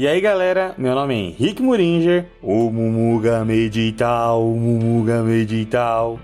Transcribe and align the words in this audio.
E 0.00 0.08
aí 0.08 0.18
galera, 0.18 0.74
meu 0.78 0.94
nome 0.94 1.14
é 1.14 1.18
Henrique 1.18 1.62
Muringer, 1.62 2.24
o 2.40 2.70
Mumuga 2.70 3.44
Medital, 3.44 4.50
o 4.50 4.56
Mumuga 4.56 5.22
Medital. 5.22 6.18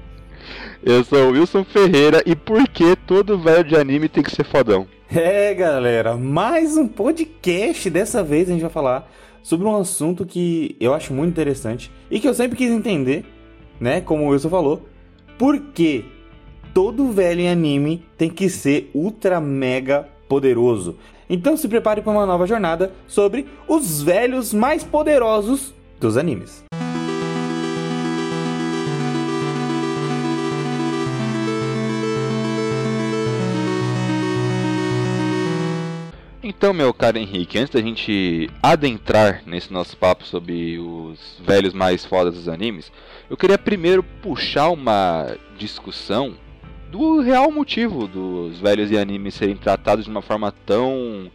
Eu 0.83 1.05
sou 1.05 1.29
o 1.29 1.33
Wilson 1.33 1.63
Ferreira 1.63 2.23
e 2.25 2.35
por 2.35 2.67
que 2.69 2.97
todo 2.97 3.39
velho 3.39 3.63
de 3.63 3.77
anime 3.77 4.09
tem 4.09 4.23
que 4.23 4.31
ser 4.31 4.47
fodão? 4.47 4.87
É 5.15 5.53
galera, 5.53 6.17
mais 6.17 6.75
um 6.79 6.89
podcast. 6.89 7.91
Dessa 7.91 8.25
vez 8.25 8.49
a 8.49 8.53
gente 8.53 8.63
vai 8.63 8.71
falar 8.71 9.13
sobre 9.43 9.67
um 9.67 9.77
assunto 9.77 10.25
que 10.25 10.75
eu 10.81 10.95
acho 10.95 11.13
muito 11.13 11.33
interessante 11.33 11.93
e 12.11 12.19
que 12.19 12.27
eu 12.27 12.33
sempre 12.33 12.57
quis 12.57 12.71
entender, 12.71 13.27
né? 13.79 14.01
Como 14.01 14.25
o 14.25 14.29
Wilson 14.29 14.49
falou, 14.49 14.89
por 15.37 15.61
que 15.61 16.03
todo 16.73 17.13
velho 17.13 17.43
em 17.43 17.51
anime 17.51 18.07
tem 18.17 18.31
que 18.31 18.49
ser 18.49 18.91
ultra 18.95 19.39
mega 19.39 20.09
poderoso? 20.27 20.97
Então 21.29 21.57
se 21.57 21.69
prepare 21.69 22.03
para 22.03 22.13
uma 22.13 22.27
nova 22.27 22.47
jornada 22.47 22.93
sobre 23.07 23.47
os 23.67 24.03
velhos 24.03 24.53
mais 24.55 24.85
poderosos 24.85 25.75
dos 26.01 26.17
animes. 26.17 26.65
Então, 36.49 36.73
meu 36.73 36.95
caro 36.95 37.19
Henrique, 37.19 37.59
antes 37.59 37.75
da 37.75 37.83
gente 37.83 38.49
adentrar 38.63 39.43
nesse 39.45 39.73
nosso 39.73 39.97
papo 39.97 40.25
sobre 40.25 40.79
os 40.79 41.19
velhos 41.45 41.75
mais 41.75 42.05
fodas 42.05 42.35
dos 42.35 42.49
animes, 42.49 42.91
eu 43.29 43.37
queria 43.37 43.59
primeiro 43.59 44.01
puxar 44.03 44.71
uma 44.71 45.37
discussão 45.59 46.35
do 46.97 47.21
real 47.21 47.51
motivo 47.51 48.09
dos 48.09 48.59
velhos 48.59 48.91
e 48.91 48.97
animes 48.97 49.35
serem 49.35 49.57
tratados 49.57 50.05
de 50.05 50.11
uma 50.11 50.23
forma 50.23 50.53
tão 50.65 51.31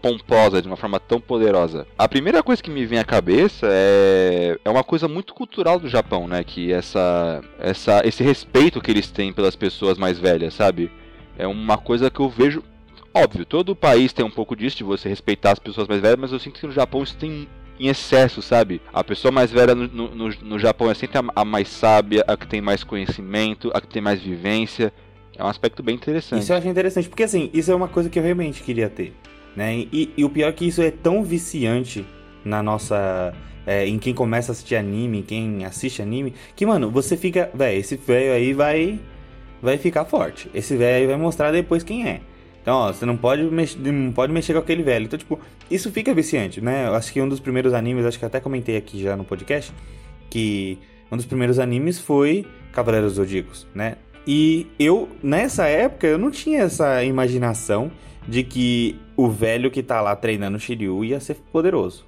pomposa, 0.00 0.60
de 0.60 0.66
uma 0.66 0.76
forma 0.76 0.98
tão 0.98 1.20
poderosa. 1.20 1.86
A 1.96 2.08
primeira 2.08 2.42
coisa 2.42 2.60
que 2.60 2.70
me 2.70 2.84
vem 2.84 2.98
à 2.98 3.04
cabeça 3.04 3.68
é, 3.70 4.58
é 4.64 4.70
uma 4.70 4.82
coisa 4.82 5.06
muito 5.06 5.32
cultural 5.32 5.78
do 5.78 5.88
Japão, 5.88 6.26
né? 6.26 6.42
Que 6.42 6.72
essa, 6.72 7.40
essa, 7.58 8.02
esse 8.04 8.22
respeito 8.22 8.80
que 8.80 8.90
eles 8.90 9.10
têm 9.10 9.32
pelas 9.32 9.54
pessoas 9.54 9.96
mais 9.96 10.18
velhas, 10.18 10.54
sabe? 10.54 10.90
É 11.38 11.46
uma 11.46 11.78
coisa 11.78 12.10
que 12.10 12.20
eu 12.20 12.28
vejo. 12.28 12.62
Óbvio, 13.14 13.44
todo 13.44 13.76
país 13.76 14.12
tem 14.12 14.24
um 14.24 14.30
pouco 14.30 14.56
disso, 14.56 14.78
de 14.78 14.84
você 14.84 15.08
respeitar 15.08 15.52
as 15.52 15.58
pessoas 15.58 15.86
mais 15.86 16.00
velhas, 16.00 16.18
mas 16.18 16.32
eu 16.32 16.38
sinto 16.38 16.58
que 16.58 16.66
no 16.66 16.72
Japão 16.72 17.02
isso 17.02 17.16
tem 17.16 17.46
em 17.78 17.88
excesso, 17.88 18.40
sabe? 18.42 18.80
A 18.92 19.02
pessoa 19.02 19.32
mais 19.32 19.50
velha 19.50 19.74
no, 19.74 20.14
no, 20.14 20.28
no 20.28 20.58
Japão 20.58 20.90
é 20.90 20.94
sempre 20.94 21.18
a, 21.18 21.24
a, 21.34 21.44
mais 21.44 21.68
sábia, 21.68 22.24
a 22.26 22.36
que 22.36 22.46
tem 22.46 22.60
mais 22.60 22.84
conhecimento, 22.84 23.70
a 23.74 23.80
que 23.80 23.88
tem 23.88 24.02
mais 24.02 24.20
vivência. 24.20 24.92
É 25.36 25.42
um 25.42 25.48
aspecto 25.48 25.82
bem 25.82 25.94
interessante. 25.94 26.42
Isso 26.42 26.52
eu 26.52 26.56
acho 26.56 26.68
interessante, 26.68 27.08
porque 27.08 27.22
assim, 27.22 27.50
isso 27.52 27.70
é 27.70 27.74
uma 27.74 27.88
coisa 27.88 28.08
que 28.08 28.18
eu 28.18 28.22
realmente 28.22 28.62
queria 28.62 28.88
ter. 28.88 29.14
Né? 29.56 29.86
E, 29.92 30.12
e 30.16 30.24
o 30.24 30.30
pior 30.30 30.48
é 30.48 30.52
que 30.52 30.66
isso 30.66 30.82
é 30.82 30.90
tão 30.90 31.22
viciante 31.24 32.04
na 32.44 32.62
nossa. 32.62 33.34
É, 33.64 33.86
em 33.86 33.96
quem 33.96 34.12
começa 34.12 34.50
a 34.50 34.52
assistir 34.52 34.74
anime, 34.74 35.20
em 35.20 35.22
quem 35.22 35.64
assiste 35.64 36.02
anime, 36.02 36.34
que, 36.56 36.66
mano, 36.66 36.90
você 36.90 37.16
fica. 37.16 37.48
Véi, 37.54 37.78
esse 37.78 37.96
velho 37.96 38.32
aí 38.32 38.52
vai. 38.52 38.98
Vai 39.60 39.78
ficar 39.78 40.04
forte. 40.04 40.50
Esse 40.52 40.76
velho 40.76 41.02
aí 41.02 41.06
vai 41.06 41.16
mostrar 41.16 41.52
depois 41.52 41.84
quem 41.84 42.08
é. 42.08 42.20
Então, 42.62 42.76
ó, 42.76 42.92
você 42.92 43.04
não 43.04 43.16
pode, 43.16 43.42
mexer, 43.42 43.78
não 43.78 44.12
pode 44.12 44.32
mexer 44.32 44.52
com 44.52 44.60
aquele 44.60 44.84
velho. 44.84 45.04
Então, 45.04 45.18
tipo, 45.18 45.38
isso 45.68 45.90
fica 45.90 46.14
viciante, 46.14 46.60
né? 46.60 46.86
Eu 46.86 46.94
acho 46.94 47.12
que 47.12 47.20
um 47.20 47.28
dos 47.28 47.40
primeiros 47.40 47.74
animes, 47.74 48.06
acho 48.06 48.18
que 48.18 48.24
até 48.24 48.38
comentei 48.38 48.76
aqui 48.76 49.02
já 49.02 49.16
no 49.16 49.24
podcast, 49.24 49.72
que 50.30 50.78
um 51.10 51.16
dos 51.16 51.26
primeiros 51.26 51.58
animes 51.58 51.98
foi 51.98 52.46
Cavaleiros 52.72 53.14
Zodíacos, 53.14 53.66
né? 53.74 53.96
E 54.26 54.68
eu, 54.78 55.08
nessa 55.20 55.66
época, 55.66 56.06
eu 56.06 56.16
não 56.16 56.30
tinha 56.30 56.60
essa 56.62 57.02
imaginação 57.02 57.90
de 58.28 58.44
que 58.44 58.96
o 59.16 59.28
velho 59.28 59.68
que 59.68 59.82
tá 59.82 60.00
lá 60.00 60.14
treinando 60.14 60.60
Shiryu 60.60 61.04
ia 61.04 61.18
ser 61.18 61.34
poderoso. 61.52 62.06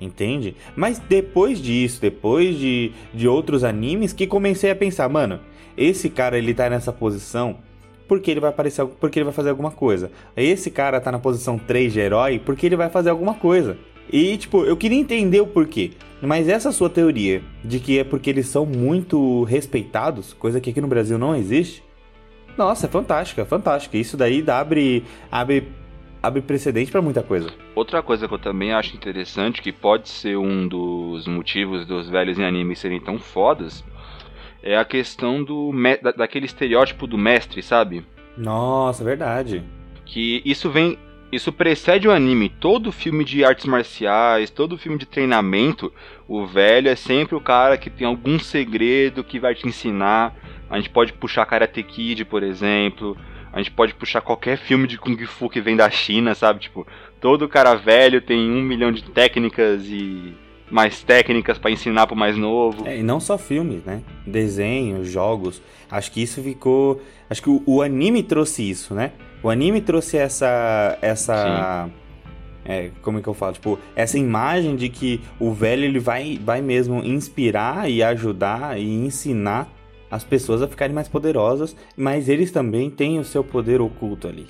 Entende? 0.00 0.56
Mas 0.74 0.98
depois 0.98 1.60
disso, 1.60 2.00
depois 2.00 2.58
de, 2.58 2.90
de 3.14 3.28
outros 3.28 3.62
animes, 3.62 4.12
que 4.12 4.26
comecei 4.26 4.70
a 4.72 4.74
pensar, 4.74 5.08
mano, 5.08 5.38
esse 5.76 6.10
cara 6.10 6.36
ele 6.36 6.52
tá 6.52 6.68
nessa 6.68 6.92
posição 6.92 7.58
porque 8.06 8.30
ele 8.30 8.40
vai 8.40 8.50
aparecer, 8.50 8.84
porque 8.86 9.18
ele 9.18 9.24
vai 9.24 9.34
fazer 9.34 9.50
alguma 9.50 9.70
coisa. 9.70 10.10
Esse 10.36 10.70
cara 10.70 11.00
tá 11.00 11.10
na 11.10 11.18
posição 11.18 11.58
3 11.58 11.92
de 11.92 12.00
herói 12.00 12.38
porque 12.38 12.66
ele 12.66 12.76
vai 12.76 12.90
fazer 12.90 13.10
alguma 13.10 13.34
coisa. 13.34 13.76
E, 14.12 14.36
tipo, 14.36 14.64
eu 14.64 14.76
queria 14.76 14.98
entender 14.98 15.40
o 15.40 15.46
porquê. 15.46 15.92
Mas 16.20 16.48
essa 16.48 16.72
sua 16.72 16.88
teoria 16.88 17.42
de 17.64 17.78
que 17.80 17.98
é 17.98 18.04
porque 18.04 18.30
eles 18.30 18.46
são 18.46 18.64
muito 18.64 19.44
respeitados, 19.44 20.32
coisa 20.34 20.60
que 20.60 20.70
aqui 20.70 20.80
no 20.80 20.88
Brasil 20.88 21.18
não 21.18 21.34
existe, 21.34 21.82
nossa, 22.56 22.86
é 22.86 22.88
fantástica, 22.88 23.42
é 23.42 23.44
fantástica. 23.44 23.96
Isso 23.96 24.16
daí 24.16 24.44
abre, 24.48 25.04
abre, 25.30 25.68
abre 26.22 26.40
precedente 26.40 26.90
para 26.90 27.02
muita 27.02 27.22
coisa. 27.22 27.50
Outra 27.74 28.02
coisa 28.02 28.28
que 28.28 28.34
eu 28.34 28.38
também 28.38 28.72
acho 28.72 28.94
interessante, 28.96 29.60
que 29.60 29.72
pode 29.72 30.08
ser 30.08 30.36
um 30.36 30.68
dos 30.68 31.26
motivos 31.26 31.84
dos 31.86 32.08
velhos 32.08 32.38
em 32.38 32.44
anime 32.44 32.76
serem 32.76 33.00
tão 33.00 33.18
fodas, 33.18 33.84
é 34.64 34.78
a 34.78 34.84
questão 34.84 35.44
do 35.44 35.70
da, 36.02 36.10
daquele 36.12 36.46
estereótipo 36.46 37.06
do 37.06 37.18
mestre, 37.18 37.62
sabe? 37.62 38.02
Nossa, 38.34 39.04
verdade. 39.04 39.62
Que 40.06 40.40
isso 40.44 40.70
vem 40.70 40.98
isso 41.30 41.52
precede 41.52 42.08
o 42.08 42.12
anime. 42.12 42.48
Todo 42.48 42.92
filme 42.92 43.24
de 43.24 43.44
artes 43.44 43.66
marciais, 43.66 44.50
todo 44.50 44.78
filme 44.78 44.96
de 44.96 45.04
treinamento, 45.04 45.92
o 46.28 46.46
velho 46.46 46.88
é 46.88 46.94
sempre 46.94 47.34
o 47.34 47.40
cara 47.40 47.76
que 47.76 47.90
tem 47.90 48.06
algum 48.06 48.38
segredo 48.38 49.24
que 49.24 49.40
vai 49.40 49.54
te 49.54 49.66
ensinar. 49.66 50.34
A 50.70 50.76
gente 50.76 50.90
pode 50.90 51.12
puxar 51.12 51.44
Karate 51.44 51.82
Kid, 51.82 52.24
por 52.24 52.42
exemplo. 52.42 53.16
A 53.52 53.58
gente 53.58 53.72
pode 53.72 53.94
puxar 53.94 54.20
qualquer 54.20 54.56
filme 54.56 54.86
de 54.86 54.96
Kung 54.96 55.16
Fu 55.26 55.50
que 55.50 55.60
vem 55.60 55.76
da 55.76 55.90
China, 55.90 56.34
sabe? 56.34 56.60
Tipo, 56.60 56.86
todo 57.20 57.48
cara 57.48 57.74
velho 57.74 58.22
tem 58.22 58.50
um 58.50 58.62
milhão 58.62 58.92
de 58.92 59.02
técnicas 59.02 59.86
e 59.88 60.34
mais 60.70 61.02
técnicas 61.02 61.58
para 61.58 61.70
ensinar 61.70 62.06
pro 62.06 62.16
mais 62.16 62.36
novo. 62.36 62.86
É, 62.86 62.98
e 62.98 63.02
não 63.02 63.20
só 63.20 63.36
filmes, 63.38 63.84
né? 63.84 64.02
Desenhos, 64.26 65.08
jogos. 65.08 65.60
Acho 65.90 66.10
que 66.10 66.22
isso 66.22 66.42
ficou. 66.42 67.00
Acho 67.28 67.42
que 67.42 67.50
o, 67.50 67.62
o 67.66 67.82
anime 67.82 68.22
trouxe 68.22 68.68
isso, 68.68 68.94
né? 68.94 69.12
O 69.42 69.50
anime 69.50 69.80
trouxe 69.80 70.16
essa. 70.16 70.98
essa. 71.02 71.88
É, 72.64 72.90
como 73.02 73.18
é 73.18 73.22
que 73.22 73.28
eu 73.28 73.34
falo? 73.34 73.52
Tipo, 73.52 73.78
essa 73.94 74.18
imagem 74.18 74.74
de 74.74 74.88
que 74.88 75.20
o 75.38 75.52
velho 75.52 75.84
ele 75.84 75.98
vai, 75.98 76.40
vai 76.42 76.62
mesmo 76.62 77.04
inspirar 77.04 77.90
e 77.90 78.02
ajudar 78.02 78.80
e 78.80 78.90
ensinar 78.90 79.68
as 80.10 80.24
pessoas 80.24 80.62
a 80.62 80.68
ficarem 80.68 80.94
mais 80.94 81.08
poderosas, 81.08 81.76
mas 81.96 82.28
eles 82.28 82.50
também 82.50 82.88
têm 82.88 83.18
o 83.18 83.24
seu 83.24 83.44
poder 83.44 83.80
oculto 83.82 84.28
ali. 84.28 84.46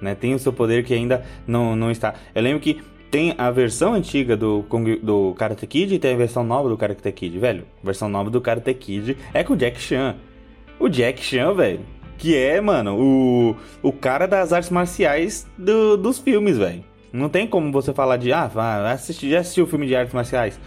Né? 0.00 0.14
Tem 0.14 0.34
o 0.34 0.38
seu 0.38 0.52
poder 0.52 0.84
que 0.84 0.94
ainda 0.94 1.24
não, 1.46 1.76
não 1.76 1.90
está. 1.90 2.14
Eu 2.34 2.42
lembro 2.42 2.60
que 2.60 2.80
tem 3.12 3.34
a 3.36 3.50
versão 3.50 3.92
antiga 3.92 4.34
do, 4.34 4.64
do 5.02 5.34
Karate 5.34 5.66
Kid 5.66 5.94
e 5.94 5.98
tem 5.98 6.14
a 6.14 6.16
versão 6.16 6.42
nova 6.42 6.70
do 6.70 6.78
Karate 6.78 7.12
Kid, 7.12 7.38
velho. 7.38 7.66
A 7.82 7.86
versão 7.86 8.08
nova 8.08 8.30
do 8.30 8.40
Karate 8.40 8.72
Kid 8.72 9.18
é 9.34 9.44
com 9.44 9.52
o 9.52 9.56
Jack 9.56 9.78
Chan. 9.78 10.16
O 10.80 10.88
Jack 10.88 11.22
Chan, 11.22 11.52
velho, 11.52 11.80
que 12.16 12.34
é, 12.34 12.58
mano, 12.58 12.96
o, 12.98 13.56
o 13.82 13.92
cara 13.92 14.26
das 14.26 14.50
artes 14.50 14.70
marciais 14.70 15.46
do, 15.58 15.98
dos 15.98 16.18
filmes, 16.18 16.56
velho. 16.56 16.82
Não 17.12 17.28
tem 17.28 17.46
como 17.46 17.70
você 17.70 17.92
falar 17.92 18.16
de, 18.16 18.32
ah, 18.32 18.50
assisti, 18.90 19.28
já 19.28 19.40
assistiu 19.40 19.64
o 19.64 19.66
filme 19.66 19.86
de 19.86 19.94
artes 19.94 20.14
marciais 20.14 20.58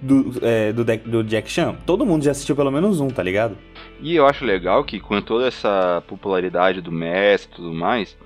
do, 0.00 0.32
é, 0.42 0.72
do, 0.72 0.84
do 0.84 1.24
Jack 1.24 1.50
Chan? 1.50 1.74
Todo 1.84 2.06
mundo 2.06 2.22
já 2.22 2.30
assistiu 2.30 2.54
pelo 2.54 2.70
menos 2.70 3.00
um, 3.00 3.08
tá 3.08 3.24
ligado? 3.24 3.58
E 4.00 4.14
eu 4.14 4.28
acho 4.28 4.44
legal 4.44 4.84
que 4.84 5.00
com 5.00 5.20
toda 5.20 5.48
essa 5.48 6.04
popularidade 6.06 6.80
do 6.80 6.92
mestre 6.92 7.52
e 7.52 7.56
tudo 7.56 7.74
mais, 7.74 8.16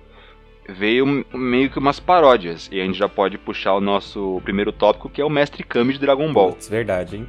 veio 0.69 1.25
meio 1.33 1.71
que 1.71 1.79
umas 1.79 2.01
paródias. 2.01 2.69
E 2.73 2.81
a 2.81 2.85
gente 2.85 2.99
já 2.99 3.09
pode 3.09 3.39
puxar 3.39 3.75
o 3.75 3.81
nosso 3.81 4.41
primeiro 4.45 4.73
tópico, 4.73 5.09
que 5.09 5.21
é 5.21 5.25
o 5.25 5.31
Mestre 5.31 5.63
Kami 5.63 5.93
de 5.93 5.99
Dragon 5.99 6.33
Ball. 6.33 6.53
Putz, 6.53 6.69
verdade, 6.69 7.17
hein? 7.17 7.27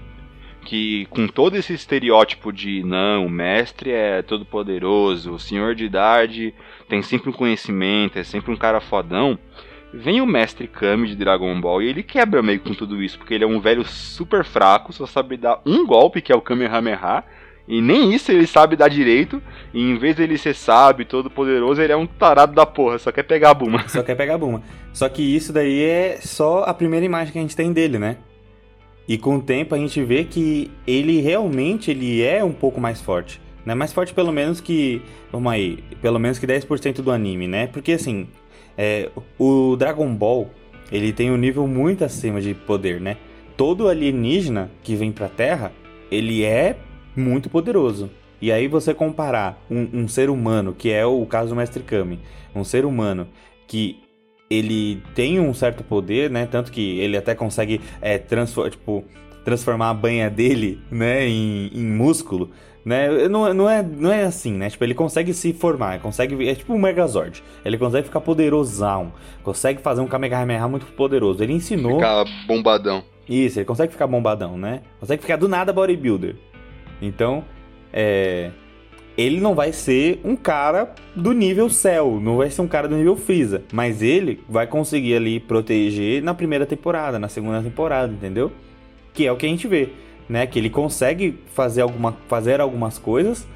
que 0.66 1.06
com 1.12 1.28
todo 1.28 1.56
esse 1.56 1.74
estereótipo 1.74 2.52
de 2.52 2.84
não, 2.84 3.28
o 3.28 3.30
mestre 3.30 3.92
é 3.92 4.22
todo 4.24 4.44
poderoso, 4.44 5.34
o 5.34 5.40
senhor 5.40 5.76
de 5.76 5.86
idade 5.86 6.54
tem 6.90 7.02
sempre 7.02 7.30
um 7.30 7.34
conhecimento, 7.34 8.18
é 8.18 8.24
sempre 8.24 8.52
um 8.52 8.58
cara 8.58 8.82
fodão. 8.82 9.38
Vem 9.94 10.20
o 10.20 10.26
mestre 10.26 10.68
Kami 10.68 11.08
de 11.08 11.16
Dragon 11.16 11.62
Ball 11.62 11.82
e 11.82 11.88
ele 11.88 12.04
quebra 12.04 12.42
meio 12.42 12.60
com 12.60 12.74
tudo 12.74 13.02
isso, 13.02 13.18
porque 13.18 13.34
ele 13.34 13.46
é 13.46 13.48
um 13.48 13.62
velho 13.62 13.86
super 13.86 14.44
fraco, 14.44 14.92
só 14.92 15.06
sabe 15.06 15.38
dar 15.38 15.62
um 15.66 15.86
golpe, 15.86 16.22
que 16.22 16.34
é 16.34 16.36
o 16.36 16.42
Kamehameha, 16.42 17.24
e 17.68 17.82
nem 17.82 18.14
isso 18.14 18.32
ele 18.32 18.46
sabe 18.46 18.76
dar 18.76 18.90
direito, 18.90 19.42
e 19.74 19.82
em 19.82 19.98
vez 19.98 20.16
dele 20.16 20.38
ser 20.38 20.54
sábio, 20.54 21.06
todo 21.06 21.30
poderoso, 21.30 21.82
ele 21.82 21.92
é 21.94 21.98
um 21.98 22.06
tarado 22.06 22.54
da 22.54 22.66
porra, 22.66 23.00
só 23.00 23.12
quer 23.12 23.24
pegar 23.24 23.50
a 23.52 23.54
Buma. 23.54 23.88
Só 23.88 24.04
quer 24.04 24.16
pegar 24.16 24.36
a 24.36 24.38
Buma. 24.38 24.62
Só 24.94 25.10
que 25.10 25.22
isso 25.22 25.52
daí 25.52 25.82
é 25.82 26.20
só 26.22 26.64
a 26.64 26.74
primeira 26.74 27.06
imagem 27.06 27.34
que 27.34 27.40
a 27.40 27.42
gente 27.42 27.56
tem 27.56 27.74
dele, 27.74 27.98
né? 27.98 28.18
E 29.08 29.18
com 29.18 29.38
o 29.38 29.42
tempo 29.42 29.76
a 29.76 29.78
gente 29.78 30.02
vê 30.04 30.24
que 30.24 30.72
ele 30.86 31.22
realmente 31.22 31.92
ele 31.92 32.24
é 32.24 32.44
um 32.44 32.54
pouco 32.54 32.80
mais 32.80 33.02
forte. 33.02 33.42
Né? 33.66 33.74
Mais 33.74 33.92
forte 33.92 34.14
pelo 34.14 34.32
menos 34.32 34.62
que. 34.62 35.02
Vamos 35.32 35.52
aí, 35.52 35.84
pelo 36.02 36.20
menos 36.20 36.40
que 36.40 36.48
10% 36.48 37.02
do 37.02 37.12
anime, 37.12 37.48
né? 37.48 37.68
Porque 37.68 37.94
assim, 37.94 38.28
é, 38.78 39.10
o 39.38 39.76
Dragon 39.76 40.14
Ball 40.14 40.50
ele 40.92 41.12
tem 41.12 41.32
um 41.32 41.38
nível 41.38 41.68
muito 41.68 42.04
acima 42.04 42.40
de 42.40 42.54
poder, 42.54 43.02
né? 43.02 43.18
Todo 43.58 43.88
alienígena 43.88 44.70
que 44.84 44.96
vem 44.96 45.12
pra 45.12 45.28
Terra, 45.28 45.72
ele 46.12 46.44
é 46.44 46.78
muito 47.16 47.50
poderoso. 47.50 48.10
E 48.42 48.52
aí 48.52 48.68
você 48.68 48.94
comparar 48.94 49.60
um, 49.70 50.02
um 50.02 50.08
ser 50.08 50.30
humano, 50.30 50.74
que 50.74 50.92
é 50.92 51.06
o 51.06 51.26
caso 51.26 51.50
do 51.50 51.56
Mestre 51.56 51.82
Kami, 51.84 52.20
um 52.54 52.64
ser 52.64 52.86
humano 52.86 53.28
que 53.68 54.00
ele 54.50 55.02
tem 55.16 55.40
um 55.40 55.54
certo 55.54 55.84
poder, 55.84 56.30
né? 56.30 56.46
Tanto 56.46 56.72
que 56.72 57.00
ele 57.00 57.18
até 57.18 57.34
consegue 57.34 57.82
é, 58.02 58.18
transfor 58.18 58.70
tipo, 58.70 59.04
transformar 59.44 59.90
a 59.90 59.94
banha 59.94 60.30
dele, 60.30 60.80
né, 60.92 61.28
em, 61.28 61.72
em 61.74 61.86
músculo, 61.86 62.52
né? 62.84 63.28
Não, 63.28 63.52
não, 63.54 63.70
é, 63.70 63.82
não 63.82 64.12
é 64.12 64.24
assim, 64.24 64.54
né? 64.54 64.70
Tipo, 64.70 64.84
ele 64.84 64.94
consegue 64.94 65.34
se 65.34 65.54
formar, 65.54 66.00
consegue. 66.00 66.48
É 66.48 66.54
tipo 66.54 66.74
um 66.74 66.80
Megazord. 66.80 67.44
Ele 67.64 67.78
consegue 67.78 68.06
ficar 68.08 68.22
poderosão. 68.22 69.12
Consegue 69.44 69.82
fazer 69.82 70.02
um 70.02 70.08
Kamehameha 70.08 70.68
muito 70.68 70.86
poderoso. 70.88 71.42
Ele 71.42 71.54
ensinou. 71.54 71.96
Ficar 71.96 72.26
bombadão. 72.46 73.04
Isso, 73.28 73.58
ele 73.58 73.66
consegue 73.66 73.92
ficar 73.92 74.06
bombadão, 74.06 74.56
né? 74.56 74.82
Consegue 75.00 75.24
ficar 75.24 75.36
do 75.36 75.48
nada 75.48 75.74
bodybuilder. 75.74 76.36
Então, 77.06 77.44
é. 77.92 78.52
Ele 79.18 79.40
não 79.40 79.56
vai 79.56 79.72
ser 79.72 80.20
um 80.26 80.36
cara 80.36 80.94
do 81.16 81.32
nível 81.32 81.70
céu, 81.70 82.20
não 82.22 82.36
vai 82.36 82.50
ser 82.50 82.62
um 82.62 82.68
cara 82.68 82.86
do 82.86 82.98
nível 82.98 83.16
Freeza, 83.16 83.64
mas 83.72 84.02
ele 84.02 84.42
vai 84.50 84.68
conseguir 84.68 85.16
ali 85.16 85.40
proteger 85.40 86.22
na 86.22 86.34
primeira 86.34 86.66
temporada, 86.66 87.18
na 87.18 87.30
segunda 87.30 87.62
temporada, 87.62 88.12
entendeu? 88.12 88.52
Que 89.14 89.26
é 89.26 89.32
o 89.32 89.38
que 89.38 89.46
a 89.46 89.50
gente 89.50 89.70
vê 89.70 89.90
né? 90.28 90.46
Que 90.46 90.60
ele 90.60 90.70
consegue 90.70 91.40
fazer, 91.54 91.82
alguma, 91.82 92.14
fazer 92.28 92.60
algumas 92.60 92.98
coisas, 92.98 93.48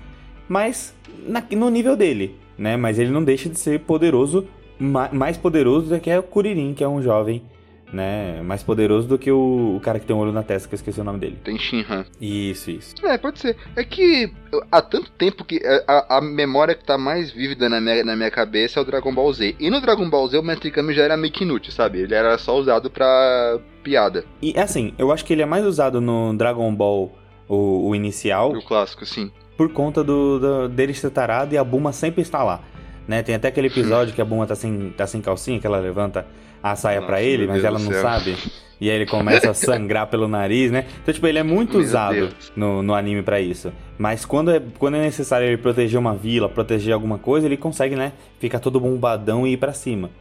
mas 0.48 0.94
na, 1.28 1.44
no 1.52 1.70
nível 1.70 1.96
dele, 1.96 2.36
né? 2.58 2.78
Mas 2.78 3.00
ele 3.00 3.12
não 3.12 3.24
deixa 3.24 3.50
de 3.50 3.60
ser 3.60 3.82
poderoso, 3.82 4.48
mais 4.80 5.38
poderoso 5.38 5.90
do 5.90 6.00
que 6.00 6.16
o 6.16 6.24
Kuririn, 6.24 6.74
que 6.74 6.84
é 6.84 6.88
um 6.88 7.02
jovem, 7.02 7.44
né? 7.92 8.42
Mais 8.42 8.64
poderoso 8.64 9.08
do 9.08 9.18
que 9.18 9.32
o, 9.32 9.76
o, 9.76 9.80
cara 9.80 10.00
que 10.00 10.06
tem 10.06 10.16
um 10.16 10.20
olho 10.20 10.32
na 10.32 10.44
testa, 10.44 10.68
que 10.68 10.76
eu 10.76 10.78
esqueci 10.78 11.02
o 11.02 11.04
nome 11.04 11.20
dele. 11.20 11.40
Tem 11.44 11.58
Shinhan. 11.58 12.06
Isso, 12.20 12.72
isso. 12.72 12.96
É, 13.06 13.18
pode 13.18 13.40
ser. 13.40 13.58
É 13.76 13.84
que 13.84 14.32
há 14.72 14.82
tanto 14.82 15.12
tempo 15.12 15.44
que 15.44 15.62
a, 15.88 16.18
a 16.18 16.22
memória 16.22 16.76
que 16.76 16.84
tá 16.84 16.98
mais 16.98 17.32
vívida 17.32 17.68
na 17.68 17.82
minha, 17.82 18.04
na 18.04 18.16
minha 18.16 18.32
cabeça 18.32 18.80
é 18.80 18.84
o 18.84 18.86
Dragon 18.86 19.14
Ball 19.14 19.34
Z. 19.34 19.56
E 19.60 19.70
no 19.70 19.82
Dragon 19.82 20.10
Ball 20.10 20.28
Z 20.28 20.38
o 20.38 20.44
Mestre 20.44 20.72
Kami 20.72 20.94
já 20.94 21.04
era 21.04 21.18
meio 21.18 21.34
que 21.34 21.44
inútil, 21.44 21.72
sabe? 21.72 22.00
Ele 22.00 22.14
era 22.14 22.38
só 22.38 22.58
usado 22.58 22.90
pra 22.90 23.60
piada. 23.84 24.24
E 24.42 24.58
assim, 24.58 24.94
eu 24.98 25.12
acho 25.12 25.26
que 25.26 25.34
ele 25.34 25.42
é 25.42 25.46
mais 25.46 25.66
usado 25.66 26.00
no 26.00 26.36
Dragon 26.36 26.74
Ball, 26.74 27.12
o, 27.48 27.90
o 27.90 27.96
inicial. 27.96 28.52
O 28.52 28.62
clássico, 28.62 29.06
sim. 29.06 29.32
Por 29.58 29.74
conta 29.74 30.04
do, 30.04 30.40
do, 30.40 30.70
dele 30.70 30.94
ser 30.94 31.10
tarado 31.10 31.54
e 31.54 31.58
a 31.58 31.64
Buma 31.64 31.92
sempre 31.92 32.22
está 32.22 32.44
lá. 32.44 32.62
Né? 33.10 33.24
Tem 33.24 33.34
até 33.34 33.48
aquele 33.48 33.66
episódio 33.66 34.14
que 34.14 34.22
a 34.22 34.26
Buma 34.26 34.46
tá 34.46 34.54
sem, 34.54 34.92
tá 34.92 35.08
sem 35.08 35.20
calcinha, 35.20 35.60
que 35.60 35.66
ela 35.66 35.80
levanta 35.80 36.28
a 36.62 36.76
saia 36.76 37.02
para 37.02 37.20
ele, 37.20 37.48
mas 37.48 37.64
ela 37.64 37.80
não 37.80 37.92
sabe. 37.92 38.38
E 38.80 38.88
aí 38.88 38.96
ele 38.96 39.08
começa 39.08 39.50
a 39.50 39.54
sangrar 39.56 40.06
pelo 40.06 40.28
nariz, 40.28 40.70
né? 40.72 40.86
Então, 41.02 41.12
tipo, 41.12 41.26
ele 41.26 41.40
é 41.40 41.44
muito 41.44 41.80
Meu 41.80 41.88
usado 41.88 42.30
no, 42.56 42.84
no 42.84 42.94
anime 42.94 43.24
para 43.24 43.42
isso. 43.42 43.74
Mas 43.98 44.26
quando 44.26 44.52
é, 44.52 44.62
quando 44.78 44.98
é 44.98 45.02
necessário 45.02 45.48
ele 45.48 45.58
proteger 45.58 46.00
uma 46.00 46.14
vila, 46.14 46.48
proteger 46.48 46.94
alguma 46.94 47.18
coisa, 47.18 47.48
ele 47.48 47.58
consegue, 47.58 47.96
né? 47.96 48.14
Ficar 48.38 48.60
todo 48.60 48.80
bombadão 48.80 49.48
e 49.48 49.54
ir 49.54 49.58
para 49.58 49.74
cima. 49.74 50.12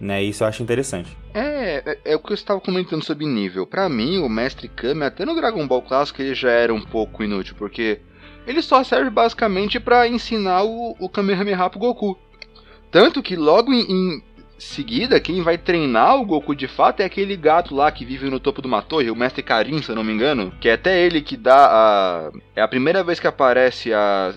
Né? 0.00 0.22
Isso 0.22 0.44
eu 0.44 0.46
acho 0.46 0.62
interessante. 0.62 1.10
É, 1.34 1.82
é, 1.84 2.12
é 2.12 2.16
o 2.16 2.20
que 2.20 2.30
eu 2.30 2.34
estava 2.34 2.60
comentando 2.60 3.04
sobre 3.04 3.26
nível. 3.26 3.66
Para 3.66 3.88
mim, 3.88 4.18
o 4.18 4.28
Mestre 4.28 4.68
Kami, 4.68 5.02
até 5.02 5.24
no 5.24 5.34
Dragon 5.34 5.66
Ball 5.66 5.82
Clássico, 5.82 6.22
ele 6.22 6.36
já 6.36 6.52
era 6.52 6.72
um 6.72 6.80
pouco 6.80 7.24
inútil, 7.24 7.56
porque 7.58 7.98
ele 8.46 8.62
só 8.62 8.82
serve 8.82 9.10
basicamente 9.10 9.78
para 9.78 10.08
ensinar 10.08 10.62
o, 10.64 10.96
o 10.98 11.08
Kamehameha 11.08 11.68
pro 11.70 11.78
Goku. 11.78 12.18
Tanto 12.90 13.22
que 13.22 13.36
logo 13.36 13.72
em, 13.72 13.86
em 13.88 14.22
seguida, 14.58 15.20
quem 15.20 15.42
vai 15.42 15.56
treinar 15.56 16.16
o 16.16 16.24
Goku 16.24 16.54
de 16.54 16.68
fato 16.68 17.00
é 17.00 17.04
aquele 17.04 17.36
gato 17.36 17.74
lá 17.74 17.90
que 17.90 18.04
vive 18.04 18.28
no 18.28 18.40
topo 18.40 18.60
de 18.60 18.68
uma 18.68 18.82
torre, 18.82 19.10
o 19.10 19.16
Mestre 19.16 19.42
Karin, 19.42 19.82
se 19.82 19.90
eu 19.90 19.96
não 19.96 20.04
me 20.04 20.12
engano, 20.12 20.52
que 20.60 20.68
é 20.68 20.74
até 20.74 21.00
ele 21.00 21.22
que 21.22 21.36
dá 21.36 21.66
a. 21.70 22.32
É 22.54 22.62
a 22.62 22.68
primeira 22.68 23.02
vez 23.02 23.18
que 23.18 23.26
aparece 23.26 23.92
a 23.92 24.34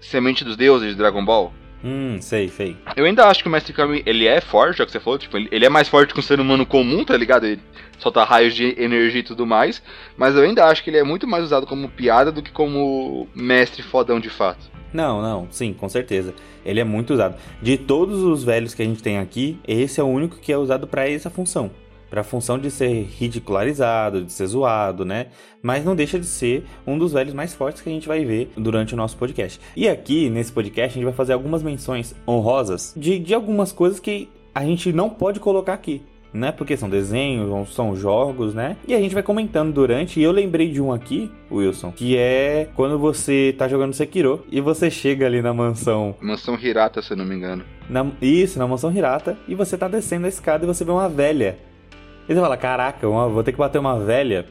Semente 0.00 0.44
dos 0.44 0.56
Deuses 0.56 0.90
de 0.90 0.94
Dragon 0.94 1.24
Ball. 1.24 1.52
Hum, 1.84 2.18
sei, 2.20 2.48
sei. 2.48 2.76
Eu 2.96 3.04
ainda 3.04 3.26
acho 3.26 3.42
que 3.42 3.48
o 3.48 3.52
Mestre 3.52 3.72
Kami, 3.72 4.02
ele 4.06 4.26
é 4.26 4.40
forte, 4.40 4.80
é 4.80 4.84
o 4.84 4.86
que 4.86 4.92
você 4.92 5.00
falou, 5.00 5.18
tipo, 5.18 5.36
ele, 5.36 5.48
ele 5.52 5.66
é 5.66 5.68
mais 5.68 5.88
forte 5.88 6.12
que 6.12 6.20
um 6.20 6.22
ser 6.22 6.40
humano 6.40 6.66
comum, 6.66 7.04
tá 7.04 7.16
ligado? 7.16 7.46
Ele 7.46 7.60
solta 7.98 8.24
raios 8.24 8.54
de 8.54 8.74
energia 8.80 9.20
e 9.20 9.24
tudo 9.24 9.46
mais, 9.46 9.82
mas 10.16 10.34
eu 10.34 10.42
ainda 10.42 10.64
acho 10.66 10.82
que 10.82 10.90
ele 10.90 10.98
é 10.98 11.04
muito 11.04 11.26
mais 11.26 11.44
usado 11.44 11.66
como 11.66 11.88
piada 11.88 12.32
do 12.32 12.42
que 12.42 12.50
como 12.50 13.28
mestre 13.34 13.82
fodão 13.82 14.20
de 14.20 14.30
fato. 14.30 14.70
Não, 14.92 15.20
não, 15.20 15.48
sim, 15.50 15.72
com 15.72 15.88
certeza. 15.88 16.34
Ele 16.64 16.80
é 16.80 16.84
muito 16.84 17.12
usado. 17.12 17.36
De 17.60 17.76
todos 17.76 18.22
os 18.22 18.42
velhos 18.42 18.74
que 18.74 18.82
a 18.82 18.84
gente 18.84 19.02
tem 19.02 19.18
aqui, 19.18 19.58
esse 19.66 20.00
é 20.00 20.02
o 20.02 20.06
único 20.06 20.38
que 20.38 20.52
é 20.52 20.56
usado 20.56 20.86
para 20.86 21.08
essa 21.08 21.28
função. 21.28 21.70
Para 22.08 22.20
a 22.20 22.24
função 22.24 22.58
de 22.58 22.70
ser 22.70 23.04
ridicularizado, 23.18 24.24
de 24.24 24.32
ser 24.32 24.46
zoado, 24.46 25.04
né? 25.04 25.26
Mas 25.62 25.84
não 25.84 25.96
deixa 25.96 26.18
de 26.18 26.26
ser 26.26 26.64
um 26.86 26.96
dos 26.96 27.12
velhos 27.12 27.34
mais 27.34 27.54
fortes 27.54 27.82
que 27.82 27.88
a 27.88 27.92
gente 27.92 28.08
vai 28.08 28.24
ver 28.24 28.50
durante 28.56 28.94
o 28.94 28.96
nosso 28.96 29.16
podcast. 29.16 29.60
E 29.76 29.88
aqui, 29.88 30.30
nesse 30.30 30.52
podcast, 30.52 30.92
a 30.92 30.94
gente 30.94 31.04
vai 31.04 31.12
fazer 31.12 31.32
algumas 31.32 31.62
menções 31.62 32.14
honrosas 32.26 32.92
de, 32.96 33.18
de 33.18 33.34
algumas 33.34 33.72
coisas 33.72 33.98
que 33.98 34.28
a 34.54 34.64
gente 34.64 34.92
não 34.92 35.10
pode 35.10 35.40
colocar 35.40 35.74
aqui 35.74 36.02
né? 36.36 36.52
Porque 36.52 36.76
são 36.76 36.88
desenhos, 36.88 37.74
são 37.74 37.96
jogos, 37.96 38.54
né? 38.54 38.76
E 38.86 38.94
a 38.94 39.00
gente 39.00 39.14
vai 39.14 39.22
comentando 39.22 39.72
durante. 39.72 40.20
E 40.20 40.22
eu 40.22 40.30
lembrei 40.30 40.70
de 40.70 40.80
um 40.80 40.92
aqui, 40.92 41.30
Wilson, 41.50 41.90
que 41.90 42.16
é 42.16 42.68
quando 42.74 42.98
você 42.98 43.54
tá 43.56 43.66
jogando 43.66 43.94
Sekiro 43.94 44.44
e 44.50 44.60
você 44.60 44.90
chega 44.90 45.26
ali 45.26 45.42
na 45.42 45.52
mansão. 45.52 46.14
Mansão 46.20 46.58
Hirata, 46.60 47.02
se 47.02 47.12
eu 47.12 47.16
não 47.16 47.24
me 47.24 47.34
engano. 47.34 47.64
Na, 47.88 48.06
isso, 48.20 48.58
na 48.58 48.66
mansão 48.66 48.92
Hirata. 48.92 49.36
E 49.48 49.54
você 49.54 49.76
tá 49.76 49.88
descendo 49.88 50.26
a 50.26 50.28
escada 50.28 50.64
e 50.64 50.66
você 50.66 50.84
vê 50.84 50.90
uma 50.90 51.08
velha. 51.08 51.58
E 52.28 52.34
você 52.34 52.40
fala: 52.40 52.56
Caraca, 52.56 53.08
uma, 53.08 53.28
vou 53.28 53.42
ter 53.42 53.52
que 53.52 53.58
bater 53.58 53.78
uma 53.78 53.98
velha. 53.98 54.46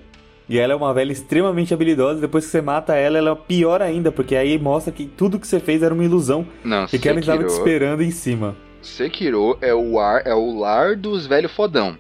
E 0.48 0.60
ela 0.60 0.74
é 0.74 0.75
uma 0.75 0.94
velha 0.94 1.12
extremamente 1.12 1.74
habilidosa. 1.74 2.22
Depois 2.22 2.45
que 2.45 2.51
você 2.51 2.62
mata 2.62 2.95
ela, 2.95 3.18
ela 3.18 3.31
é 3.31 3.36
pior 3.36 3.81
ainda, 3.81 4.12
porque 4.12 4.36
aí 4.36 4.60
mostra 4.60 4.94
que 4.94 5.06
tudo 5.06 5.39
que 5.39 5.48
você 5.48 5.60
fez 5.60 5.81
era 5.81 5.94
uma 5.94 6.04
ilusão. 6.04 6.45
Não, 6.63 6.86
e 6.92 7.00
que 7.00 7.10
ela 7.10 7.19
estava 7.19 7.44
te 7.44 7.50
esperando 7.50 8.04
em 8.04 8.12
cima. 8.12 8.56
Sekiro 8.81 9.57
é 9.62 9.74
o, 9.74 10.00
ar, 10.00 10.22
é 10.25 10.36
o 10.36 10.60
lar 10.60 10.95
dos 10.95 11.25
velhos 11.25 11.51
fodão. 11.51 11.98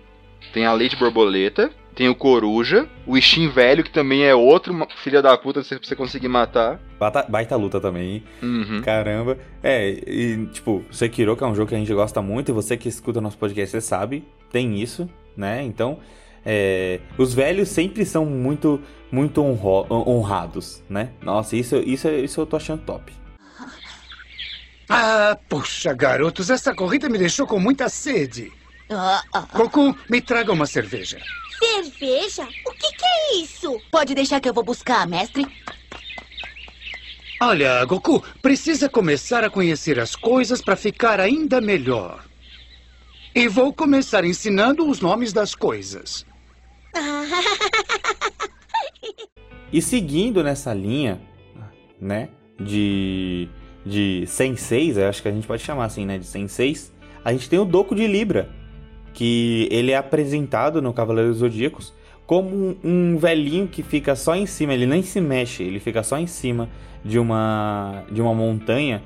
Tem 0.53 0.65
a 0.65 0.73
Leite 0.73 0.95
Borboleta, 0.95 1.71
tem 1.95 2.07
o 2.07 2.15
Coruja, 2.15 2.87
o 3.07 3.17
Ishin 3.17 3.49
Velho, 3.49 3.83
que 3.83 3.89
também 3.89 4.23
é 4.23 4.35
outro 4.35 4.87
filha 5.03 5.21
da 5.21 5.35
puta 5.37 5.61
pra 5.61 5.79
você 5.81 5.95
conseguir 5.95 6.27
matar. 6.27 6.79
Baita, 6.99 7.25
baita 7.27 7.55
luta 7.55 7.79
também, 7.79 8.15
hein? 8.15 8.23
Uhum. 8.43 8.81
Caramba. 8.81 9.37
É, 9.63 9.89
e 9.89 10.45
tipo, 10.53 10.83
Sekiro, 10.91 11.35
que 11.35 11.43
é 11.43 11.47
um 11.47 11.55
jogo 11.55 11.69
que 11.69 11.75
a 11.75 11.79
gente 11.79 11.93
gosta 11.93 12.21
muito, 12.21 12.49
e 12.49 12.53
você 12.53 12.77
que 12.77 12.87
escuta 12.87 13.19
nosso 13.19 13.37
podcast, 13.37 13.71
você 13.71 13.81
sabe, 13.81 14.23
tem 14.51 14.79
isso, 14.79 15.09
né? 15.35 15.63
Então, 15.63 15.99
é, 16.45 16.99
os 17.17 17.33
velhos 17.33 17.69
sempre 17.69 18.05
são 18.05 18.25
muito, 18.25 18.81
muito 19.11 19.41
honro, 19.41 19.87
honrados, 19.89 20.83
né? 20.89 21.11
Nossa, 21.21 21.55
isso, 21.55 21.77
isso, 21.77 22.07
isso 22.09 22.41
eu 22.41 22.45
tô 22.45 22.55
achando 22.55 22.83
top. 22.83 23.11
Ah, 24.87 25.37
poxa, 25.49 25.93
garotos, 25.93 26.49
essa 26.49 26.73
corrida 26.73 27.09
me 27.09 27.17
deixou 27.17 27.47
com 27.47 27.59
muita 27.59 27.89
sede. 27.89 28.51
Ah, 28.89 29.23
ah. 29.33 29.47
Goku, 29.53 29.97
me 30.07 30.21
traga 30.21 30.51
uma 30.51 30.67
cerveja. 30.67 31.19
Cerveja? 31.57 32.43
O 32.67 32.71
que, 32.71 32.91
que 32.91 33.05
é 33.05 33.37
isso? 33.37 33.81
Pode 33.91 34.13
deixar 34.13 34.39
que 34.39 34.47
eu 34.47 34.53
vou 34.53 34.63
buscar, 34.63 35.07
mestre. 35.07 35.47
Olha, 37.41 37.83
Goku, 37.85 38.23
precisa 38.41 38.87
começar 38.87 39.43
a 39.43 39.49
conhecer 39.49 39.99
as 39.99 40.15
coisas 40.15 40.61
para 40.61 40.75
ficar 40.75 41.19
ainda 41.19 41.59
melhor. 41.59 42.23
E 43.35 43.49
vou 43.49 43.73
começar 43.73 44.23
ensinando 44.23 44.89
os 44.89 45.01
nomes 45.01 45.33
das 45.33 45.53
coisas. 45.53 46.25
e 49.73 49.81
seguindo 49.81 50.41
nessa 50.41 50.73
linha, 50.73 51.19
né, 51.99 52.29
de 52.57 53.49
de 53.85 54.25
senseis, 54.25 54.97
acho 54.97 55.21
que 55.21 55.27
a 55.27 55.31
gente 55.31 55.45
pode 55.45 55.61
chamar 55.61 55.85
assim, 55.85 56.05
né, 56.05 56.17
de 56.17 56.25
senseis, 56.25 56.91
a 57.23 57.31
gente 57.31 57.47
tem 57.47 57.59
o 57.59 57.65
Doku 57.65 57.93
de 57.93 58.07
Libra, 58.07 58.49
que 59.13 59.67
ele 59.69 59.91
é 59.91 59.97
apresentado 59.97 60.81
no 60.81 60.91
Cavaleiro 60.91 61.29
dos 61.29 61.39
Zodíacos 61.39 61.93
como 62.25 62.49
um, 62.49 62.77
um, 62.83 63.17
velhinho 63.17 63.67
que 63.67 63.83
fica 63.83 64.15
só 64.15 64.35
em 64.35 64.47
cima, 64.47 64.73
ele 64.73 64.87
nem 64.87 65.03
se 65.03 65.21
mexe, 65.21 65.61
ele 65.61 65.79
fica 65.79 66.01
só 66.01 66.17
em 66.17 66.25
cima 66.25 66.67
de 67.03 67.19
uma 67.19 68.03
de 68.11 68.19
uma 68.19 68.33
montanha 68.33 69.03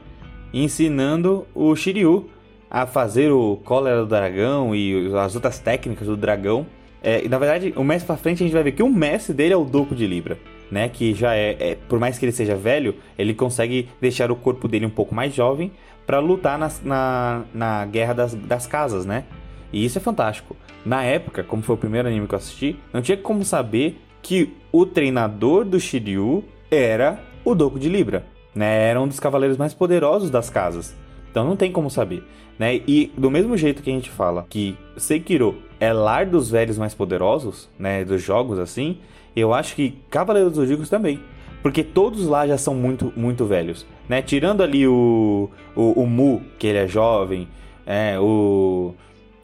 ensinando 0.53 1.45
o 1.53 1.75
Shiryu 1.75 2.29
a 2.69 2.85
fazer 2.85 3.31
o 3.31 3.57
cólera 3.63 4.01
do 4.01 4.07
dragão 4.07 4.75
e 4.75 5.11
as 5.15 5.35
outras 5.35 5.59
técnicas 5.59 6.07
do 6.07 6.15
dragão. 6.15 6.65
É, 7.01 7.23
e 7.23 7.29
na 7.29 7.37
verdade, 7.37 7.73
o 7.75 7.83
mestre 7.83 8.07
pra 8.07 8.17
frente 8.17 8.43
a 8.43 8.45
gente 8.45 8.53
vai 8.53 8.63
ver 8.63 8.73
que 8.73 8.83
o 8.83 8.89
mestre 8.89 9.33
dele 9.33 9.53
é 9.53 9.57
o 9.57 9.63
Doku 9.63 9.95
de 9.95 10.05
Libra 10.05 10.37
né? 10.71 10.89
Que 10.89 11.13
já 11.13 11.35
é, 11.35 11.55
é, 11.59 11.77
por 11.87 11.99
mais 11.99 12.17
que 12.17 12.25
ele 12.25 12.31
seja 12.31 12.55
velho, 12.55 12.95
ele 13.17 13.33
consegue 13.33 13.89
deixar 13.99 14.31
o 14.31 14.35
corpo 14.35 14.67
dele 14.67 14.85
um 14.85 14.89
pouco 14.89 15.13
mais 15.13 15.33
jovem 15.33 15.71
para 16.05 16.19
lutar 16.19 16.57
na, 16.57 16.71
na, 16.83 17.43
na 17.53 17.85
guerra 17.85 18.13
das, 18.13 18.33
das 18.33 18.65
casas, 18.65 19.05
né? 19.05 19.25
E 19.71 19.85
isso 19.85 19.97
é 19.97 20.01
fantástico. 20.01 20.55
Na 20.85 21.03
época, 21.03 21.43
como 21.43 21.61
foi 21.61 21.75
o 21.75 21.77
primeiro 21.77 22.07
anime 22.07 22.27
que 22.27 22.33
eu 22.33 22.37
assisti, 22.37 22.79
não 22.91 23.01
tinha 23.01 23.17
como 23.17 23.43
saber 23.43 23.99
que 24.21 24.53
o 24.71 24.85
treinador 24.85 25.63
do 25.63 25.79
Shiryu 25.79 26.43
era 26.71 27.19
o 27.43 27.53
Doku 27.53 27.79
de 27.79 27.89
Libra, 27.89 28.25
né? 28.55 28.89
Era 28.89 29.01
um 29.01 29.07
dos 29.07 29.19
cavaleiros 29.19 29.57
mais 29.57 29.73
poderosos 29.73 30.29
das 30.29 30.49
casas. 30.49 30.95
Então 31.29 31.45
não 31.45 31.55
tem 31.55 31.71
como 31.71 31.91
saber, 31.91 32.23
né? 32.59 32.81
E 32.85 33.09
do 33.17 33.31
mesmo 33.31 33.55
jeito 33.55 33.81
que 33.81 33.89
a 33.89 33.93
gente 33.93 34.09
fala 34.09 34.45
que 34.49 34.77
Sekiro 34.97 35.57
é 35.79 35.93
lar 35.93 36.25
dos 36.25 36.51
velhos 36.51 36.77
mais 36.77 36.93
poderosos, 36.93 37.69
né, 37.79 38.03
dos 38.03 38.21
jogos 38.21 38.59
assim, 38.59 38.97
eu 39.33 39.53
acho 39.53 39.73
que 39.75 39.95
Cavaleiros 40.09 40.51
dos 40.51 40.59
Zodíacos 40.59 40.89
também. 40.89 41.19
Porque 41.63 41.83
todos 41.83 42.25
lá 42.25 42.45
já 42.45 42.57
são 42.57 42.75
muito, 42.75 43.13
muito 43.15 43.45
velhos. 43.45 43.85
Né? 44.07 44.21
Tirando 44.21 44.61
ali 44.61 44.87
o, 44.87 45.49
o, 45.75 46.03
o 46.03 46.05
Mu, 46.05 46.41
que 46.57 46.67
ele 46.67 46.79
é 46.79 46.87
jovem, 46.87 47.47
é, 47.85 48.19
o, 48.19 48.93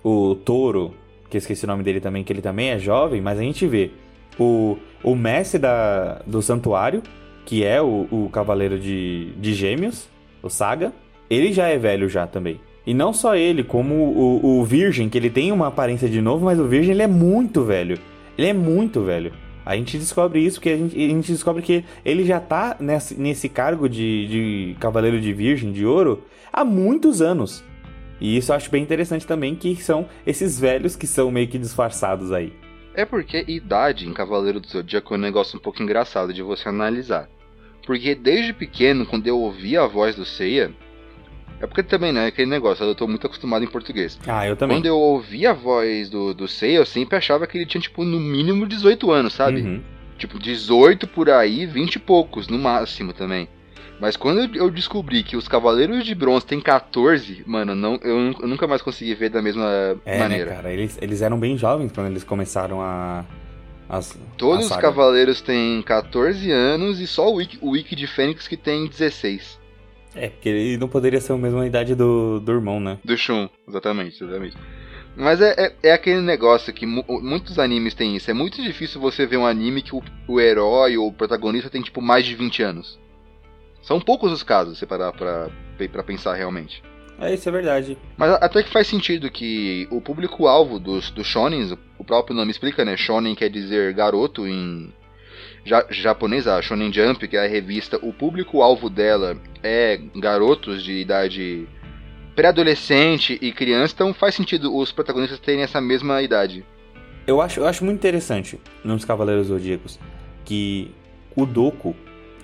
o 0.03 0.36
Toro, 0.36 0.93
que 1.29 1.38
eu 1.38 1.39
esqueci 1.39 1.65
o 1.65 1.67
nome 1.67 1.84
dele 1.84 2.00
também, 2.00 2.24
que 2.24 2.31
ele 2.31 2.41
também 2.41 2.69
é 2.69 2.79
jovem, 2.79 3.22
mas 3.22 3.38
a 3.39 3.41
gente 3.41 3.67
vê 3.67 3.91
o, 4.39 4.77
o 5.03 5.15
mestre 5.15 5.60
da, 5.60 6.22
do 6.25 6.41
santuário, 6.41 7.01
que 7.45 7.63
é 7.63 7.81
o, 7.81 8.07
o 8.10 8.29
cavaleiro 8.31 8.79
de, 8.79 9.34
de 9.38 9.53
gêmeos, 9.53 10.07
o 10.41 10.50
Saga, 10.50 10.93
ele 11.29 11.51
já 11.51 11.67
é 11.67 11.77
velho 11.77 12.07
já 12.07 12.25
também. 12.27 12.60
E 12.86 12.94
não 12.94 13.12
só 13.12 13.36
ele, 13.36 13.63
como 13.63 13.96
o, 13.96 14.60
o 14.60 14.63
Virgem, 14.63 15.10
que 15.10 15.18
ele 15.18 15.30
tem 15.30 15.51
uma 15.51 15.68
aparência 15.68 16.08
de 16.08 16.22
novo, 16.22 16.46
mas 16.46 16.60
o 16.60 16.68
Virgem 16.68 16.92
ele 16.92 17.01
é 17.01 17.08
muito 17.08 17.63
velho. 17.63 17.98
Ele 18.38 18.48
é 18.48 18.54
muito 18.54 19.01
velho. 19.01 19.34
A 19.65 19.75
gente 19.75 19.98
descobre 19.98 20.39
isso, 20.39 20.62
que 20.62 20.70
a 20.70 20.77
gente, 20.77 20.96
a 20.96 21.08
gente 21.10 21.32
descobre 21.32 21.63
que 21.63 21.84
ele 22.04 22.24
já 22.24 22.39
tá 22.39 22.77
nesse, 22.80 23.20
nesse 23.20 23.50
cargo 23.50 23.89
de, 23.89 24.27
de 24.27 24.75
Cavaleiro 24.80 25.20
de 25.20 25.34
Virgem, 25.34 25.72
de 25.72 25.86
Ouro, 25.86 26.24
há 26.54 26.63
muitos 26.63 27.22
anos. 27.22 27.63
E 28.22 28.38
isso 28.38 28.51
eu 28.51 28.56
acho 28.56 28.70
bem 28.70 28.84
interessante 28.84 29.25
também, 29.25 29.56
que 29.56 29.75
são 29.77 30.08
esses 30.25 30.60
velhos 30.60 30.96
que 30.96 31.08
são 31.08 31.32
meio 31.32 31.48
que 31.48 31.58
disfarçados 31.58 32.32
aí. 32.32 32.54
É 32.94 33.04
porque 33.04 33.44
idade 33.48 34.08
em 34.08 34.13
Cavaleiro 34.13 34.60
do 34.60 34.68
Zodíaco 34.68 35.15
é 35.15 35.18
um 35.18 35.22
negócio 35.22 35.58
um 35.58 35.62
pouco 35.62 35.82
engraçado 35.82 36.34
de 36.34 36.44
você 36.44 36.70
analisar. 36.70 37.27
Porque 37.86 38.15
desde 38.15 38.54
pequeno, 38.54 39.06
quando 39.06 39.27
eu 39.27 39.38
ouvia 39.39 39.82
a 39.82 39.88
voz 39.88 40.15
do 40.15 40.25
Seiya, 40.25 40.72
é 41.60 41.68
porque 41.68 41.84
também, 41.84 42.12
né, 42.12 42.28
aquele 42.28 42.50
negócio, 42.50 42.84
eu 42.86 42.96
tô 42.96 43.08
muito 43.08 43.26
acostumado 43.26 43.64
em 43.64 43.68
português. 43.68 44.20
Ah, 44.28 44.48
eu 44.48 44.56
também. 44.56 44.78
Quando 44.78 44.86
eu 44.86 44.98
ouvia 44.98 45.52
a 45.52 45.54
voz 45.54 46.10
do, 46.10 46.34
do 46.34 46.48
Seiya, 46.48 46.78
eu 46.78 46.86
sempre 46.86 47.18
achava 47.18 47.48
que 47.48 47.58
ele 47.58 47.66
tinha, 47.66 47.82
tipo, 47.82 48.04
no 48.04 48.20
mínimo 48.20 48.68
18 48.68 49.12
anos, 49.12 49.34
sabe? 49.34 49.62
Uhum. 49.62 49.82
Tipo, 50.18 50.38
18 50.38 51.08
por 51.08 51.30
aí, 51.30 51.66
20 51.66 51.96
e 51.96 52.00
poucos, 52.00 52.48
no 52.48 52.58
máximo 52.58 53.14
também. 53.14 53.48
Mas 54.00 54.18
quando 54.18 54.56
eu 54.56 54.70
descobri 54.70 55.24
que 55.24 55.38
os 55.38 55.48
Cavaleiros 55.48 56.04
de 56.04 56.14
Bronze 56.14 56.46
têm 56.46 56.60
14, 56.60 57.44
mano, 57.46 57.74
não, 57.74 57.98
eu, 58.04 58.36
eu 58.42 58.48
nunca 58.48 58.68
mais 58.68 58.82
consegui 58.82 59.16
ver 59.16 59.30
da 59.30 59.42
mesma 59.42 59.98
é, 60.06 60.20
maneira. 60.20 60.50
Né, 60.50 60.56
cara, 60.58 60.72
eles, 60.72 60.98
eles 61.02 61.22
eram 61.22 61.40
bem 61.40 61.58
jovens 61.58 61.92
quando 61.94 62.08
eles 62.08 62.24
começaram 62.24 62.82
a. 62.82 63.24
As, 63.88 64.18
Todos 64.36 64.66
os 64.66 64.76
Cavaleiros 64.76 65.42
têm 65.42 65.82
14 65.84 66.52
anos 66.52 67.00
e 67.00 67.06
só 67.06 67.30
o 67.32 67.36
Wiki, 67.36 67.60
o 67.62 67.70
Wiki 67.70 67.96
de 67.96 68.08
Fênix 68.08 68.48
que 68.48 68.58
tem 68.58 68.88
16. 68.88 69.60
É, 70.15 70.29
porque 70.29 70.50
ele 70.50 70.77
não 70.77 70.88
poderia 70.88 71.19
ser 71.19 71.34
a 71.34 71.38
mesma 71.38 71.65
idade 71.65 71.93
do, 71.93 72.39
do 72.39 72.51
irmão, 72.51 72.79
né? 72.79 72.98
Do 73.03 73.17
Shun, 73.17 73.50
exatamente, 73.67 74.24
exatamente. 74.24 74.55
Mas 75.15 75.41
é, 75.41 75.53
é, 75.57 75.75
é, 75.89 75.93
aquele 75.93 76.22
negócio 76.22 76.74
que 76.74 76.86
mu 76.86 77.03
muitos 77.07 77.57
animes 77.57 77.93
têm 77.93 78.15
isso. 78.15 78.29
É 78.29 78.34
muito 78.34 78.62
difícil 78.62 79.00
você 79.00 79.25
ver 79.25 79.38
um 79.38 79.45
anime 79.45 79.81
que 79.81 79.95
o, 79.95 80.03
o 80.27 80.39
herói 80.39 80.98
ou 80.98 81.07
o 81.07 81.13
protagonista 81.13 81.69
tem, 81.69 81.81
tipo, 81.81 82.01
mais 82.01 82.25
de 82.25 82.36
20 82.36 82.63
anos. 82.63 83.00
São 83.81 84.00
poucos 84.00 84.31
os 84.31 84.43
casos, 84.43 84.77
se 84.77 84.86
parar 84.86 85.13
pra, 85.13 85.50
pra 85.91 86.03
pensar 86.03 86.34
realmente. 86.34 86.84
É, 87.19 87.34
isso 87.34 87.48
é 87.48 87.51
verdade. 87.51 87.98
Mas 88.17 88.31
até 88.31 88.62
que 88.62 88.69
faz 88.69 88.88
sentido 88.88 89.31
que 89.31 89.88
o 89.89 90.01
público-alvo 90.01 90.79
dos, 90.79 91.10
dos 91.12 91.25
shonens, 91.25 91.72
o 91.98 92.03
próprio 92.03 92.36
nome 92.36 92.51
explica, 92.51 92.84
né? 92.84 92.98
Shonen 92.98 93.36
quer 93.36 93.50
dizer 93.50 93.93
garoto 93.93 94.45
em 94.45 94.91
ja, 95.65 95.86
japonês, 95.89 96.48
a 96.48 96.62
Shonen 96.62 96.93
Jump, 96.93 97.27
que 97.27 97.36
é 97.36 97.45
a 97.45 97.48
revista, 97.48 98.00
o 98.01 98.13
público-alvo 98.13 98.89
dela 98.89 99.38
é 99.63 100.00
garotos 100.15 100.84
de 100.84 100.93
idade 100.93 101.67
pré-adolescente 102.36 103.38
e 103.41 103.51
criança, 103.51 103.93
então 103.95 104.13
faz 104.13 104.36
sentido 104.36 104.75
os 104.75 104.91
protagonistas 104.91 105.39
terem 105.39 105.63
essa 105.63 105.81
mesma 105.81 106.22
idade. 106.22 106.63
Eu 107.25 107.41
acho, 107.41 107.62
eu 107.62 107.67
acho 107.67 107.84
muito 107.84 107.98
interessante 107.98 108.60
nos 108.84 109.03
Cavaleiros 109.03 109.48
Zodíacos 109.48 110.00
que 110.43 110.91
o 111.36 111.45
Doku, 111.45 111.95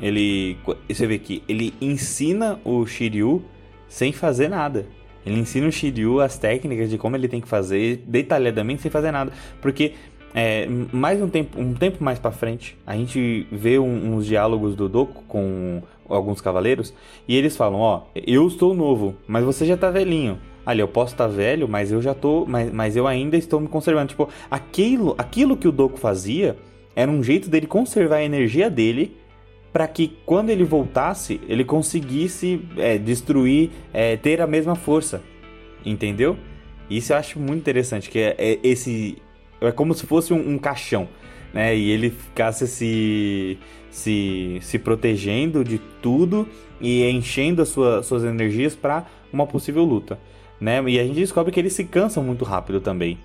ele. 0.01 0.57
Você 0.89 1.05
vê 1.05 1.19
que 1.19 1.43
ele 1.47 1.73
ensina 1.79 2.59
o 2.65 2.85
Shiryu 2.85 3.45
sem 3.87 4.11
fazer 4.11 4.49
nada. 4.49 4.87
Ele 5.23 5.39
ensina 5.39 5.67
o 5.67 5.71
Shiryu 5.71 6.19
as 6.19 6.37
técnicas 6.39 6.89
de 6.89 6.97
como 6.97 7.15
ele 7.15 7.27
tem 7.27 7.39
que 7.39 7.47
fazer 7.47 7.97
detalhadamente 8.07 8.81
sem 8.81 8.89
fazer 8.89 9.11
nada. 9.11 9.31
Porque 9.61 9.93
é, 10.33 10.67
mais 10.91 11.21
um 11.21 11.29
tempo, 11.29 11.59
um 11.59 11.73
tempo 11.73 12.03
mais 12.03 12.19
para 12.19 12.31
frente, 12.31 12.77
a 12.85 12.95
gente 12.95 13.47
vê 13.51 13.77
um, 13.77 14.15
uns 14.15 14.25
diálogos 14.25 14.75
do 14.75 14.87
Doku 14.87 15.23
com 15.27 15.81
alguns 16.07 16.41
cavaleiros 16.41 16.93
e 17.27 17.35
eles 17.35 17.55
falam: 17.55 17.79
Ó, 17.79 18.03
eu 18.15 18.47
estou 18.47 18.73
novo, 18.73 19.15
mas 19.27 19.43
você 19.43 19.65
já 19.65 19.77
tá 19.77 19.89
velhinho. 19.89 20.39
Ali, 20.65 20.79
eu 20.79 20.87
posso 20.87 21.13
estar 21.13 21.27
tá 21.27 21.33
velho, 21.33 21.67
mas 21.67 21.91
eu 21.91 22.01
já 22.01 22.13
tô. 22.13 22.45
Mas, 22.45 22.71
mas 22.71 22.95
eu 22.95 23.07
ainda 23.07 23.35
estou 23.35 23.59
me 23.59 23.67
conservando. 23.67 24.09
Tipo, 24.09 24.29
aquilo, 24.49 25.15
aquilo 25.17 25.57
que 25.57 25.67
o 25.67 25.71
Doku 25.71 25.97
fazia 25.97 26.55
era 26.95 27.09
um 27.09 27.23
jeito 27.23 27.49
dele 27.49 27.65
conservar 27.65 28.17
a 28.17 28.23
energia 28.23 28.69
dele 28.69 29.17
para 29.73 29.87
que 29.87 30.17
quando 30.25 30.49
ele 30.49 30.63
voltasse, 30.63 31.39
ele 31.47 31.63
conseguisse 31.63 32.61
é, 32.77 32.97
destruir, 32.97 33.71
é, 33.93 34.17
ter 34.17 34.41
a 34.41 34.47
mesma 34.47 34.75
força. 34.75 35.21
Entendeu? 35.85 36.37
Isso 36.89 37.13
eu 37.13 37.17
acho 37.17 37.39
muito 37.39 37.59
interessante, 37.59 38.09
que 38.09 38.19
é, 38.19 38.35
é 38.37 38.59
esse. 38.63 39.17
É 39.61 39.71
como 39.71 39.93
se 39.93 40.05
fosse 40.05 40.33
um, 40.33 40.53
um, 40.53 40.57
caixão, 40.57 41.07
né? 41.53 41.75
E 41.75 41.91
ele 41.91 42.09
ficasse 42.09 42.67
se, 42.67 43.57
se, 43.89 44.57
se 44.61 44.79
protegendo 44.79 45.63
de 45.63 45.77
tudo 46.01 46.47
e 46.79 47.07
enchendo 47.09 47.61
as 47.61 47.69
sua, 47.69 48.01
suas 48.03 48.23
energias 48.23 48.75
para 48.75 49.05
uma 49.31 49.45
possível 49.45 49.83
luta, 49.83 50.19
né? 50.59 50.83
E 50.87 50.99
a 50.99 51.03
gente 51.03 51.19
descobre 51.19 51.51
que 51.51 51.59
eles 51.59 51.73
se 51.73 51.83
cansam 51.85 52.23
muito 52.23 52.43
rápido 52.43 52.81
também 52.81 53.17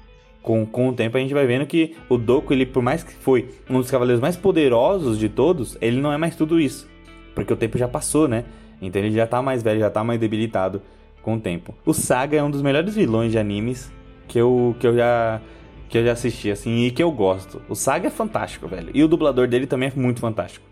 com, 0.46 0.64
com 0.64 0.90
o 0.90 0.92
tempo 0.92 1.16
a 1.16 1.20
gente 1.20 1.34
vai 1.34 1.44
vendo 1.44 1.66
que 1.66 1.96
o 2.08 2.16
Doku, 2.16 2.52
ele 2.52 2.64
por 2.64 2.80
mais 2.80 3.02
que 3.02 3.12
foi 3.12 3.50
um 3.68 3.80
dos 3.80 3.90
cavaleiros 3.90 4.20
mais 4.20 4.36
poderosos 4.36 5.18
de 5.18 5.28
todos, 5.28 5.76
ele 5.80 6.00
não 6.00 6.12
é 6.12 6.16
mais 6.16 6.36
tudo 6.36 6.60
isso. 6.60 6.88
Porque 7.34 7.52
o 7.52 7.56
tempo 7.56 7.76
já 7.76 7.88
passou, 7.88 8.28
né? 8.28 8.44
Então 8.80 9.02
ele 9.02 9.10
já 9.10 9.26
tá 9.26 9.42
mais 9.42 9.60
velho, 9.60 9.80
já 9.80 9.90
tá 9.90 10.04
mais 10.04 10.20
debilitado 10.20 10.80
com 11.20 11.34
o 11.34 11.40
tempo. 11.40 11.74
O 11.84 11.92
Saga 11.92 12.36
é 12.36 12.42
um 12.44 12.50
dos 12.50 12.62
melhores 12.62 12.94
vilões 12.94 13.32
de 13.32 13.40
animes 13.40 13.92
que 14.28 14.38
eu, 14.38 14.76
que 14.78 14.86
eu 14.86 14.94
já 14.94 15.40
que 15.88 15.98
eu 15.98 16.04
já 16.04 16.12
assisti 16.12 16.50
assim 16.50 16.86
e 16.86 16.90
que 16.90 17.02
eu 17.02 17.10
gosto. 17.10 17.62
O 17.68 17.74
Saga 17.74 18.08
é 18.08 18.10
fantástico, 18.10 18.66
velho. 18.66 18.90
E 18.94 19.02
o 19.02 19.08
dublador 19.08 19.46
dele 19.46 19.66
também 19.66 19.88
é 19.88 19.98
muito 19.98 20.20
fantástico. 20.20 20.64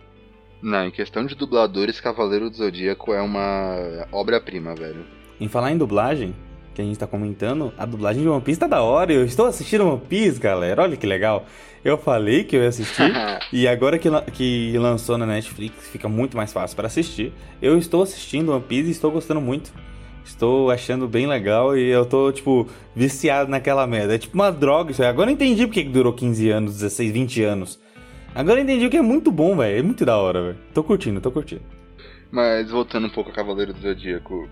Não, 0.63 0.87
em 0.87 0.91
questão 0.91 1.27
de 1.27 1.35
dubladores, 1.35 2.01
Cavaleiro 2.01 2.49
do 2.49 2.57
Zodíaco 2.57 3.13
é 3.13 3.21
uma 3.21 4.07
obra-prima, 4.11 4.75
velho. 4.75 5.05
Em 5.39 5.47
falar 5.47 5.73
em 5.73 5.77
dublagem, 5.77 6.35
que 6.75 6.83
a 6.83 6.85
gente 6.85 6.99
tá 6.99 7.07
comentando, 7.07 7.73
a 7.79 7.87
dublagem 7.87 8.23
de 8.23 8.29
One 8.29 8.43
Piece 8.43 8.61
tá 8.61 8.67
da 8.67 8.83
hora. 8.83 9.13
Eu 9.13 9.25
estou 9.25 9.47
assistindo 9.47 9.87
One 9.87 10.01
Piece, 10.09 10.41
galera. 10.41 10.83
Olha 10.83 10.97
que 10.97 11.07
legal. 11.07 11.47
Eu 11.85 11.97
falei 11.97 12.45
que 12.45 12.57
eu 12.57 12.63
ia 12.63 12.69
assistir 12.69 13.13
e 13.53 13.69
agora 13.69 13.99
que, 13.99 14.09
que 14.33 14.77
lançou 14.79 15.17
na 15.17 15.27
Netflix 15.27 15.89
fica 15.89 16.09
muito 16.09 16.37
mais 16.37 16.53
fácil 16.53 16.75
para 16.75 16.87
assistir. 16.87 17.33
Eu 17.63 17.79
estou 17.79 18.03
assistindo 18.03 18.53
One 18.53 18.65
Piece 18.65 18.89
e 18.89 18.91
estou 18.91 19.11
gostando 19.11 19.41
muito. 19.41 19.73
Estou 20.25 20.71
achando 20.71 21.07
bem 21.07 21.27
legal 21.27 21.77
e 21.77 21.89
eu 21.89 22.07
tô, 22.07 22.33
tipo, 22.33 22.67
viciado 22.97 23.51
naquela 23.51 23.87
merda. 23.87 24.15
É 24.15 24.19
tipo 24.19 24.35
uma 24.35 24.51
droga 24.51 24.91
isso 24.91 25.03
aí. 25.03 25.09
Agora 25.09 25.31
eu 25.31 25.35
entendi 25.35 25.67
porque 25.67 25.85
durou 25.85 26.13
15 26.13 26.51
anos, 26.51 26.73
16, 26.75 27.13
20 27.13 27.43
anos. 27.45 27.81
Agora 28.35 28.59
eu 28.59 28.65
entendi 28.65 28.89
que 28.89 28.97
é 28.97 29.03
muito 29.03 29.31
bom, 29.31 29.57
velho. 29.57 29.79
É 29.79 29.83
muito 29.83 30.05
da 30.05 30.17
hora, 30.17 30.43
velho. 30.43 30.59
Tô 30.73 30.83
curtindo, 30.83 31.21
tô 31.21 31.31
curtindo. 31.31 31.63
Mas 32.31 32.71
voltando 32.71 33.07
um 33.07 33.11
pouco 33.11 33.31
a 33.31 33.33
Cavaleiro 33.35 33.73
do 33.73 33.81
Zodíaco, 33.81 34.49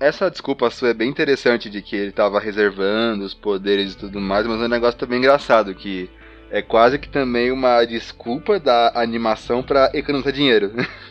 essa 0.00 0.30
desculpa 0.30 0.70
sua 0.70 0.88
é 0.88 0.94
bem 0.94 1.10
interessante 1.10 1.68
de 1.68 1.82
que 1.82 1.94
ele 1.94 2.10
tava 2.10 2.40
reservando 2.40 3.24
os 3.24 3.34
poderes 3.34 3.92
e 3.92 3.98
tudo 3.98 4.20
mais, 4.20 4.46
mas 4.46 4.60
é 4.60 4.64
um 4.64 4.68
negócio 4.68 4.98
também 4.98 5.18
engraçado 5.18 5.74
que 5.74 6.10
é 6.50 6.60
quase 6.60 6.98
que 6.98 7.08
também 7.08 7.52
uma 7.52 7.84
desculpa 7.84 8.58
da 8.58 8.92
animação 8.94 9.62
para 9.62 9.90
economizar 9.94 10.32
dinheiro. 10.32 10.72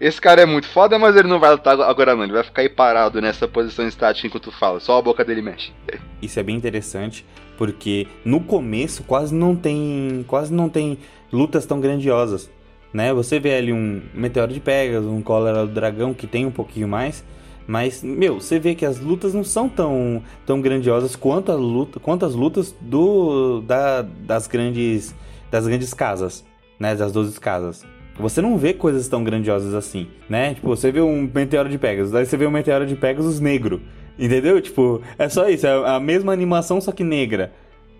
Esse 0.00 0.18
cara 0.18 0.40
é 0.40 0.46
muito 0.46 0.66
foda, 0.66 0.98
mas 0.98 1.14
ele 1.14 1.28
não 1.28 1.38
vai 1.38 1.50
lutar 1.50 1.78
agora 1.78 2.16
não. 2.16 2.24
Ele 2.24 2.32
vai 2.32 2.42
ficar 2.42 2.62
aí 2.62 2.70
parado 2.70 3.20
nessa 3.20 3.46
posição 3.46 3.86
estática 3.86 4.26
enquanto 4.26 4.50
fala. 4.50 4.80
Só 4.80 4.98
a 4.98 5.02
boca 5.02 5.22
dele 5.22 5.42
mexe. 5.42 5.72
Isso 6.22 6.40
é 6.40 6.42
bem 6.42 6.56
interessante, 6.56 7.26
porque 7.58 8.06
no 8.24 8.40
começo 8.40 9.02
quase 9.02 9.34
não 9.34 9.54
tem, 9.54 10.24
quase 10.26 10.54
não 10.54 10.70
tem 10.70 10.96
lutas 11.30 11.66
tão 11.66 11.80
grandiosas, 11.80 12.50
né? 12.94 13.12
Você 13.12 13.38
vê 13.38 13.54
ali 13.56 13.74
um 13.74 14.00
Meteoro 14.14 14.54
de 14.54 14.60
Pegasus, 14.60 15.06
um 15.06 15.20
Cólera 15.20 15.66
do 15.66 15.72
Dragão 15.72 16.14
que 16.14 16.26
tem 16.26 16.46
um 16.46 16.50
pouquinho 16.50 16.88
mais, 16.88 17.22
mas, 17.66 18.02
meu, 18.02 18.40
você 18.40 18.58
vê 18.58 18.74
que 18.74 18.86
as 18.86 18.98
lutas 18.98 19.34
não 19.34 19.44
são 19.44 19.68
tão, 19.68 20.22
tão 20.46 20.62
grandiosas 20.62 21.14
quanto, 21.14 21.52
a 21.52 21.54
luta, 21.54 22.00
quanto 22.00 22.24
as 22.24 22.34
lutas 22.34 22.74
do, 22.80 23.60
da, 23.60 24.00
das 24.02 24.46
grandes 24.46 25.14
das 25.50 25.66
grandes 25.66 25.92
casas, 25.92 26.44
né? 26.78 26.94
Das 26.94 27.12
12 27.12 27.38
casas. 27.38 27.84
Você 28.18 28.42
não 28.42 28.58
vê 28.58 28.74
coisas 28.74 29.08
tão 29.08 29.24
grandiosas 29.24 29.74
assim, 29.74 30.08
né? 30.28 30.54
Tipo, 30.54 30.68
você 30.68 30.92
vê 30.92 31.00
um 31.00 31.30
meteoro 31.34 31.68
de 31.68 31.78
Pegasus, 31.78 32.12
daí 32.12 32.26
você 32.26 32.36
vê 32.36 32.46
um 32.46 32.50
meteoro 32.50 32.86
de 32.86 32.94
Pegasus 32.94 33.40
negro. 33.40 33.80
Entendeu? 34.18 34.60
Tipo, 34.60 35.00
é 35.18 35.28
só 35.28 35.48
isso, 35.48 35.66
é 35.66 35.88
a 35.88 35.98
mesma 35.98 36.32
animação, 36.32 36.80
só 36.80 36.92
que 36.92 37.02
negra. 37.02 37.52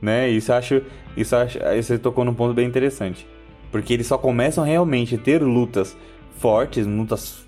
Né? 0.02 0.28
Isso 0.28 0.52
acho. 0.52 0.82
Isso 1.16 1.34
acho. 1.34 1.58
Você 1.76 1.98
tocou 1.98 2.24
num 2.24 2.34
ponto 2.34 2.52
bem 2.52 2.66
interessante. 2.66 3.26
Porque 3.70 3.94
eles 3.94 4.06
só 4.06 4.18
começam 4.18 4.64
realmente 4.64 5.14
a 5.14 5.18
ter 5.18 5.42
lutas 5.42 5.96
fortes, 6.36 6.86
lutas 6.86 7.46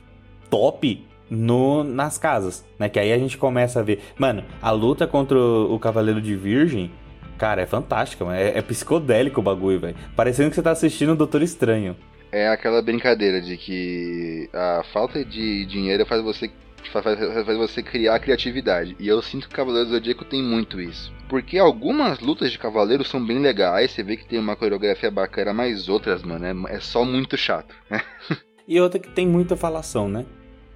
top, 0.49 1.04
no, 1.33 1.83
nas 1.83 2.19
casas, 2.19 2.64
né? 2.78 2.88
Que 2.88 3.00
aí 3.00 3.12
a 3.12 3.19
gente 3.19 3.38
começa 3.38 3.81
a 3.81 3.83
ver. 3.83 4.00
Mano, 4.19 4.45
a 4.61 4.71
luta 4.71 5.07
contra 5.07 5.38
o, 5.38 5.78
Cavaleiro 5.78 6.21
de 6.21 6.37
Virgem, 6.37 6.90
cara, 7.38 7.62
é 7.62 7.66
fantástica, 7.66 8.25
mano. 8.25 8.37
É, 8.37 8.59
é 8.59 8.62
psicodélico 8.62 9.40
o 9.40 9.42
bagulho, 9.42 9.81
velho. 9.81 9.97
Parecendo 10.14 10.50
que 10.50 10.57
você 10.57 10.62
tá 10.62 10.71
assistindo 10.71 11.12
o 11.12 11.16
Doutor 11.16 11.42
Estranho. 11.42 11.97
É 12.33 12.49
aquela 12.49 12.81
brincadeira 12.81 13.43
de 13.43 13.59
que 13.59 14.49
a 14.55 14.83
falta 14.91 15.23
de 15.23 15.67
dinheiro 15.67 16.07
faz 16.07 16.23
você 16.23 16.51
faz, 16.91 17.05
faz 17.45 17.59
você 17.59 17.83
criar 17.83 18.19
criatividade. 18.19 18.97
E 18.99 19.07
eu 19.07 19.21
sinto 19.23 19.49
que 19.49 19.55
o 19.55 19.57
Cavaleiro 19.57 19.87
do 19.87 19.93
Zodíaco 19.93 20.25
tem 20.25 20.43
muito 20.43 20.81
isso. 20.81 21.12
Porque 21.29 21.59
algumas 21.59 22.21
lutas 22.21 22.51
de 22.51 22.59
cavaleiro 22.59 23.05
são 23.05 23.25
bem 23.25 23.39
legais, 23.39 23.91
você 23.91 24.03
vê 24.03 24.17
que 24.17 24.27
tem 24.27 24.39
uma 24.39 24.57
coreografia 24.57 25.11
bacana, 25.11 25.53
mas 25.53 25.89
outras, 25.89 26.23
mano, 26.23 26.69
é, 26.69 26.77
é 26.77 26.81
só 26.81 27.05
muito 27.05 27.37
chato. 27.37 27.75
e 28.67 28.81
outra 28.81 28.99
que 28.99 29.09
tem 29.11 29.27
muita 29.27 29.57
falação, 29.57 30.09
né? 30.09 30.27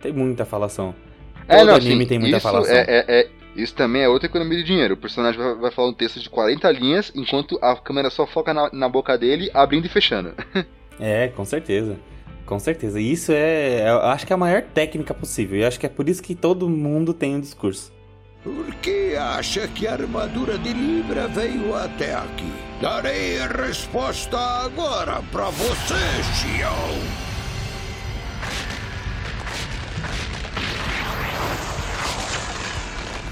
Tem 0.00 0.12
muita 0.12 0.44
falação. 0.44 0.94
É, 1.48 1.58
Todo 1.58 1.66
não, 1.66 1.74
anime 1.74 2.04
sim, 2.04 2.08
tem 2.08 2.18
muita 2.18 2.40
falação. 2.40 2.74
É, 2.74 2.80
é, 2.80 3.04
é, 3.20 3.28
isso 3.54 3.74
também 3.74 4.02
é 4.02 4.08
outra 4.08 4.28
economia 4.28 4.58
de 4.58 4.64
dinheiro. 4.64 4.94
O 4.94 4.98
personagem 4.98 5.38
vai, 5.38 5.54
vai, 5.54 5.70
falar 5.70 5.88
um 5.88 5.94
texto 5.94 6.20
de 6.20 6.28
40 6.28 6.70
linhas, 6.72 7.12
enquanto 7.14 7.58
a 7.62 7.76
câmera 7.76 8.10
só 8.10 8.26
foca 8.26 8.52
na, 8.52 8.70
na 8.72 8.88
boca 8.88 9.16
dele, 9.16 9.50
abrindo 9.52 9.86
e 9.86 9.90
fechando. 9.90 10.34
é, 11.00 11.28
com 11.28 11.44
certeza. 11.44 11.96
Com 12.44 12.58
certeza. 12.58 13.00
E 13.00 13.12
isso 13.12 13.32
é, 13.32 13.88
eu 13.90 13.98
acho 14.02 14.26
que 14.26 14.32
é 14.32 14.34
a 14.34 14.38
maior 14.38 14.62
técnica 14.62 15.12
possível. 15.12 15.58
E 15.58 15.64
acho 15.64 15.80
que 15.80 15.86
é 15.86 15.88
por 15.88 16.08
isso 16.08 16.22
que 16.22 16.34
todo 16.34 16.68
mundo 16.68 17.12
tem 17.12 17.34
um 17.34 17.40
discurso. 17.40 17.92
Por 18.42 18.72
que 18.76 19.16
acha 19.16 19.66
que 19.66 19.88
a 19.88 19.94
armadura 19.94 20.56
de 20.56 20.72
Libra 20.72 21.26
veio 21.26 21.74
até 21.74 22.14
aqui? 22.14 22.52
Darei 22.80 23.40
a 23.40 23.48
resposta 23.48 24.38
agora 24.38 25.20
para 25.32 25.50
você, 25.50 25.94
Xiao. 26.34 27.26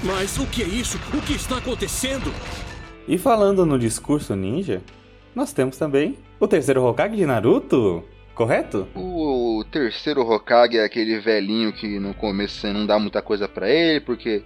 Mas 0.03 0.37
o 0.37 0.45
que 0.45 0.61
é 0.61 0.67
isso? 0.67 0.99
O 1.13 1.21
que 1.21 1.33
está 1.33 1.57
acontecendo? 1.57 2.31
E 3.07 3.17
falando 3.17 3.65
no 3.65 3.79
discurso 3.79 4.35
ninja, 4.35 4.81
nós 5.35 5.51
temos 5.51 5.77
também 5.77 6.17
o 6.39 6.47
terceiro 6.47 6.83
Hokage 6.83 7.17
de 7.17 7.25
Naruto, 7.25 8.03
correto? 8.33 8.87
O 8.95 9.63
terceiro 9.69 10.21
Hokage 10.21 10.77
é 10.77 10.83
aquele 10.83 11.19
velhinho 11.19 11.73
que 11.73 11.99
no 11.99 12.13
começo 12.13 12.59
você 12.59 12.71
não 12.71 12.85
dá 12.85 12.97
muita 12.97 13.21
coisa 13.21 13.47
para 13.47 13.69
ele, 13.69 13.99
porque 13.99 14.43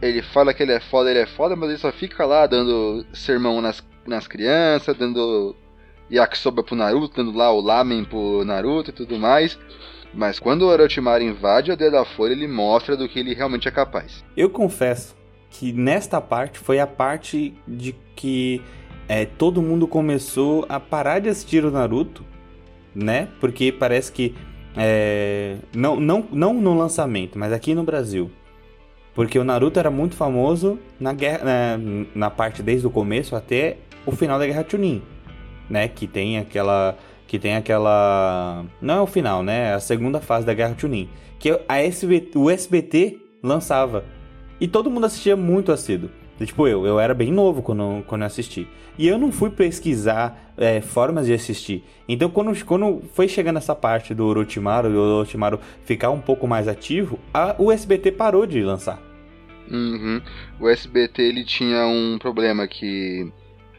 ele 0.00 0.22
fala 0.22 0.54
que 0.54 0.62
ele 0.62 0.72
é 0.72 0.80
foda, 0.80 1.10
ele 1.10 1.20
é 1.20 1.26
foda, 1.26 1.54
mas 1.54 1.68
ele 1.68 1.78
só 1.78 1.92
fica 1.92 2.24
lá 2.24 2.46
dando 2.46 3.04
sermão 3.12 3.60
nas, 3.60 3.84
nas 4.06 4.26
crianças, 4.26 4.96
dando 4.96 5.54
yakisoba 6.10 6.62
pro 6.62 6.74
Naruto, 6.74 7.16
dando 7.16 7.36
lá 7.36 7.52
o 7.52 7.60
lamen 7.60 8.04
pro 8.04 8.44
Naruto 8.44 8.90
e 8.90 8.94
tudo 8.94 9.18
mais. 9.18 9.58
Mas 10.12 10.38
quando 10.38 10.62
o 10.62 10.68
Orochimaru 10.68 11.22
invade 11.22 11.70
a 11.70 11.74
Aldeia 11.74 11.90
da 11.90 12.04
Folha, 12.04 12.32
ele 12.32 12.48
mostra 12.48 12.96
do 12.96 13.08
que 13.08 13.20
ele 13.20 13.34
realmente 13.34 13.68
é 13.68 13.70
capaz. 13.70 14.24
Eu 14.36 14.50
confesso 14.50 15.14
que 15.50 15.72
nesta 15.72 16.20
parte 16.20 16.58
foi 16.58 16.80
a 16.80 16.86
parte 16.86 17.54
de 17.66 17.94
que 18.16 18.62
é, 19.10 19.24
todo 19.24 19.60
mundo 19.60 19.88
começou 19.88 20.64
a 20.68 20.78
parar 20.78 21.18
de 21.18 21.28
assistir 21.28 21.64
o 21.64 21.70
Naruto, 21.72 22.24
né? 22.94 23.26
Porque 23.40 23.72
parece 23.72 24.12
que 24.12 24.36
é, 24.76 25.56
não, 25.74 25.98
não, 25.98 26.24
não 26.30 26.54
no 26.54 26.78
lançamento, 26.78 27.36
mas 27.36 27.52
aqui 27.52 27.74
no 27.74 27.82
Brasil. 27.82 28.30
Porque 29.12 29.36
o 29.36 29.42
Naruto 29.42 29.80
era 29.80 29.90
muito 29.90 30.14
famoso 30.14 30.78
na, 31.00 31.12
guerra, 31.12 31.44
na, 31.44 32.04
na 32.14 32.30
parte 32.30 32.62
desde 32.62 32.86
o 32.86 32.90
começo 32.90 33.34
até 33.34 33.78
o 34.06 34.12
final 34.12 34.38
da 34.38 34.46
Guerra 34.46 34.64
Chunin, 34.68 35.02
né? 35.68 35.88
Que 35.88 36.06
tem 36.06 36.38
aquela 36.38 36.96
que 37.26 37.36
tem 37.36 37.56
aquela. 37.56 38.64
Não 38.80 38.94
é 38.94 39.00
o 39.00 39.08
final, 39.08 39.42
né? 39.42 39.70
É 39.70 39.72
a 39.72 39.80
segunda 39.80 40.20
fase 40.20 40.46
da 40.46 40.54
Guerra 40.54 40.76
Chunin. 40.78 41.08
Que 41.36 41.60
a 41.68 41.82
SBT, 41.82 42.38
o 42.38 42.48
SBT 42.48 43.18
lançava. 43.42 44.04
E 44.60 44.68
todo 44.68 44.88
mundo 44.88 45.06
assistia 45.06 45.36
muito 45.36 45.72
assíduo. 45.72 46.10
Tipo, 46.46 46.66
eu, 46.66 46.86
eu 46.86 46.98
era 46.98 47.12
bem 47.12 47.32
novo 47.32 47.62
quando, 47.62 48.02
quando 48.06 48.22
eu 48.22 48.26
assisti. 48.26 48.66
E 48.98 49.06
eu 49.06 49.18
não 49.18 49.30
fui 49.30 49.50
pesquisar 49.50 50.52
é, 50.56 50.80
formas 50.80 51.26
de 51.26 51.32
assistir. 51.32 51.84
Então, 52.08 52.30
quando, 52.30 52.64
quando 52.64 53.02
foi 53.14 53.28
chegando 53.28 53.58
essa 53.58 53.74
parte 53.74 54.14
do 54.14 54.26
Orochimaru, 54.26 54.90
do 54.90 54.98
Orochimaru 54.98 55.60
ficar 55.84 56.10
um 56.10 56.20
pouco 56.20 56.46
mais 56.46 56.68
ativo, 56.68 57.18
a, 57.32 57.54
o 57.58 57.70
SBT 57.70 58.12
parou 58.12 58.46
de 58.46 58.62
lançar. 58.62 59.00
Uhum. 59.70 60.20
O 60.58 60.68
SBT 60.68 61.22
ele 61.22 61.44
tinha 61.44 61.86
um 61.86 62.18
problema 62.18 62.66
que 62.66 63.32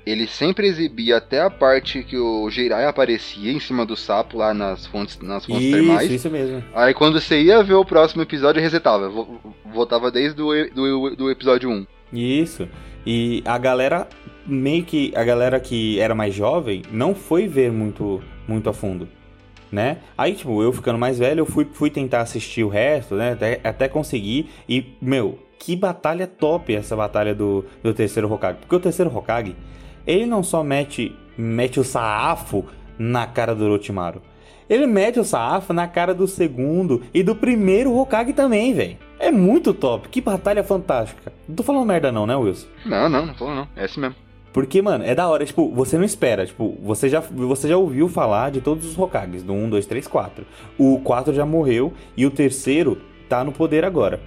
ele 0.06 0.26
sempre 0.26 0.68
exibia 0.68 1.18
até 1.18 1.42
a 1.42 1.50
parte 1.50 2.04
que 2.04 2.18
o 2.18 2.50
Jiraiya 2.50 2.90
aparecia 2.90 3.52
em 3.52 3.60
cima 3.60 3.86
do 3.86 3.96
sapo 3.96 4.38
lá 4.38 4.54
nas 4.54 4.88
fontes, 4.88 5.20
nas 5.20 5.46
fontes 5.46 5.66
isso, 5.66 5.76
termais. 5.76 6.12
Isso 6.12 6.30
mesmo. 6.30 6.64
Aí 6.74 6.94
quando 6.94 7.20
você 7.20 7.42
ia 7.42 7.62
ver 7.62 7.76
o 7.76 7.86
próximo 7.86 8.22
episódio, 8.22 8.62
resetava. 8.62 9.12
Voltava 9.66 10.10
desde 10.10 10.42
o 10.42 10.74
do, 10.74 11.16
do 11.16 11.30
episódio 11.30 11.70
1. 11.70 11.86
Isso. 12.12 12.68
E 13.06 13.42
a 13.46 13.58
galera, 13.58 14.08
meio 14.46 14.84
que. 14.84 15.14
A 15.16 15.24
galera 15.24 15.60
que 15.60 16.00
era 16.00 16.14
mais 16.14 16.34
jovem 16.34 16.84
não 16.92 17.16
foi 17.16 17.48
ver 17.48 17.72
muito, 17.72 18.22
muito 18.48 18.70
a 18.70 18.74
fundo. 18.74 19.08
Né? 19.72 20.00
Aí, 20.18 20.34
tipo, 20.34 20.62
eu 20.62 20.74
ficando 20.74 21.00
mais 21.00 21.18
velho, 21.18 21.40
eu 21.40 21.46
fui, 21.46 21.66
fui 21.72 21.90
tentar 21.90 22.20
assistir 22.20 22.62
o 22.62 22.68
resto, 22.68 23.16
né? 23.16 23.32
Até, 23.32 23.62
até 23.64 23.88
conseguir. 23.88 24.50
E, 24.68 24.98
meu, 25.02 25.40
que 25.58 25.78
batalha 25.78 26.28
top 26.28 26.76
essa 26.76 26.94
batalha 26.94 27.34
do, 27.34 27.64
do 27.82 27.94
terceiro 27.94 28.32
Hokage. 28.32 28.58
Porque 28.60 28.76
o 28.76 28.80
terceiro 28.80 29.16
Hokage 29.16 29.56
ele 30.06 30.26
não 30.26 30.44
só 30.44 30.64
mete, 30.64 31.16
mete 31.38 31.80
o 31.80 31.84
sarrafo 31.84 32.66
na 32.98 33.26
cara 33.28 33.54
do 33.56 33.64
Orochimaru. 33.66 34.22
Ele 34.72 34.88
mete 34.88 35.20
o 35.20 35.26
sarrafo 35.26 35.74
na 35.74 35.86
cara 35.86 36.14
do 36.14 36.26
segundo 36.26 37.02
e 37.14 37.22
do 37.22 37.36
primeiro 37.36 37.94
Hokage 37.94 38.32
também, 38.32 38.74
velho. 38.74 38.96
É 39.20 39.30
muito 39.30 39.74
top. 39.74 40.08
Que 40.08 40.22
batalha 40.22 40.64
fantástica. 40.64 41.34
Não 41.46 41.58
tô 41.58 41.62
falando 41.62 41.86
merda 41.86 42.10
não, 42.10 42.26
né, 42.26 42.38
Wilson? 42.38 42.68
Não, 42.86 43.10
não, 43.10 43.26
não 43.26 43.34
tô 43.34 43.54
não. 43.54 43.68
É 43.76 43.84
assim 43.84 44.00
mesmo. 44.00 44.16
Porque, 44.54 44.82
mano, 44.82 45.04
é 45.04 45.14
da 45.14 45.28
hora. 45.28 45.46
Tipo, 45.46 45.70
você 45.74 45.98
não 45.98 46.06
espera. 46.06 46.46
Tipo, 46.46 46.78
você 46.82 47.10
já, 47.10 47.20
você 47.20 47.68
já 47.68 47.76
ouviu 47.76 48.08
falar 48.08 48.50
de 48.50 48.62
todos 48.62 48.86
os 48.86 48.98
Hokages. 48.98 49.44
Do 49.44 49.52
1, 49.52 49.72
2, 49.72 49.86
3, 49.86 50.08
4. 50.08 50.46
O 50.78 51.02
4 51.02 51.34
já 51.34 51.46
morreu 51.46 51.92
e 52.16 52.26
o 52.26 52.32
terceiro 52.32 52.98
tá 53.28 53.44
no 53.44 53.52
poder 53.52 53.84
agora. 53.84 54.22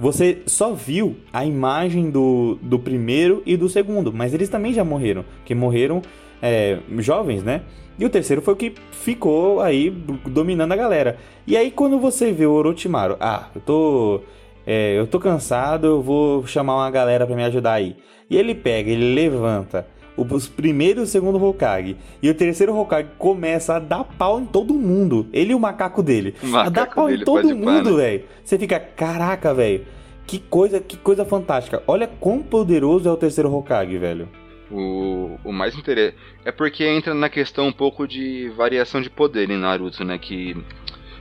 Você 0.00 0.40
só 0.46 0.72
viu 0.72 1.16
a 1.30 1.44
imagem 1.44 2.10
do, 2.10 2.58
do 2.62 2.78
primeiro 2.78 3.42
e 3.44 3.58
do 3.58 3.68
segundo, 3.68 4.10
mas 4.10 4.32
eles 4.32 4.48
também 4.48 4.72
já 4.72 4.82
morreram, 4.82 5.22
que 5.44 5.54
morreram 5.54 6.00
é, 6.42 6.78
jovens, 6.98 7.42
né? 7.42 7.62
E 7.98 8.04
o 8.04 8.10
terceiro 8.10 8.42
foi 8.42 8.54
o 8.54 8.56
que 8.56 8.74
ficou 8.90 9.60
aí 9.60 9.88
dominando 10.26 10.72
a 10.72 10.76
galera. 10.76 11.16
E 11.46 11.56
aí 11.56 11.70
quando 11.70 11.98
você 11.98 12.32
vê 12.32 12.44
o 12.46 12.52
Orochimaru, 12.52 13.16
ah, 13.20 13.48
eu 13.54 13.60
tô 13.60 14.20
é, 14.66 14.98
eu 14.98 15.06
tô 15.06 15.18
cansado, 15.18 15.86
eu 15.86 16.02
vou 16.02 16.46
chamar 16.46 16.76
uma 16.76 16.90
galera 16.90 17.26
para 17.26 17.36
me 17.36 17.44
ajudar 17.44 17.74
aí. 17.74 17.96
E 18.28 18.36
ele 18.36 18.54
pega, 18.54 18.90
ele 18.90 19.14
levanta 19.14 19.86
os 20.16 20.48
primeiros 20.48 21.02
e 21.02 21.04
o 21.04 21.10
segundo 21.10 21.42
Hokage. 21.42 21.96
E 22.22 22.28
o 22.28 22.34
terceiro 22.34 22.76
Hokage 22.76 23.08
começa 23.18 23.76
a 23.76 23.78
dar 23.78 24.04
pau 24.04 24.40
em 24.40 24.44
todo 24.44 24.74
mundo. 24.74 25.26
Ele 25.32 25.52
e 25.52 25.54
o 25.54 25.60
macaco 25.60 26.02
dele. 26.02 26.34
O 26.42 26.46
macaco 26.46 26.68
a 26.68 26.70
dar 26.70 26.94
pau 26.94 27.10
em 27.10 27.24
todo 27.24 27.56
mundo, 27.56 27.96
velho. 27.96 28.24
Você 28.44 28.58
fica, 28.58 28.78
caraca, 28.78 29.54
velho. 29.54 29.84
Que 30.26 30.38
coisa, 30.38 30.80
que 30.80 30.96
coisa 30.96 31.24
fantástica. 31.24 31.82
Olha 31.86 32.06
quão 32.06 32.40
poderoso 32.40 33.08
é 33.08 33.12
o 33.12 33.16
terceiro 33.16 33.54
Hokage, 33.54 33.98
velho. 33.98 34.28
O, 34.72 35.38
o 35.44 35.52
mais 35.52 35.76
interessante 35.76 36.16
é 36.44 36.50
porque 36.50 36.84
entra 36.84 37.12
na 37.12 37.28
questão 37.28 37.68
um 37.68 37.72
pouco 37.72 38.08
de 38.08 38.48
variação 38.56 39.02
de 39.02 39.10
poder 39.10 39.50
em 39.50 39.58
Naruto, 39.58 40.02
né? 40.02 40.16
Que 40.16 40.56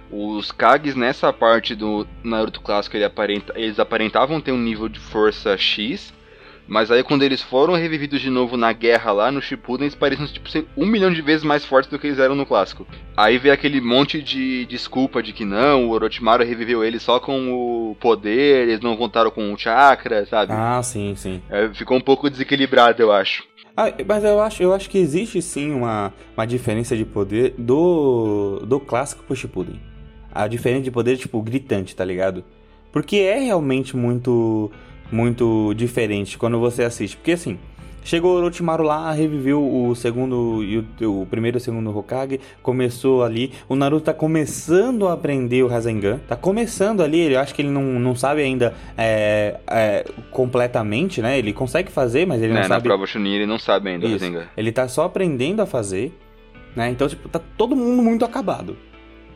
os 0.10 0.52
Kages 0.52 0.96
nessa 0.96 1.32
parte 1.34 1.76
do 1.76 2.08
Naruto 2.24 2.62
clássico 2.62 2.96
ele 2.96 3.04
aparenta, 3.04 3.54
eles 3.56 3.78
aparentavam 3.78 4.40
ter 4.40 4.52
um 4.52 4.58
nível 4.58 4.88
de 4.88 5.00
força 5.00 5.58
X 5.58 6.14
mas 6.72 6.90
aí 6.90 7.04
quando 7.04 7.24
eles 7.24 7.42
foram 7.42 7.74
revividos 7.74 8.22
de 8.22 8.30
novo 8.30 8.56
na 8.56 8.72
guerra 8.72 9.12
lá 9.12 9.30
no 9.30 9.42
Shippuden, 9.42 9.88
eles 9.88 9.94
pareciam 9.94 10.26
tipo, 10.26 10.50
ser 10.50 10.66
um 10.78 10.86
milhão 10.86 11.12
de 11.12 11.22
vezes 11.22 11.44
mais 11.44 11.66
fortes 11.66 11.92
do 11.92 12.00
que 12.00 12.08
eles 12.08 12.18
eram 12.18 12.34
no 12.34 12.46
clássico. 12.46 12.88
Aí 13.18 13.38
vem 13.38 13.52
aquele 13.52 13.82
monte 13.82 14.22
de 14.22 14.66
desculpa 14.68 15.22
de 15.22 15.34
que 15.34 15.44
não, 15.44 15.90
o 15.90 15.92
Orochimaru 15.92 16.46
reviveu 16.46 16.82
eles 16.82 17.04
só 17.04 17.20
com 17.20 17.52
o 17.52 17.96
poder, 17.96 18.70
eles 18.70 18.80
não 18.80 18.96
voltaram 18.96 19.30
com 19.30 19.52
o 19.52 19.58
chakra, 19.58 20.26
sabe? 20.26 20.54
Ah, 20.54 20.82
sim, 20.82 21.14
sim. 21.14 21.42
É, 21.50 21.68
ficou 21.74 21.98
um 21.98 22.02
pouco 22.02 22.30
desequilibrado, 22.30 23.02
eu 23.02 23.12
acho. 23.12 23.44
Ah, 23.76 23.92
mas 24.08 24.24
eu 24.24 24.40
acho, 24.40 24.64
eu 24.64 24.74
acho 24.74 24.90
que 24.90 24.98
existe 24.98 25.42
sim 25.42 25.74
uma, 25.74 26.14
uma 26.38 26.48
diferença 26.48 26.96
de 26.96 27.04
poder 27.04 27.54
do, 27.58 28.62
do 28.66 28.80
clássico 28.80 29.26
pro 29.26 29.36
Shippuden. 29.36 29.78
A 30.32 30.48
diferença 30.48 30.84
de 30.84 30.92
poder, 30.92 31.18
tipo, 31.18 31.42
gritante, 31.42 31.94
tá 31.94 32.06
ligado? 32.06 32.46
Porque 32.94 33.18
é 33.18 33.40
realmente 33.40 33.98
muito 33.98 34.72
muito 35.12 35.74
diferente 35.76 36.38
quando 36.38 36.60
você 36.60 36.84
assiste. 36.84 37.18
Porque 37.18 37.34
assim, 37.34 37.60
chegou 38.04 38.34
o 38.34 38.38
Orochimaru 38.38 38.84
lá, 38.84 39.12
reviveu 39.12 39.62
o 39.62 39.96
segundo 39.96 40.64
e 40.64 40.78
o, 40.80 41.22
o, 41.22 41.26
primeiro 41.26 41.58
e 41.58 41.60
o 41.60 41.62
segundo 41.62 41.96
Hokage, 41.96 42.40
começou 42.62 43.24
ali. 43.24 43.52
O 43.68 43.76
Naruto 43.76 44.06
tá 44.06 44.14
começando 44.14 45.08
a 45.08 45.14
aprender 45.14 45.64
o 45.64 45.68
Rasengan, 45.68 46.20
tá 46.28 46.36
começando 46.36 47.02
ali. 47.02 47.20
Ele 47.20 47.36
acho 47.36 47.54
que 47.54 47.62
ele 47.62 47.70
não, 47.70 47.84
não 47.84 48.16
sabe 48.16 48.42
ainda 48.42 48.74
é, 48.98 49.60
é, 49.68 50.06
completamente, 50.32 51.22
né? 51.22 51.38
Ele 51.38 51.54
consegue 51.54 51.92
fazer, 51.92 52.26
mas 52.26 52.42
ele 52.42 52.54
não 52.54 52.62
é, 52.62 52.64
sabe. 52.64 52.76
Na 52.76 52.82
prova 52.82 53.06
Chunin 53.06 53.36
ele 53.36 53.46
não 53.46 53.60
sabe 53.60 53.90
ainda 53.90 54.08
o 54.08 54.12
Rasengan. 54.12 54.46
Ele 54.56 54.72
tá 54.72 54.88
só 54.88 55.06
aprendendo 55.06 55.62
a 55.62 55.66
fazer, 55.66 56.18
né? 56.76 56.90
Então 56.90 57.08
tipo 57.08 57.28
tá 57.30 57.40
todo 57.58 57.76
mundo 57.76 58.02
muito 58.02 58.26
acabado. 58.26 58.78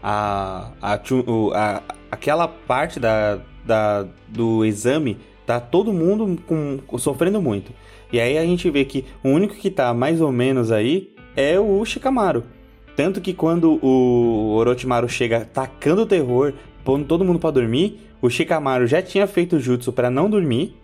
A, 0.01 0.69
a, 0.81 0.93
a 0.93 1.81
aquela 2.11 2.47
parte 2.47 2.99
da, 2.99 3.39
da 3.65 4.05
do 4.27 4.63
exame 4.63 5.17
Tá 5.45 5.59
todo 5.59 5.93
mundo 5.93 6.37
com, 6.47 6.79
sofrendo 6.97 7.41
muito. 7.41 7.71
E 8.11 8.19
aí 8.19 8.37
a 8.37 8.43
gente 8.43 8.69
vê 8.69 8.83
que 8.85 9.05
o 9.23 9.29
único 9.29 9.55
que 9.55 9.69
tá 9.69 9.93
mais 9.93 10.21
ou 10.21 10.31
menos 10.31 10.71
aí 10.71 11.11
é 11.35 11.59
o 11.59 11.83
Shikamaru. 11.85 12.43
Tanto 12.95 13.19
que 13.21 13.33
quando 13.33 13.77
o 13.83 14.55
Orochimaru 14.55 15.07
chega 15.09 15.41
tacando 15.45 16.03
o 16.03 16.05
terror, 16.05 16.53
pondo 16.83 17.05
todo 17.05 17.25
mundo 17.25 17.39
pra 17.39 17.51
dormir. 17.51 17.99
O 18.21 18.29
Shikamaru 18.29 18.87
já 18.87 19.01
tinha 19.01 19.27
feito 19.27 19.57
o 19.57 19.59
jutsu 19.59 19.91
pra 19.91 20.09
não 20.09 20.29
dormir. 20.29 20.75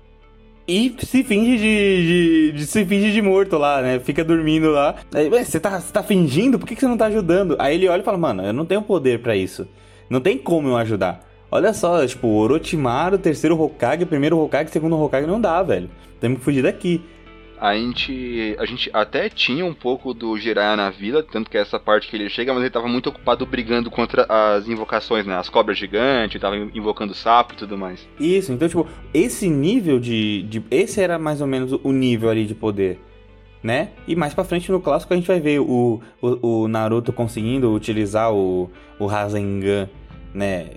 E 0.67 0.93
se 0.99 1.23
finge 1.23 1.57
de, 1.57 2.05
de, 2.05 2.51
de- 2.51 2.65
se 2.67 2.85
finge 2.85 3.11
de 3.11 3.21
morto 3.21 3.57
lá, 3.57 3.81
né? 3.81 3.99
Fica 3.99 4.23
dormindo 4.23 4.69
lá. 4.69 4.95
Aí, 5.13 5.27
"Ué, 5.29 5.43
você 5.43 5.59
tá, 5.59 5.81
tá 5.81 6.03
fingindo? 6.03 6.59
Por 6.59 6.67
que, 6.67 6.75
que 6.75 6.81
você 6.81 6.87
não 6.87 6.97
tá 6.97 7.05
ajudando? 7.07 7.55
Aí 7.57 7.75
ele 7.75 7.87
olha 7.87 8.01
e 8.01 8.05
fala, 8.05 8.17
mano, 8.17 8.43
eu 8.43 8.53
não 8.53 8.65
tenho 8.65 8.81
poder 8.81 9.19
pra 9.21 9.35
isso. 9.35 9.67
Não 10.09 10.21
tem 10.21 10.37
como 10.37 10.67
eu 10.67 10.77
ajudar. 10.77 11.27
Olha 11.51 11.73
só, 11.73 12.07
tipo, 12.07 12.29
Orochimaru, 12.29 13.17
terceiro 13.17 13.61
Hokage, 13.61 14.05
primeiro 14.05 14.39
Hokage, 14.39 14.71
segundo 14.71 14.97
Hokage, 14.97 15.27
não 15.27 15.41
dá, 15.41 15.61
velho. 15.61 15.89
Temos 16.17 16.39
que 16.39 16.45
fugir 16.45 16.63
daqui. 16.63 17.03
A 17.59 17.75
gente, 17.75 18.55
a 18.57 18.65
gente 18.65 18.89
até 18.91 19.29
tinha 19.29 19.63
um 19.65 19.73
pouco 19.73 20.13
do 20.13 20.35
Jiraiya 20.37 20.75
na 20.77 20.89
vila, 20.89 21.21
tanto 21.21 21.49
que 21.51 21.57
essa 21.57 21.77
parte 21.77 22.07
que 22.07 22.15
ele 22.15 22.29
chega, 22.29 22.53
mas 22.53 22.63
ele 22.63 22.71
tava 22.71 22.87
muito 22.87 23.09
ocupado 23.09 23.45
brigando 23.45 23.91
contra 23.91 24.25
as 24.27 24.67
invocações, 24.67 25.27
né? 25.27 25.35
As 25.35 25.49
cobras 25.49 25.77
gigantes, 25.77 26.41
tava 26.41 26.55
invocando 26.55 27.13
sapo 27.13 27.53
e 27.53 27.57
tudo 27.57 27.77
mais. 27.77 28.07
Isso, 28.19 28.51
então, 28.51 28.67
tipo, 28.67 28.87
esse 29.13 29.47
nível 29.47 29.99
de, 29.99 30.43
de. 30.43 30.63
Esse 30.71 31.01
era 31.01 31.19
mais 31.19 31.39
ou 31.39 31.45
menos 31.45 31.73
o 31.83 31.91
nível 31.91 32.29
ali 32.29 32.45
de 32.45 32.55
poder, 32.55 32.99
né? 33.61 33.89
E 34.07 34.15
mais 34.15 34.33
pra 34.33 34.43
frente 34.43 34.71
no 34.71 34.81
clássico 34.81 35.13
a 35.13 35.17
gente 35.17 35.27
vai 35.27 35.39
ver 35.39 35.59
o, 35.59 36.01
o, 36.19 36.63
o 36.63 36.67
Naruto 36.67 37.13
conseguindo 37.13 37.71
utilizar 37.71 38.33
o, 38.33 38.71
o 38.97 39.05
Rasengan, 39.05 39.87
né? 40.33 40.69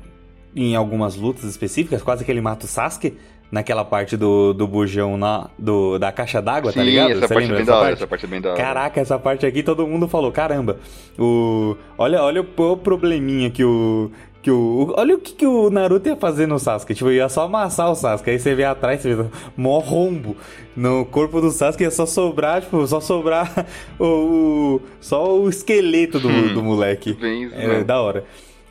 Em 0.56 0.76
algumas 0.76 1.16
lutas 1.16 1.44
específicas, 1.44 2.02
quase 2.02 2.24
que 2.24 2.30
ele 2.30 2.40
mata 2.40 2.64
o 2.64 2.68
Sasuke 2.68 3.16
naquela 3.50 3.84
parte 3.84 4.16
do, 4.16 4.52
do 4.52 4.66
bujão 4.66 5.16
na, 5.16 5.48
do, 5.58 5.98
da 5.98 6.10
caixa 6.12 6.40
d'água, 6.42 6.72
tá 6.72 6.82
ligado? 6.82 7.10
essa 7.12 7.26
Você 7.28 7.34
parte 7.34 7.44
é 7.44 7.48
bem 7.48 7.56
dessa 7.58 7.70
da 7.70 7.76
hora, 7.76 7.86
parte? 7.86 7.98
essa 7.98 8.06
parte 8.06 8.24
é 8.24 8.28
bem 8.28 8.40
da 8.40 8.48
hora. 8.50 8.58
Caraca, 8.60 9.00
essa 9.00 9.18
parte 9.18 9.46
aqui 9.46 9.62
todo 9.62 9.86
mundo 9.86 10.08
falou, 10.08 10.32
caramba, 10.32 10.78
o 11.18 11.76
olha, 11.98 12.22
olha 12.22 12.42
o, 12.42 12.62
o 12.72 12.76
probleminha 12.76 13.50
que 13.50 13.64
o 13.64 14.10
que 14.42 14.50
o 14.50 14.92
olha 14.96 15.14
o 15.14 15.18
que, 15.18 15.32
que 15.34 15.46
o 15.46 15.70
Naruto 15.70 16.06
ia 16.08 16.16
fazer 16.16 16.46
no 16.46 16.58
Sasuke, 16.58 16.94
tipo, 16.94 17.10
ia 17.10 17.28
só 17.30 17.44
amassar 17.44 17.90
o 17.90 17.94
Sasuke, 17.94 18.28
aí 18.30 18.38
você 18.38 18.54
vê 18.54 18.64
atrás, 18.64 19.00
você 19.00 19.14
vê 19.14 19.24
mó 19.56 19.78
rombo 19.78 20.36
no 20.76 21.04
corpo 21.06 21.40
do 21.40 21.50
Sasuke 21.50 21.82
ia 21.84 21.90
só 21.90 22.04
sobrar, 22.06 22.60
tipo, 22.60 22.86
só 22.86 23.00
sobrar 23.00 23.66
o, 23.98 24.04
o- 24.04 24.80
só 25.00 25.34
o 25.38 25.48
esqueleto 25.48 26.18
do, 26.20 26.28
Hum, 26.28 26.54
do 26.54 26.62
moleque. 26.62 27.12
Bem 27.14 27.44
É 27.52 27.66
mesmo. 27.68 27.84
da 27.84 28.00
hora. 28.02 28.24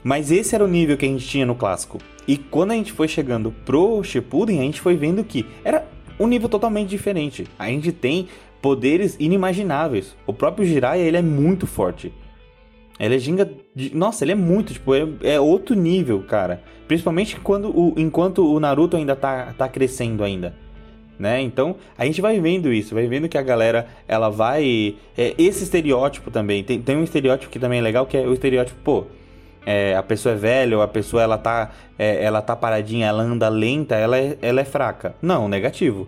Mas 0.04 0.32
esse 0.32 0.54
era 0.54 0.66
o 0.66 0.68
nível 0.68 0.98
que 0.98 1.06
a 1.06 1.10
gente 1.10 1.26
tinha 1.26 1.46
no 1.46 1.56
clássico. 1.56 1.98
E 2.28 2.38
quando 2.38 2.72
a 2.72 2.76
gente 2.76 2.92
foi 2.92 3.08
chegando 3.08 3.54
pro 3.66 4.04
Shippuden, 4.04 4.60
a 4.60 4.64
gente 4.64 4.82
foi 4.82 4.96
vendo 4.96 5.24
que 5.24 5.46
era 5.64 5.86
um 6.20 6.28
nível 6.28 6.50
totalmente 6.50 6.90
diferente. 6.90 7.46
A 7.58 7.68
gente 7.68 7.92
tem 7.92 8.28
poderes 8.62 9.16
inimagináveis. 9.20 10.16
O 10.28 10.34
próprio 10.34 10.66
Jiraiya, 10.66 11.04
ele 11.04 11.18
é 11.18 11.22
muito 11.22 11.66
forte. 11.66 12.14
Ele 13.00 13.16
é 13.16 13.20
ginga... 13.20 13.50
Nossa, 13.94 14.24
ele 14.24 14.34
é 14.34 14.36
muito, 14.36 14.74
tipo, 14.74 14.94
é, 14.94 15.08
é 15.24 15.40
outro 15.40 15.76
nível, 15.76 16.22
cara. 16.24 16.62
Principalmente 16.88 17.38
quando 17.38 17.70
o, 17.70 17.94
enquanto 17.98 18.46
o 18.46 18.60
Naruto 18.60 18.96
ainda 18.96 19.16
tá, 19.16 19.54
tá 19.58 19.68
crescendo 19.68 20.24
ainda. 20.24 20.56
Né? 21.18 21.42
Então, 21.42 21.76
a 21.98 22.06
gente 22.06 22.22
vai 22.22 22.40
vendo 22.40 22.72
isso, 22.72 22.94
vai 22.94 23.08
vendo 23.08 23.30
que 23.30 23.38
a 23.38 23.42
galera, 23.42 23.88
ela 24.08 24.30
vai... 24.30 24.96
é, 25.18 25.34
esse 25.38 25.64
estereótipo 25.64 26.30
também, 26.30 26.64
tem, 26.64 26.82
tem 26.82 26.98
um 26.98 27.04
estereótipo 27.04 27.52
que 27.52 27.60
também 27.60 27.80
é 27.80 27.82
legal, 27.82 28.06
que 28.06 28.18
é 28.18 28.28
o 28.28 28.34
estereótipo, 28.34 28.80
pô... 28.84 29.06
é, 29.66 29.96
a 29.96 30.04
pessoa 30.04 30.34
é 30.34 30.38
velha, 30.38 30.78
ou 30.78 30.84
a 30.84 30.88
pessoa 30.88 31.24
ela 31.24 31.38
tá, 31.38 31.72
é, 31.98 32.24
ela 32.24 32.42
tá 32.42 32.56
paradinha, 32.56 33.08
ela 33.08 33.24
anda 33.24 33.48
lenta, 33.50 33.96
ela 33.96 34.18
é, 34.18 34.38
ela 34.42 34.62
é 34.62 34.66
fraca. 34.66 35.16
Não, 35.22 35.48
negativo. 35.48 36.08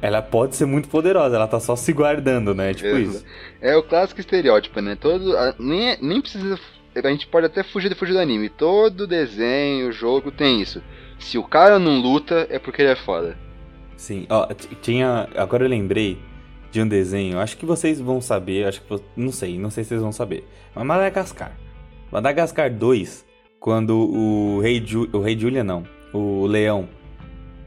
Ela 0.00 0.22
pode 0.22 0.54
ser 0.54 0.64
muito 0.64 0.88
poderosa, 0.88 1.34
ela 1.36 1.48
tá 1.48 1.58
só 1.58 1.74
se 1.74 1.92
guardando, 1.92 2.54
né? 2.54 2.72
Tipo 2.72 2.88
Exato. 2.88 3.16
isso. 3.16 3.24
É 3.60 3.76
o 3.76 3.82
clássico 3.82 4.20
estereótipo, 4.20 4.80
né? 4.80 4.96
Todo, 5.00 5.34
nem, 5.58 5.90
é- 5.90 5.98
nem 6.00 6.20
precisa. 6.20 6.58
A 6.94 7.08
gente 7.08 7.26
pode 7.26 7.46
até 7.46 7.62
fugir, 7.62 7.94
fugir 7.96 8.12
do 8.12 8.18
anime. 8.20 8.48
Todo 8.48 9.06
desenho, 9.06 9.92
jogo 9.92 10.30
tem 10.30 10.60
isso. 10.60 10.82
Se 11.18 11.36
o 11.36 11.42
cara 11.42 11.78
não 11.78 12.00
luta, 12.00 12.46
é 12.48 12.58
porque 12.58 12.82
ele 12.82 12.92
é 12.92 12.96
foda. 12.96 13.36
Sim, 13.96 14.26
ó, 14.30 14.46
tinha. 14.80 15.28
Agora 15.36 15.64
eu 15.64 15.68
lembrei 15.68 16.18
de 16.70 16.80
um 16.80 16.86
desenho, 16.86 17.40
acho 17.40 17.56
que 17.56 17.66
vocês 17.66 18.00
vão 18.00 18.20
saber, 18.20 18.66
acho 18.66 18.80
que. 18.80 19.00
Não 19.16 19.32
sei, 19.32 19.58
não 19.58 19.70
sei 19.70 19.82
se 19.82 19.88
vocês 19.88 20.00
vão 20.00 20.12
saber. 20.12 20.46
Mas 20.74 20.86
Madagascar. 20.86 21.52
Madagascar 22.10 22.72
2, 22.72 23.26
quando 23.60 23.96
o 23.96 24.60
Rei, 24.60 24.82
Ju, 24.84 25.08
o 25.12 25.20
Rei 25.20 25.38
Julia, 25.38 25.62
não, 25.62 25.82
o 26.12 26.46
Leão. 26.46 26.88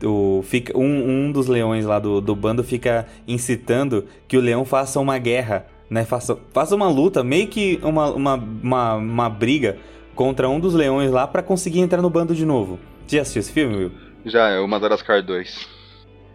O, 0.04 0.42
fica, 0.44 0.76
um, 0.76 1.28
um 1.28 1.32
dos 1.32 1.46
leões 1.46 1.86
lá 1.86 2.00
do, 2.00 2.20
do 2.20 2.36
bando 2.36 2.64
fica 2.64 3.06
incitando 3.28 4.08
que 4.28 4.36
o 4.36 4.42
leão 4.42 4.66
faça 4.66 5.00
uma 5.00 5.20
guerra, 5.20 5.68
né? 5.92 6.04
Faça, 6.04 6.36
faça 6.52 6.76
uma 6.76 6.90
luta, 6.90 7.24
meio 7.24 7.48
que 7.48 7.80
uma, 7.84 8.10
uma, 8.10 8.34
uma, 8.34 8.96
uma 8.96 9.30
briga 9.30 9.78
contra 10.16 10.50
um 10.50 10.60
dos 10.60 10.74
leões 10.74 11.12
lá 11.12 11.28
pra 11.28 11.44
conseguir 11.44 11.82
entrar 11.82 12.02
no 12.02 12.10
bando 12.10 12.34
de 12.34 12.46
novo. 12.46 12.80
Você 13.06 13.18
já 13.18 13.22
assistiu 13.22 13.40
esse 13.42 13.52
filme, 13.52 13.76
Will? 13.76 13.92
Já 14.26 14.50
é 14.50 14.60
o 14.60 14.68
Madagascar 14.68 15.22
2. 15.22 15.68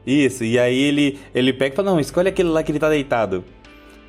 Isso, 0.06 0.44
e 0.44 0.56
aí 0.56 0.78
ele, 0.78 1.18
ele 1.34 1.52
pega 1.52 1.72
e 1.72 1.76
fala, 1.76 1.90
não, 1.90 1.98
escolhe 1.98 2.28
aquele 2.28 2.48
lá 2.48 2.62
que 2.62 2.70
ele 2.70 2.78
tá 2.78 2.88
deitado. 2.88 3.44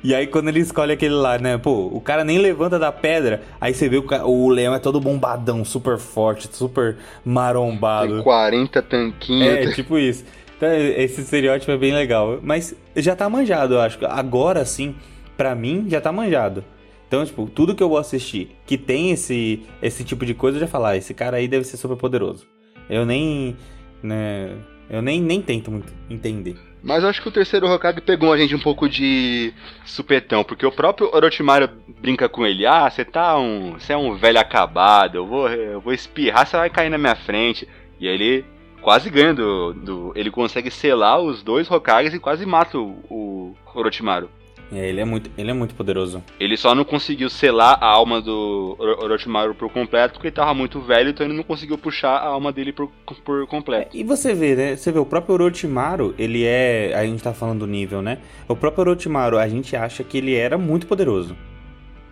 E 0.02 0.14
aí 0.14 0.26
quando 0.26 0.48
ele 0.48 0.60
escolhe 0.60 0.92
aquele 0.92 1.14
lá, 1.14 1.38
né, 1.38 1.58
pô, 1.58 1.86
o 1.92 2.00
cara 2.00 2.22
nem 2.24 2.38
levanta 2.38 2.78
da 2.78 2.92
pedra, 2.92 3.42
aí 3.60 3.74
você 3.74 3.88
vê 3.88 3.96
o, 3.96 4.02
ca- 4.04 4.24
o 4.24 4.48
leão 4.48 4.74
é 4.74 4.78
todo 4.78 5.00
bombadão, 5.00 5.64
super 5.64 5.98
forte, 5.98 6.48
super 6.52 6.94
Tem 6.94 7.32
marombado. 7.32 8.22
40 8.22 8.82
tanquinhos. 8.82 9.46
É, 9.48 9.66
tipo 9.72 9.98
isso. 9.98 10.24
Então 10.56 10.68
esse 10.72 11.20
estereótipo 11.20 11.70
é 11.72 11.76
bem 11.76 11.92
legal, 11.92 12.38
mas 12.42 12.74
já 12.96 13.14
tá 13.16 13.28
manjado, 13.28 13.74
eu 13.74 13.80
acho. 13.80 13.98
Agora 14.06 14.64
sim, 14.64 14.94
pra 15.36 15.54
mim, 15.54 15.86
já 15.88 16.00
tá 16.00 16.12
manjado. 16.12 16.64
Então, 17.06 17.24
tipo, 17.24 17.46
tudo 17.46 17.74
que 17.74 17.82
eu 17.82 17.88
vou 17.88 17.96
assistir 17.98 18.50
que 18.66 18.76
tem 18.76 19.10
esse, 19.12 19.62
esse 19.80 20.04
tipo 20.04 20.26
de 20.26 20.34
coisa, 20.34 20.58
eu 20.58 20.60
já 20.60 20.66
falar, 20.68 20.90
ah, 20.90 20.96
esse 20.96 21.14
cara 21.14 21.38
aí 21.38 21.48
deve 21.48 21.64
ser 21.64 21.76
super 21.78 21.96
poderoso. 21.96 22.46
Eu 22.90 23.06
nem, 23.06 23.56
né, 24.02 24.50
eu 24.90 25.00
nem, 25.00 25.20
nem 25.20 25.40
tento 25.40 25.70
muito 25.70 25.92
entender. 26.10 26.56
Mas 26.82 27.02
eu 27.02 27.08
acho 27.08 27.20
que 27.20 27.28
o 27.28 27.32
terceiro 27.32 27.66
Hokage 27.70 28.00
pegou 28.00 28.32
a 28.32 28.38
gente 28.38 28.54
um 28.54 28.58
pouco 28.60 28.88
de 28.88 29.52
supetão, 29.84 30.44
porque 30.44 30.64
o 30.64 30.70
próprio 30.72 31.10
Orochimaru 31.14 31.68
brinca 32.00 32.28
com 32.28 32.46
ele, 32.46 32.64
ah, 32.66 32.88
você 32.88 33.04
tá 33.04 33.36
um. 33.38 33.72
Você 33.72 33.92
é 33.92 33.96
um 33.96 34.14
velho 34.14 34.38
acabado, 34.38 35.16
eu 35.16 35.26
vou, 35.26 35.48
eu 35.48 35.80
vou 35.80 35.92
espirrar, 35.92 36.46
você 36.46 36.56
vai 36.56 36.70
cair 36.70 36.88
na 36.88 36.98
minha 36.98 37.16
frente. 37.16 37.66
E 37.98 38.06
aí 38.06 38.14
ele 38.14 38.44
quase 38.80 39.10
ganha 39.10 39.34
do, 39.34 39.72
do- 39.74 40.12
Ele 40.14 40.30
consegue 40.30 40.70
selar 40.70 41.18
os 41.20 41.42
dois 41.42 41.68
Hokages 41.70 42.14
e 42.14 42.18
quase 42.20 42.46
mata 42.46 42.78
o, 42.78 43.02
o 43.10 43.56
Orochimaru. 43.74 44.30
É, 44.70 44.86
ele 44.86 45.00
é 45.00 45.04
muito, 45.04 45.30
ele 45.38 45.50
é 45.50 45.54
muito 45.54 45.74
poderoso. 45.74 46.22
Ele 46.38 46.54
só 46.56 46.74
não 46.74 46.84
conseguiu 46.84 47.30
selar 47.30 47.78
a 47.80 47.86
alma 47.86 48.20
do 48.20 48.76
Oro- 48.78 49.02
Orochimaru 49.04 49.54
por 49.54 49.70
completo, 49.70 50.14
porque 50.14 50.28
ele 50.28 50.34
tava 50.36 50.52
muito 50.52 50.78
velho, 50.80 51.08
então 51.08 51.26
ele 51.26 51.34
não 51.34 51.42
conseguiu 51.42 51.78
puxar 51.78 52.16
a 52.18 52.26
alma 52.26 52.52
dele 52.52 52.72
por, 52.72 52.90
por 53.24 53.46
completo. 53.46 53.96
E 53.96 54.04
você 54.04 54.34
vê, 54.34 54.54
né? 54.54 54.76
Você 54.76 54.92
vê, 54.92 54.98
o 54.98 55.06
próprio 55.06 55.34
Orochimaru, 55.34 56.14
ele 56.18 56.44
é. 56.44 56.92
A 56.94 57.02
gente 57.06 57.22
tá 57.22 57.32
falando 57.32 57.60
do 57.60 57.66
nível, 57.66 58.02
né? 58.02 58.18
O 58.46 58.54
próprio 58.54 58.82
Orochimaru, 58.82 59.38
a 59.38 59.48
gente 59.48 59.74
acha 59.74 60.04
que 60.04 60.18
ele 60.18 60.34
era 60.34 60.58
muito 60.58 60.86
poderoso. 60.86 61.34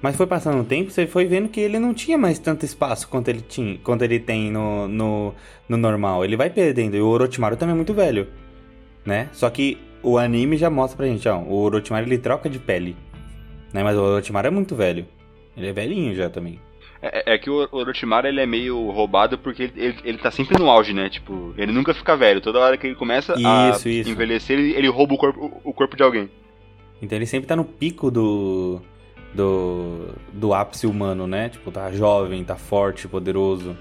Mas 0.01 0.17
foi 0.17 0.27
passando 0.27 0.61
o 0.61 0.65
tempo, 0.65 0.91
você 0.91 1.07
foi 1.07 1.25
vendo 1.25 1.49
que 1.49 1.61
ele 1.61 1.79
não 1.79 1.93
tinha 1.93 2.17
mais 2.17 2.39
tanto 2.39 2.65
espaço 2.65 3.09
quanto 3.09 3.29
ele 3.29 3.41
tinha, 3.41 3.79
quanto 3.83 4.03
ele 4.03 4.19
tem 4.21 4.51
no, 4.51 4.87
no, 4.89 5.35
no 5.69 5.77
normal. 5.77 6.25
Ele 6.25 6.37
vai 6.37 6.49
perdendo. 6.49 6.97
E 6.97 7.01
o 7.01 7.07
Orochimaru 7.09 7.57
também 7.57 7.73
é 7.73 7.77
muito 7.77 7.93
velho, 7.93 8.29
né? 9.05 9.29
Só 9.33 9.49
que 9.51 9.79
o 10.07 10.19
anime 10.19 10.57
já 10.57 10.71
mostra 10.71 10.97
pra 10.97 11.07
gente, 11.07 11.29
ó, 11.29 11.39
o 11.39 11.63
Orochimaru 11.63 12.07
ele 12.07 12.17
troca 12.17 12.49
de 12.49 12.61
pele, 12.61 12.97
né? 13.73 13.83
Mas 13.83 13.97
o 13.97 14.03
Orochimaru 14.03 14.47
é 14.47 14.51
muito 14.51 14.77
velho. 14.77 15.05
Ele 15.57 15.67
é 15.67 15.73
velhinho 15.73 16.15
já 16.15 16.31
também. 16.31 16.61
É, 17.03 17.35
é 17.35 17.39
que 17.39 17.51
o 17.51 17.69
Orochimaru 17.73 18.29
ele 18.29 18.41
é 18.41 18.47
meio 18.47 18.89
roubado 18.91 19.37
porque 19.37 19.65
ele, 19.65 19.73
ele, 19.77 19.97
ele 20.05 20.19
tá 20.19 20.31
sempre 20.31 20.57
no 20.59 20.71
auge, 20.71 20.93
né? 20.93 21.11
Tipo, 21.11 21.53
ele 21.59 21.73
nunca 21.73 21.93
fica 21.93 22.17
velho. 22.17 22.41
Toda 22.41 22.61
hora 22.61 22.77
que 22.77 22.87
ele 22.87 22.95
começa 22.95 23.35
Isso, 23.35 23.89
a 23.89 23.91
isso. 23.91 24.09
envelhecer, 24.09 24.57
ele, 24.57 24.75
ele 24.75 24.89
rouba 24.89 25.15
o 25.15 25.19
corpo, 25.19 25.61
o 25.65 25.73
corpo 25.73 25.97
de 25.97 26.05
alguém. 26.05 26.31
Então 27.03 27.19
ele 27.19 27.27
sempre 27.27 27.49
tá 27.49 27.57
no 27.57 27.65
pico 27.65 28.09
do. 28.09 28.81
do. 29.35 30.15
do 30.33 30.55
ápice 30.55 30.87
humano, 30.87 31.27
né? 31.27 31.49
Tipo, 31.49 31.73
tá 31.73 31.91
jovem, 31.91 32.45
tá 32.45 32.55
forte, 32.55 33.09
poderoso, 33.09 33.77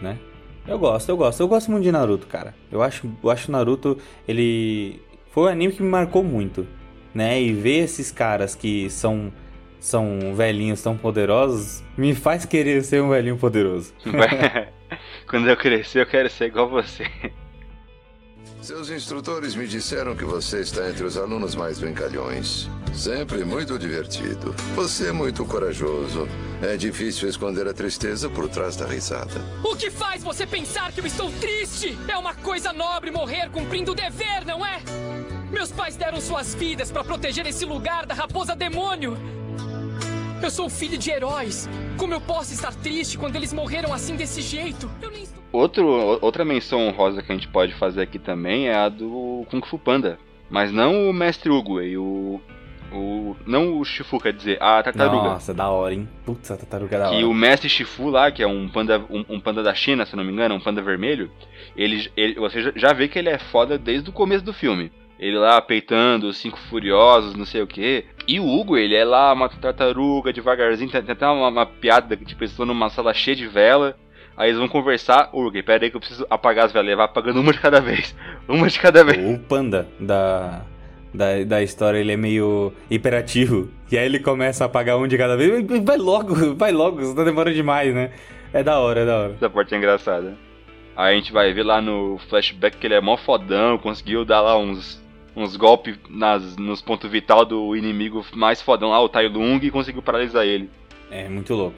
né? 0.00 0.18
Eu 0.66 0.78
gosto, 0.78 1.08
eu 1.08 1.16
gosto. 1.16 1.40
Eu 1.40 1.48
gosto 1.48 1.70
muito 1.70 1.84
de 1.84 1.92
Naruto, 1.92 2.26
cara. 2.26 2.54
Eu 2.72 2.82
acho, 2.82 3.08
eu 3.22 3.30
acho 3.30 3.52
Naruto, 3.52 3.98
ele. 4.26 5.00
Foi 5.36 5.44
um 5.44 5.48
anime 5.48 5.74
que 5.74 5.82
me 5.82 5.90
marcou 5.90 6.24
muito, 6.24 6.66
né? 7.12 7.38
E 7.38 7.52
ver 7.52 7.84
esses 7.84 8.10
caras 8.10 8.54
que 8.54 8.88
são. 8.88 9.30
são 9.78 10.34
velhinhos 10.34 10.82
tão 10.82 10.96
poderosos, 10.96 11.84
me 11.94 12.14
faz 12.14 12.46
querer 12.46 12.82
ser 12.82 13.02
um 13.02 13.10
velhinho 13.10 13.36
poderoso. 13.36 13.92
Quando 15.28 15.46
eu 15.46 15.54
crescer, 15.54 16.00
eu 16.00 16.06
quero 16.06 16.30
ser 16.30 16.46
igual 16.46 16.70
você. 16.70 17.04
Seus 18.66 18.90
instrutores 18.90 19.54
me 19.54 19.64
disseram 19.64 20.16
que 20.16 20.24
você 20.24 20.58
está 20.58 20.90
entre 20.90 21.04
os 21.04 21.16
alunos 21.16 21.54
mais 21.54 21.78
brincalhões. 21.78 22.68
Sempre 22.92 23.44
muito 23.44 23.78
divertido. 23.78 24.52
Você 24.74 25.06
é 25.06 25.12
muito 25.12 25.44
corajoso. 25.44 26.26
É 26.60 26.76
difícil 26.76 27.28
esconder 27.28 27.68
a 27.68 27.72
tristeza 27.72 28.28
por 28.28 28.48
trás 28.48 28.74
da 28.74 28.84
risada. 28.84 29.40
O 29.62 29.76
que 29.76 29.88
faz 29.88 30.24
você 30.24 30.44
pensar 30.44 30.90
que 30.90 30.98
eu 30.98 31.06
estou 31.06 31.30
triste? 31.34 31.96
É 32.08 32.18
uma 32.18 32.34
coisa 32.34 32.72
nobre 32.72 33.12
morrer 33.12 33.48
cumprindo 33.50 33.92
o 33.92 33.94
dever, 33.94 34.44
não 34.44 34.66
é? 34.66 34.82
Meus 35.48 35.70
pais 35.70 35.94
deram 35.94 36.20
suas 36.20 36.52
vidas 36.52 36.90
para 36.90 37.04
proteger 37.04 37.46
esse 37.46 37.64
lugar 37.64 38.04
da 38.04 38.16
raposa 38.16 38.56
demônio. 38.56 39.16
Eu 40.42 40.50
sou 40.50 40.68
filho 40.68 40.96
de 40.98 41.10
heróis. 41.10 41.68
Como 41.96 42.12
eu 42.14 42.20
posso 42.20 42.52
estar 42.52 42.72
triste 42.74 43.18
quando 43.18 43.36
eles 43.36 43.52
morreram 43.52 43.92
assim 43.92 44.16
desse 44.16 44.40
jeito? 44.42 44.90
Eu 45.02 45.10
nem 45.10 45.22
estou... 45.22 45.42
Outro, 45.52 45.86
outra 46.20 46.44
menção 46.44 46.86
honrosa 46.86 47.22
que 47.22 47.32
a 47.32 47.34
gente 47.34 47.48
pode 47.48 47.72
fazer 47.74 48.02
aqui 48.02 48.18
também 48.18 48.68
é 48.68 48.74
a 48.76 48.88
do 48.88 49.46
Kung 49.50 49.62
Fu 49.66 49.78
Panda. 49.78 50.18
Mas 50.50 50.70
não 50.70 51.08
o 51.08 51.12
Mestre 51.12 51.50
Hugo 51.50 51.80
e 51.80 51.96
o. 51.96 52.40
o 52.92 53.34
não 53.46 53.78
o 53.80 53.84
Shifu, 53.84 54.20
quer 54.20 54.32
dizer, 54.32 54.62
a 54.62 54.80
tartaruga. 54.82 55.28
Nossa, 55.30 55.52
da 55.54 55.68
hora, 55.68 55.94
hein? 55.94 56.08
Putz, 56.24 56.50
a 56.50 56.56
tartaruga 56.56 56.94
é 56.94 56.98
da 57.00 57.08
Que 57.08 57.16
hora. 57.16 57.26
o 57.26 57.34
Mestre 57.34 57.68
Shifu 57.68 58.10
lá, 58.10 58.30
que 58.30 58.42
é 58.42 58.46
um 58.46 58.68
panda, 58.68 59.04
um, 59.10 59.24
um 59.28 59.40
panda 59.40 59.62
da 59.62 59.74
China, 59.74 60.04
se 60.06 60.12
eu 60.12 60.18
não 60.18 60.24
me 60.24 60.30
engano, 60.32 60.54
um 60.54 60.60
panda 60.60 60.80
vermelho, 60.82 61.30
ele, 61.76 62.08
ele- 62.16 62.34
você 62.34 62.62
já- 62.62 62.72
já 62.76 62.92
vê 62.92 63.08
que 63.08 63.18
ele 63.18 63.28
é 63.30 63.38
foda 63.38 63.76
desde 63.78 64.08
o 64.10 64.12
começo 64.12 64.44
do 64.44 64.52
filme. 64.52 64.92
Ele 65.18 65.38
lá 65.38 65.60
peitando 65.62 66.28
os 66.28 66.36
cinco 66.36 66.58
furiosos, 66.68 67.34
não 67.34 67.46
sei 67.46 67.62
o 67.62 67.66
que. 67.66 68.04
E 68.28 68.40
o 68.40 68.48
Hugo, 68.48 68.76
ele 68.76 68.96
é 68.96 69.04
lá 69.04 69.32
uma 69.32 69.48
tartaruga 69.48 70.32
devagarzinho, 70.32 70.90
tem, 70.90 71.00
até 71.00 71.26
uma, 71.26 71.48
uma 71.48 71.66
piada 71.66 72.16
que 72.16 72.24
tipo, 72.24 72.42
eles 72.42 72.50
estão 72.50 72.66
numa 72.66 72.90
sala 72.90 73.14
cheia 73.14 73.36
de 73.36 73.46
vela. 73.46 73.96
Aí 74.36 74.50
eles 74.50 74.58
vão 74.58 74.68
conversar, 74.68 75.30
Hugo, 75.32 75.62
pera 75.62 75.84
aí 75.84 75.90
que 75.90 75.96
eu 75.96 76.00
preciso 76.00 76.26
apagar 76.28 76.66
as 76.66 76.72
velas, 76.72 76.88
ele 76.88 76.96
vai 76.96 77.06
apagando 77.06 77.40
uma 77.40 77.52
de 77.52 77.60
cada 77.60 77.80
vez. 77.80 78.14
Uma 78.48 78.68
de 78.68 78.78
cada 78.78 79.02
vez. 79.02 79.18
O 79.18 79.38
panda 79.40 79.88
da, 79.98 80.62
da, 81.12 81.42
da 81.44 81.62
história, 81.62 81.98
ele 81.98 82.12
é 82.12 82.16
meio 82.16 82.72
hiperativo. 82.90 83.70
E 83.90 83.96
aí 83.96 84.04
ele 84.04 84.18
começa 84.18 84.64
a 84.64 84.66
apagar 84.66 84.98
um 84.98 85.06
de 85.06 85.16
cada 85.16 85.36
vez. 85.36 85.64
Vai 85.82 85.96
logo, 85.96 86.34
vai 86.54 86.72
logo, 86.72 87.00
você 87.00 87.14
tá 87.14 87.24
demorando 87.24 87.56
demais, 87.56 87.94
né? 87.94 88.10
É 88.52 88.62
da 88.62 88.78
hora, 88.78 89.00
é 89.00 89.06
da 89.06 89.16
hora. 89.18 89.32
Essa 89.34 89.50
parte 89.50 89.74
é 89.74 89.78
engraçada. 89.78 90.36
Aí 90.96 91.14
a 91.14 91.16
gente 91.16 91.32
vai 91.32 91.52
ver 91.52 91.62
lá 91.62 91.80
no 91.80 92.18
flashback 92.28 92.76
que 92.76 92.86
ele 92.86 92.94
é 92.94 93.00
mó 93.00 93.16
fodão, 93.16 93.78
conseguiu 93.78 94.24
dar 94.24 94.40
lá 94.40 94.58
uns, 94.58 95.02
uns 95.36 95.54
golpes 95.54 95.98
nas, 96.08 96.56
nos 96.56 96.80
pontos 96.80 97.10
vital 97.10 97.44
do 97.44 97.76
inimigo 97.76 98.24
mais 98.34 98.62
fodão 98.62 98.90
lá, 98.90 99.00
o 99.00 99.08
Tai 99.08 99.28
Lung, 99.28 99.64
e 99.64 99.70
conseguiu 99.70 100.00
paralisar 100.00 100.46
ele. 100.46 100.70
É 101.10 101.28
muito 101.28 101.54
louco. 101.54 101.76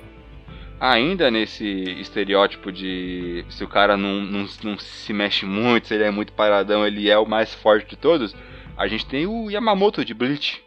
Ainda 0.81 1.29
nesse 1.29 1.67
estereótipo 2.01 2.71
de 2.71 3.45
se 3.49 3.65
o 3.65 3.69
cara 3.69 3.97
não, 3.97 4.21
não, 4.21 4.47
não 4.63 4.79
se 4.79 5.13
mexe 5.13 5.45
muito, 5.45 5.89
se 5.89 5.95
ele 5.95 6.05
é 6.05 6.11
muito 6.11 6.33
paradão, 6.33 6.87
ele 6.87 7.11
é 7.11 7.19
o 7.19 7.27
mais 7.27 7.53
forte 7.53 7.91
de 7.91 7.97
todos, 7.97 8.35
a 8.77 8.87
gente 8.87 9.05
tem 9.05 9.27
o 9.27 9.51
Yamamoto 9.51 10.05
de 10.05 10.15
Bleach. 10.15 10.63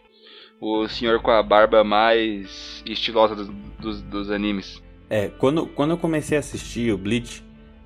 O 0.60 0.88
senhor 0.88 1.21
com 1.21 1.32
a 1.32 1.41
barba 1.41 1.84
mais 1.84 2.84
estilosa 2.86 3.36
dos, 3.36 3.47
dos, 3.80 4.01
dos 4.04 4.30
animes. 4.30 4.84
É, 5.10 5.30
quando, 5.30 5.65
quando 5.65 5.91
eu 5.91 5.97
comecei 5.97 6.38
a 6.38 6.41
assistir 6.41 6.93
o 6.93 6.97
Bleach, 6.97 7.41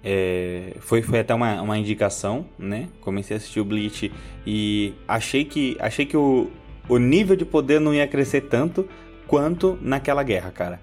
é, 0.08 0.76
foi, 0.82 1.02
foi 1.02 1.20
até 1.20 1.34
uma, 1.34 1.60
uma 1.64 1.78
indicação, 1.80 2.46
né? 2.60 2.88
Comecei 3.02 3.36
a 3.36 3.38
assistir 3.38 3.60
o 3.60 3.66
Bleach 3.66 4.12
e 4.46 4.94
achei 5.08 5.44
que, 5.44 5.76
achei 5.80 6.06
que 6.06 6.16
o, 6.16 6.52
o 6.88 7.00
nível 7.00 7.36
de 7.36 7.44
poder 7.44 7.82
não 7.82 7.92
ia 7.92 8.06
crescer 8.06 8.42
tanto 8.42 8.88
quanto 9.26 9.80
naquela 9.82 10.22
guerra, 10.22 10.52
cara. 10.52 10.80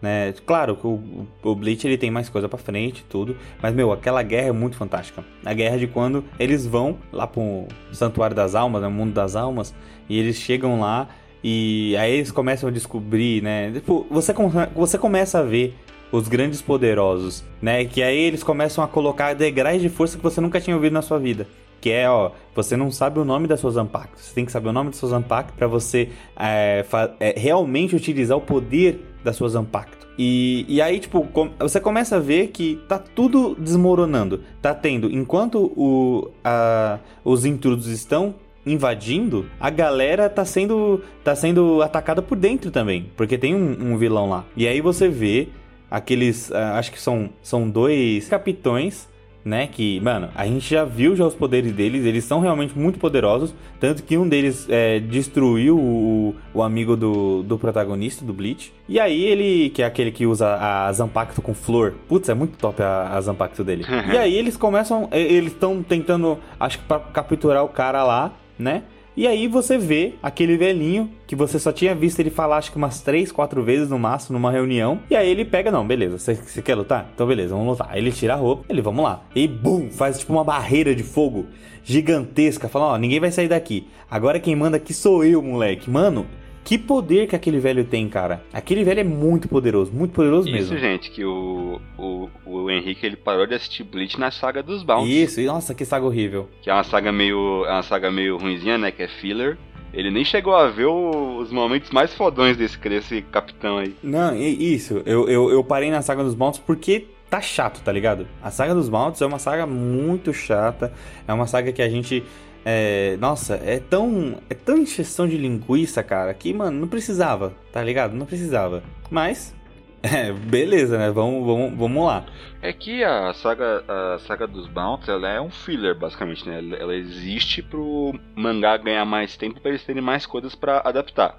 Né? 0.00 0.32
Claro 0.46 0.76
que 0.76 0.86
o, 0.86 1.26
o 1.42 1.54
Bleach 1.56 1.84
ele 1.84 1.98
tem 1.98 2.10
mais 2.10 2.28
coisa 2.28 2.48
pra 2.48 2.58
frente 2.58 3.04
tudo, 3.08 3.36
mas 3.60 3.74
meu, 3.74 3.90
aquela 3.90 4.22
guerra 4.22 4.48
é 4.48 4.52
muito 4.52 4.76
fantástica. 4.76 5.24
A 5.44 5.52
guerra 5.52 5.76
de 5.76 5.88
quando 5.88 6.24
eles 6.38 6.64
vão 6.64 6.98
lá 7.12 7.26
pro 7.26 7.66
Santuário 7.92 8.34
das 8.36 8.54
Almas, 8.54 8.80
né, 8.82 8.86
o 8.86 8.92
mundo 8.92 9.12
das 9.12 9.34
almas, 9.34 9.74
e 10.08 10.16
eles 10.16 10.36
chegam 10.36 10.78
lá 10.80 11.08
e 11.42 11.96
aí 11.96 12.12
eles 12.14 12.30
começam 12.30 12.68
a 12.68 12.72
descobrir, 12.72 13.42
né? 13.42 13.72
Tipo, 13.72 14.06
você, 14.08 14.32
você 14.74 14.96
começa 14.98 15.40
a 15.40 15.42
ver 15.42 15.76
os 16.12 16.28
grandes 16.28 16.60
poderosos, 16.62 17.42
né? 17.60 17.84
Que 17.84 18.02
aí 18.02 18.18
eles 18.18 18.44
começam 18.44 18.84
a 18.84 18.86
colocar 18.88 19.34
degraus 19.34 19.80
de 19.80 19.88
força 19.88 20.16
que 20.16 20.22
você 20.22 20.40
nunca 20.40 20.60
tinha 20.60 20.76
ouvido 20.76 20.92
na 20.92 21.02
sua 21.02 21.18
vida. 21.18 21.46
Que 21.80 21.90
é, 21.90 22.08
ó, 22.08 22.30
você 22.54 22.76
não 22.76 22.92
sabe 22.92 23.18
o 23.18 23.24
nome 23.24 23.48
das 23.48 23.58
suas 23.58 23.74
Zanpakuto. 23.74 24.20
Você 24.20 24.32
tem 24.34 24.44
que 24.44 24.52
saber 24.52 24.68
o 24.68 24.72
nome 24.72 24.90
das 24.90 24.98
suas 24.98 25.10
Zanpakuto 25.10 25.54
pra 25.58 25.66
você 25.66 26.10
é, 26.38 26.84
é, 27.18 27.34
realmente 27.36 27.96
utilizar 27.96 28.36
o 28.38 28.40
poder 28.40 29.00
das 29.24 29.34
suas 29.34 29.52
Zanpakuto. 29.52 30.06
E, 30.16 30.64
e 30.68 30.80
aí, 30.82 31.00
tipo, 31.00 31.26
você 31.58 31.80
começa 31.80 32.16
a 32.16 32.20
ver 32.20 32.48
que 32.48 32.78
tá 32.86 32.98
tudo 32.98 33.56
desmoronando. 33.58 34.42
Tá 34.60 34.74
tendo, 34.74 35.10
enquanto 35.10 35.72
o, 35.74 36.30
a- 36.44 36.98
os 37.24 37.44
intrusos 37.46 37.90
estão 37.90 38.34
invadindo, 38.64 39.46
a 39.58 39.70
galera 39.70 40.28
tá 40.28 40.44
sendo, 40.44 41.02
tá 41.24 41.34
sendo 41.34 41.82
atacada 41.82 42.22
por 42.22 42.36
dentro 42.38 42.70
também. 42.70 43.10
Porque 43.16 43.36
tem 43.36 43.54
um, 43.56 43.92
um 43.92 43.96
vilão 43.98 44.28
lá. 44.28 44.44
E 44.56 44.68
aí 44.68 44.80
você 44.80 45.08
vê 45.08 45.48
aqueles. 45.92 46.50
ah, 46.50 46.78
acho 46.78 46.90
que 46.90 47.00
são, 47.00 47.30
são 47.42 47.68
dois 47.68 48.28
capitões. 48.28 49.10
Né, 49.44 49.66
que, 49.66 49.98
mano, 49.98 50.28
a 50.36 50.46
gente 50.46 50.70
já 50.70 50.84
viu 50.84 51.16
já 51.16 51.26
os 51.26 51.34
poderes 51.34 51.72
deles, 51.72 52.04
eles 52.04 52.22
são 52.22 52.38
realmente 52.38 52.78
muito 52.78 52.96
poderosos. 52.96 53.52
Tanto 53.80 54.04
que 54.04 54.16
um 54.16 54.28
deles 54.28 54.68
é, 54.70 55.00
destruiu 55.00 55.76
o, 55.76 56.36
o 56.54 56.62
amigo 56.62 56.96
do, 56.96 57.42
do 57.42 57.58
protagonista, 57.58 58.24
do 58.24 58.32
Bleach. 58.32 58.72
E 58.88 59.00
aí 59.00 59.20
ele, 59.20 59.70
que 59.70 59.82
é 59.82 59.84
aquele 59.84 60.12
que 60.12 60.26
usa 60.26 60.46
a 60.46 60.92
Zampacto 60.92 61.42
com 61.42 61.54
flor. 61.54 61.94
Putz, 62.08 62.28
é 62.28 62.34
muito 62.34 62.56
top 62.56 62.80
a, 62.84 63.16
a 63.16 63.20
Zampacto 63.20 63.64
dele. 63.64 63.84
e 64.14 64.16
aí 64.16 64.32
eles 64.32 64.56
começam, 64.56 65.08
eles 65.10 65.52
estão 65.52 65.82
tentando, 65.82 66.38
acho 66.60 66.78
que 66.78 66.84
pra 66.84 67.00
capturar 67.00 67.64
o 67.64 67.68
cara 67.68 68.04
lá, 68.04 68.32
né? 68.56 68.84
E 69.14 69.26
aí 69.26 69.46
você 69.46 69.76
vê 69.76 70.14
aquele 70.22 70.56
velhinho 70.56 71.10
que 71.26 71.36
você 71.36 71.58
só 71.58 71.70
tinha 71.70 71.94
visto 71.94 72.18
ele 72.20 72.30
falar 72.30 72.56
acho 72.56 72.70
que 72.70 72.78
umas 72.78 73.02
3, 73.02 73.30
4 73.30 73.62
vezes 73.62 73.90
no 73.90 73.98
máximo 73.98 74.38
numa 74.38 74.50
reunião. 74.50 75.00
E 75.10 75.14
aí 75.14 75.28
ele 75.28 75.44
pega, 75.44 75.70
não, 75.70 75.86
beleza, 75.86 76.18
você, 76.18 76.62
quer 76.62 76.74
lutar? 76.74 77.10
Então 77.14 77.26
beleza, 77.26 77.54
vamos 77.54 77.72
lutar. 77.72 77.88
Aí 77.90 78.00
ele 78.00 78.10
tira 78.10 78.32
a 78.32 78.36
roupa, 78.36 78.64
ele, 78.70 78.80
vamos 78.80 79.04
lá. 79.04 79.22
E 79.34 79.46
bum, 79.46 79.90
faz 79.90 80.18
tipo 80.18 80.32
uma 80.32 80.42
barreira 80.42 80.94
de 80.94 81.02
fogo 81.02 81.46
gigantesca, 81.84 82.68
fala, 82.68 82.86
ó, 82.86 82.96
ninguém 82.96 83.20
vai 83.20 83.30
sair 83.30 83.48
daqui. 83.48 83.86
Agora 84.10 84.40
quem 84.40 84.56
manda 84.56 84.76
aqui 84.78 84.94
sou 84.94 85.24
eu, 85.24 85.42
moleque. 85.42 85.90
Mano, 85.90 86.26
que 86.64 86.78
poder 86.78 87.26
que 87.26 87.36
aquele 87.36 87.58
velho 87.58 87.84
tem, 87.84 88.08
cara. 88.08 88.42
Aquele 88.52 88.84
velho 88.84 89.00
é 89.00 89.04
muito 89.04 89.48
poderoso, 89.48 89.92
muito 89.92 90.12
poderoso 90.12 90.48
Isso, 90.48 90.56
mesmo. 90.56 90.78
gente, 90.78 91.10
que 91.10 91.24
o, 91.24 91.80
o, 91.98 92.28
o 92.44 92.70
Henrique 92.70 93.04
ele 93.04 93.16
parou 93.16 93.46
de 93.46 93.54
assistir 93.54 93.84
Bleach 93.84 94.18
na 94.18 94.30
saga 94.30 94.62
dos 94.62 94.82
Bounce. 94.82 95.22
Isso, 95.22 95.40
e 95.40 95.46
nossa, 95.46 95.74
que 95.74 95.84
saga 95.84 96.06
horrível. 96.06 96.48
Que 96.62 96.70
é 96.70 96.74
uma 96.74 96.84
saga 96.84 97.10
meio. 97.10 97.64
É 97.66 97.72
uma 97.72 97.82
saga 97.82 98.10
meio 98.10 98.36
ruinzinha, 98.36 98.78
né? 98.78 98.90
Que 98.90 99.02
é 99.02 99.08
filler. 99.08 99.58
Ele 99.92 100.10
nem 100.10 100.24
chegou 100.24 100.54
a 100.54 100.68
ver 100.68 100.86
os 100.86 101.50
momentos 101.52 101.90
mais 101.90 102.14
fodões 102.14 102.56
desse, 102.56 102.78
desse 102.78 103.20
capitão 103.22 103.76
aí. 103.76 103.94
Não, 104.02 104.34
isso. 104.34 105.02
Eu, 105.04 105.28
eu, 105.28 105.50
eu 105.50 105.62
parei 105.62 105.90
na 105.90 106.00
saga 106.00 106.24
dos 106.24 106.34
Mounts 106.34 106.58
porque 106.58 107.08
tá 107.28 107.42
chato, 107.42 107.82
tá 107.82 107.92
ligado? 107.92 108.26
A 108.42 108.50
saga 108.50 108.74
dos 108.74 108.88
Mounts 108.88 109.20
é 109.20 109.26
uma 109.26 109.38
saga 109.38 109.66
muito 109.66 110.32
chata. 110.32 110.92
É 111.28 111.32
uma 111.32 111.46
saga 111.46 111.72
que 111.72 111.82
a 111.82 111.88
gente. 111.88 112.22
É, 112.64 113.16
nossa, 113.18 113.54
é 113.56 113.80
tão. 113.80 114.40
É 114.48 114.54
tão 114.54 114.78
encheção 114.78 115.26
de 115.26 115.36
linguiça, 115.36 116.02
cara, 116.02 116.32
que, 116.32 116.52
mano, 116.52 116.80
não 116.80 116.88
precisava, 116.88 117.54
tá 117.72 117.82
ligado? 117.82 118.14
Não 118.14 118.26
precisava. 118.26 118.82
Mas. 119.10 119.54
É, 120.04 120.32
beleza, 120.32 120.98
né? 120.98 121.12
Vamos, 121.12 121.46
vamos, 121.46 121.78
vamos 121.78 122.04
lá. 122.04 122.26
É 122.60 122.72
que 122.72 123.04
a 123.04 123.32
saga, 123.34 123.84
a 123.86 124.18
saga 124.18 124.48
dos 124.48 124.66
Bounce 124.66 125.08
ela 125.08 125.28
é 125.28 125.40
um 125.40 125.48
filler, 125.48 125.96
basicamente, 125.96 126.44
né? 126.44 126.58
Ela, 126.76 126.96
existe 126.96 127.62
pro 127.62 128.12
mangá 128.34 128.76
ganhar 128.78 129.04
mais 129.04 129.36
tempo 129.36 129.60
pra 129.60 129.70
eles 129.70 129.84
terem 129.84 130.02
mais 130.02 130.26
coisas 130.26 130.56
pra 130.56 130.82
adaptar. 130.84 131.38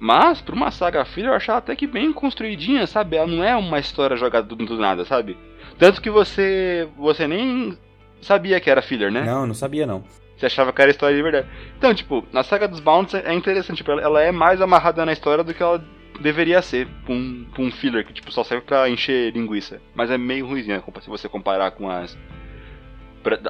Mas, 0.00 0.40
pra 0.40 0.54
uma 0.54 0.70
saga 0.70 1.04
filler, 1.04 1.30
eu 1.30 1.36
achava 1.36 1.58
até 1.58 1.76
que 1.76 1.86
bem 1.86 2.10
construidinha, 2.10 2.86
sabe? 2.86 3.16
Ela 3.16 3.26
não 3.26 3.44
é 3.44 3.54
uma 3.54 3.78
história 3.78 4.16
jogada 4.16 4.46
do, 4.46 4.56
do 4.56 4.78
nada, 4.78 5.04
sabe? 5.04 5.36
Tanto 5.78 6.00
que 6.00 6.08
você. 6.08 6.88
você 6.96 7.28
nem 7.28 7.76
sabia 8.20 8.60
que 8.60 8.70
era 8.70 8.82
filler, 8.82 9.10
né? 9.10 9.22
Não, 9.24 9.46
não 9.46 9.54
sabia 9.54 9.86
não. 9.86 10.02
Você 10.36 10.46
achava 10.46 10.72
que 10.72 10.80
era 10.80 10.90
história 10.90 11.16
de 11.16 11.22
verdade. 11.22 11.48
Então, 11.76 11.92
tipo, 11.92 12.24
na 12.32 12.44
saga 12.44 12.68
dos 12.68 12.78
Bounce 12.80 13.16
é 13.16 13.34
interessante, 13.34 13.78
tipo, 13.78 13.90
ela, 13.90 14.22
é 14.22 14.30
mais 14.30 14.60
amarrada 14.60 15.04
na 15.04 15.12
história 15.12 15.42
do 15.42 15.52
que 15.52 15.62
ela 15.62 15.84
deveria 16.20 16.62
ser 16.62 16.86
pra 17.04 17.12
um, 17.14 17.44
pra 17.52 17.62
um 17.62 17.70
filler 17.72 18.04
que 18.06 18.12
tipo, 18.12 18.30
só 18.32 18.44
serve 18.44 18.64
pra 18.64 18.88
encher 18.88 19.32
linguiça. 19.32 19.80
Mas 19.94 20.10
é 20.10 20.18
meio 20.18 20.46
ruimzinha 20.46 20.82
se 21.00 21.08
você 21.08 21.28
comparar 21.28 21.72
com 21.72 21.90
as. 21.90 22.16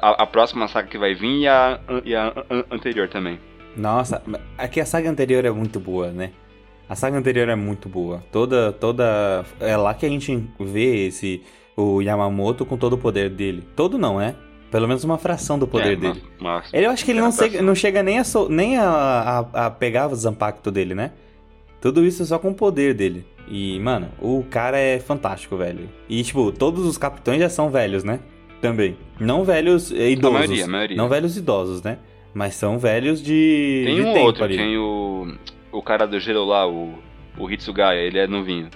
A, 0.01 0.23
a 0.23 0.25
próxima 0.25 0.67
saga 0.67 0.87
que 0.87 0.97
vai 0.97 1.13
vir 1.13 1.41
e 1.41 1.47
a, 1.47 1.79
e 2.03 2.15
a 2.15 2.33
an- 2.49 2.65
anterior 2.71 3.07
também. 3.07 3.39
Nossa, 3.77 4.21
aqui 4.57 4.81
a 4.81 4.85
saga 4.85 5.09
anterior 5.09 5.45
é 5.45 5.51
muito 5.51 5.79
boa, 5.79 6.11
né? 6.11 6.31
A 6.89 6.95
saga 6.95 7.17
anterior 7.17 7.47
é 7.47 7.55
muito 7.55 7.87
boa. 7.87 8.23
Toda, 8.31 8.73
toda. 8.73 9.45
É 9.59 9.77
lá 9.77 9.93
que 9.93 10.05
a 10.05 10.09
gente 10.09 10.43
vê 10.59 11.05
esse. 11.05 11.43
O 11.77 12.01
Yamamoto 12.01 12.65
com 12.65 12.75
todo 12.77 12.93
o 12.93 12.97
poder 12.97 13.29
dele. 13.29 13.63
Todo 13.75 13.97
não, 13.97 14.17
né? 14.17 14.35
Pelo 14.71 14.87
menos 14.87 15.03
uma 15.03 15.17
fração 15.17 15.57
do 15.57 15.67
poder 15.67 15.93
É, 15.93 15.95
dele. 15.95 16.21
uma- 16.39 16.55
uma- 16.57 16.63
Ele, 16.71 16.85
eu 16.85 16.91
acho 16.91 17.03
que 17.03 17.11
ele 17.11 17.21
não, 17.21 17.31
chega, 17.31 17.61
não 17.61 17.73
chega 17.75 18.03
nem, 18.03 18.19
a, 18.19 18.23
nem 18.49 18.77
a, 18.77 19.45
a, 19.53 19.65
a 19.65 19.69
pegar 19.71 20.07
o 20.07 20.15
Zampacto 20.15 20.69
dele, 20.69 20.93
né? 20.93 21.11
Tudo 21.81 22.05
isso 22.05 22.23
só 22.25 22.37
com 22.37 22.49
o 22.49 22.53
poder 22.53 22.93
dele. 22.93 23.25
E, 23.47 23.79
mano, 23.79 24.09
o 24.21 24.43
cara 24.49 24.77
é 24.77 24.99
fantástico, 24.99 25.57
velho. 25.57 25.89
E, 26.07 26.21
tipo, 26.23 26.51
todos 26.51 26.85
os 26.85 26.97
capitães 26.97 27.39
já 27.39 27.49
são 27.49 27.69
velhos, 27.69 28.03
né? 28.03 28.19
Também. 28.61 28.95
Não 29.19 29.43
velhos 29.43 29.89
idosos. 29.91 30.37
maioria, 30.37 30.65
a 30.65 30.67
maioria. 30.67 30.97
Não 30.97 31.07
velhos 31.09 31.35
idosos, 31.37 31.81
né? 31.81 31.97
Mas 32.33 32.53
são 32.53 32.77
velhos 32.77 33.23
de. 33.23 33.83
Tem 33.85 33.95
de 33.95 34.01
um 34.01 34.19
outro, 34.19 34.43
ali. 34.43 34.55
tem 34.57 34.77
o. 34.77 35.33
O 35.71 35.81
cara 35.81 36.05
do 36.05 36.19
gelo 36.19 36.45
lá, 36.45 36.67
o. 36.67 36.93
O 37.37 37.49
Hitsugaya, 37.49 37.99
ele 37.99 38.19
é 38.19 38.27
novinho. 38.27 38.67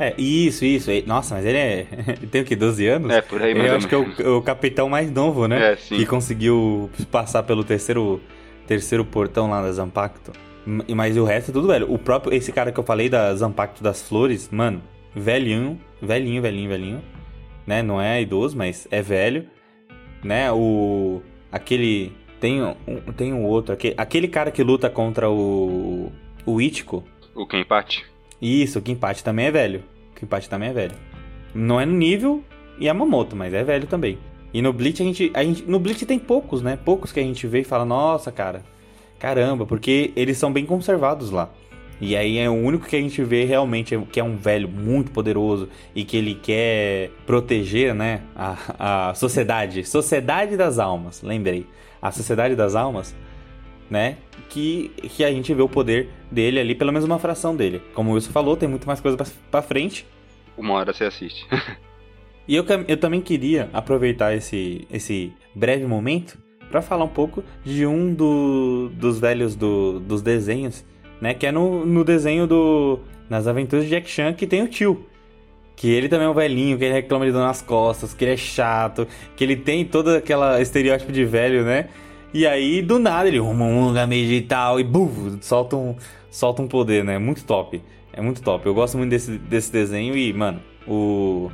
É, 0.00 0.14
isso, 0.16 0.64
isso. 0.64 0.90
Nossa, 1.06 1.34
mas 1.34 1.44
ele 1.44 1.58
é. 1.58 1.86
ele 2.16 2.26
tem 2.26 2.40
o 2.40 2.44
quê? 2.44 2.56
12 2.56 2.86
anos? 2.86 3.12
É, 3.12 3.20
por 3.20 3.42
aí 3.42 3.54
mais 3.54 3.68
eu 3.68 3.76
acho 3.76 3.86
que 3.86 3.94
é 3.94 3.98
o, 3.98 4.38
o 4.38 4.42
capitão 4.42 4.88
mais 4.88 5.10
novo, 5.10 5.46
né? 5.46 5.72
É, 5.72 5.76
sim. 5.76 5.94
Que 5.94 6.06
conseguiu 6.06 6.88
passar 7.10 7.42
pelo 7.42 7.62
terceiro, 7.62 8.18
terceiro 8.66 9.04
portão 9.04 9.50
lá 9.50 9.60
da 9.60 9.70
Zampacto. 9.70 10.32
Mas 10.64 11.18
o 11.18 11.24
resto 11.24 11.50
é 11.50 11.52
tudo 11.52 11.68
velho. 11.68 11.92
O 11.92 11.98
próprio, 11.98 12.34
esse 12.34 12.50
cara 12.50 12.72
que 12.72 12.80
eu 12.80 12.84
falei 12.84 13.10
da 13.10 13.34
Zampacto 13.34 13.82
das 13.82 14.00
Flores, 14.08 14.48
mano, 14.50 14.82
velhinho, 15.14 15.78
velhinho, 16.00 16.40
velhinho, 16.40 16.70
velhinho. 16.70 17.02
Né? 17.66 17.82
Não 17.82 18.00
é 18.00 18.22
idoso, 18.22 18.56
mas 18.56 18.88
é 18.90 19.02
velho. 19.02 19.46
Né? 20.24 20.50
O. 20.50 21.20
Aquele. 21.52 22.10
Tem 22.40 22.62
um, 22.62 22.74
tem 23.14 23.34
um 23.34 23.44
outro. 23.44 23.74
Aquele, 23.74 23.94
aquele 23.98 24.28
cara 24.28 24.50
que 24.50 24.62
luta 24.62 24.88
contra 24.88 25.28
o. 25.30 26.10
O 26.46 26.58
Ichigo. 26.58 27.04
O 27.34 27.46
Kenpachi. 27.46 28.02
Isso, 28.40 28.78
o 28.78 28.82
Kimpachi 28.82 29.22
também 29.22 29.46
é 29.46 29.50
velho. 29.50 29.82
O 30.12 30.20
Kimpachi 30.20 30.48
também 30.48 30.70
é 30.70 30.72
velho. 30.72 30.94
Não 31.54 31.80
é 31.80 31.84
no 31.84 31.92
nível 31.92 32.42
Yamamoto, 32.80 33.36
mas 33.36 33.52
é 33.52 33.62
velho 33.62 33.86
também. 33.86 34.18
E 34.52 34.62
no 34.62 34.72
Bleach 34.72 35.02
a 35.02 35.04
gente, 35.04 35.30
a 35.34 35.44
gente. 35.44 35.62
No 35.64 35.78
Bleach 35.78 36.04
tem 36.06 36.18
poucos, 36.18 36.62
né? 36.62 36.78
Poucos 36.84 37.12
que 37.12 37.20
a 37.20 37.22
gente 37.22 37.46
vê 37.46 37.60
e 37.60 37.64
fala, 37.64 37.84
nossa, 37.84 38.32
cara. 38.32 38.62
Caramba, 39.18 39.66
porque 39.66 40.12
eles 40.16 40.38
são 40.38 40.52
bem 40.52 40.64
conservados 40.64 41.30
lá. 41.30 41.50
E 42.00 42.16
aí 42.16 42.38
é 42.38 42.48
o 42.48 42.54
único 42.54 42.86
que 42.86 42.96
a 42.96 43.00
gente 43.00 43.22
vê 43.22 43.44
realmente 43.44 43.96
que 44.10 44.18
é 44.18 44.24
um 44.24 44.34
velho 44.34 44.66
muito 44.66 45.10
poderoso 45.10 45.68
e 45.94 46.02
que 46.02 46.16
ele 46.16 46.34
quer 46.34 47.10
proteger, 47.26 47.94
né? 47.94 48.22
A, 48.34 49.10
a 49.10 49.14
sociedade. 49.14 49.84
Sociedade 49.84 50.56
das 50.56 50.78
almas, 50.78 51.22
lembrei. 51.22 51.66
A 52.00 52.10
sociedade 52.10 52.56
das 52.56 52.74
almas, 52.74 53.14
né? 53.90 54.16
Que, 54.48 54.90
que 55.16 55.24
a 55.24 55.30
gente 55.32 55.52
vê 55.52 55.60
o 55.62 55.68
poder 55.68 56.08
dele 56.30 56.58
ali, 56.60 56.74
pelo 56.74 56.92
menos 56.92 57.04
uma 57.04 57.18
fração 57.18 57.54
dele. 57.56 57.82
Como 57.94 58.10
o 58.10 58.14
Wilson 58.14 58.30
falou, 58.32 58.56
tem 58.56 58.68
muito 58.68 58.86
mais 58.86 59.00
coisa 59.00 59.16
pra, 59.50 59.60
frente. 59.62 60.06
Uma 60.56 60.74
hora 60.74 60.92
você 60.92 61.04
assiste. 61.04 61.46
E 62.48 62.56
eu, 62.56 62.64
eu 62.88 62.96
também 62.96 63.20
queria 63.20 63.70
aproveitar 63.72 64.34
esse, 64.34 64.84
esse 64.90 65.32
breve 65.54 65.86
momento 65.86 66.36
para 66.68 66.82
falar 66.82 67.04
um 67.04 67.08
pouco 67.08 67.44
de 67.64 67.86
um 67.86 68.12
do- 68.12 68.88
dos 68.94 69.20
velhos 69.20 69.54
do- 69.54 70.00
dos 70.00 70.20
desenhos, 70.20 70.84
né? 71.20 71.32
Que 71.32 71.46
é 71.46 71.52
no, 71.52 71.86
no 71.86 72.02
desenho 72.02 72.48
do 72.48 72.98
Nas 73.28 73.46
Aventuras 73.46 73.84
de 73.84 73.90
Jack 73.90 74.10
Chan, 74.10 74.32
que 74.32 74.48
tem 74.48 74.62
o 74.64 74.68
tio. 74.68 75.06
Que 75.76 75.90
ele 75.92 76.08
também 76.08 76.26
é 76.26 76.30
um 76.30 76.34
velhinho, 76.34 76.76
que 76.76 76.84
ele 76.84 76.94
reclama 76.94 77.24
de 77.24 77.30
dor 77.30 77.42
nas 77.42 77.62
costas, 77.62 78.12
que 78.12 78.24
ele 78.24 78.32
é 78.32 78.36
chato, 78.36 79.06
que 79.36 79.44
ele 79.44 79.54
tem 79.54 79.84
todo 79.84 80.08
aquele 80.10 80.60
estereótipo 80.60 81.12
de 81.12 81.24
velho, 81.24 81.64
né? 81.64 81.88
E 82.32 82.46
aí, 82.46 82.80
do 82.80 82.98
nada, 82.98 83.28
ele 83.28 83.40
uma 83.40 83.64
unga 83.64 84.06
e 84.14 84.40
tal, 84.42 84.78
e 84.78 84.84
buf, 84.84 85.38
solta 85.40 85.76
um, 85.76 85.96
solta 86.30 86.62
um 86.62 86.68
poder, 86.68 87.04
né? 87.04 87.18
Muito 87.18 87.44
top. 87.44 87.82
É 88.12 88.20
muito 88.20 88.40
top. 88.42 88.64
Eu 88.66 88.74
gosto 88.74 88.96
muito 88.96 89.10
desse, 89.10 89.36
desse 89.36 89.72
desenho 89.72 90.16
e, 90.16 90.32
mano, 90.32 90.60
o, 90.86 91.50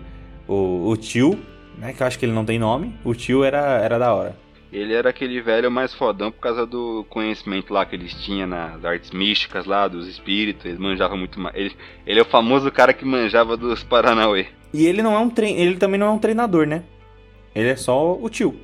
o, 0.47 0.91
o 0.91 0.97
tio, 0.97 1.39
né? 1.79 1.93
Que 1.93 2.03
eu 2.03 2.07
acho 2.07 2.19
que 2.19 2.27
ele 2.27 2.33
não 2.33 2.45
tem 2.45 2.59
nome, 2.59 2.95
o 3.05 3.15
tio 3.15 3.43
era, 3.43 3.81
era 3.83 3.99
da 3.99 4.13
hora. 4.13 4.37
Ele 4.73 4.93
era 4.93 5.09
aquele 5.09 5.41
velho 5.41 5.71
mais 5.71 5.95
fodão 5.95 6.31
por 6.31 6.41
causa 6.41 6.67
do 6.67 7.07
conhecimento 7.09 7.73
lá 7.73 7.87
que 7.87 7.95
eles 7.97 8.13
tinham 8.25 8.47
nas 8.47 8.85
artes 8.85 9.11
místicas 9.11 9.65
lá, 9.65 9.89
dos 9.89 10.07
espíritos, 10.07 10.67
eles 10.67 10.79
manjavam 10.79 11.17
muito 11.17 11.41
mais. 11.41 11.57
Ele, 11.57 11.73
ele 12.07 12.19
é 12.19 12.23
o 12.23 12.27
famoso 12.27 12.71
cara 12.71 12.93
que 12.93 13.05
manjava 13.05 13.57
dos 13.57 13.83
Paranauê. 13.83 14.47
E 14.75 14.85
ele 14.85 15.03
não 15.03 15.15
é 15.15 15.19
um 15.19 15.31
trein... 15.31 15.57
ele 15.57 15.77
também 15.77 15.99
não 15.99 16.09
é 16.09 16.11
um 16.11 16.19
treinador, 16.19 16.67
né? 16.67 16.83
Ele 17.55 17.69
é 17.69 17.77
só 17.77 18.13
o 18.15 18.29
tio. 18.29 18.61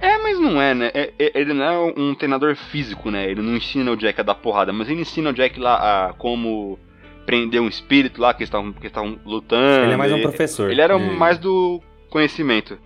É, 0.00 0.18
mas 0.18 0.38
não 0.38 0.60
é, 0.60 0.74
né? 0.74 0.90
É- 0.94 1.12
é- 1.18 1.32
ele 1.34 1.52
não 1.52 1.64
é 1.64 1.92
um 1.96 2.14
treinador 2.14 2.54
físico, 2.54 3.10
né? 3.10 3.28
Ele 3.30 3.42
não 3.42 3.56
ensina 3.56 3.90
o 3.90 3.96
Jack 3.96 4.20
a 4.20 4.24
dar 4.24 4.34
porrada, 4.34 4.72
mas 4.72 4.88
ele 4.88 5.00
ensina 5.00 5.30
o 5.30 5.32
Jack 5.32 5.58
lá 5.58 6.08
a 6.08 6.12
como 6.12 6.78
prender 7.26 7.60
um 7.60 7.68
espírito 7.68 8.20
lá 8.20 8.32
que 8.32 8.40
eles 8.42 8.48
estavam 8.48 8.72
que 8.72 8.78
eles 8.78 8.90
estavam 8.90 9.18
lutando. 9.24 9.84
Ele 9.84 9.92
é 9.92 9.96
mais 9.96 10.12
um 10.12 10.22
professor. 10.22 10.70
Ele 10.70 10.80
era 10.80 10.98
mais 10.98 11.38
do 11.38 11.82
conhecimento. 12.08 12.78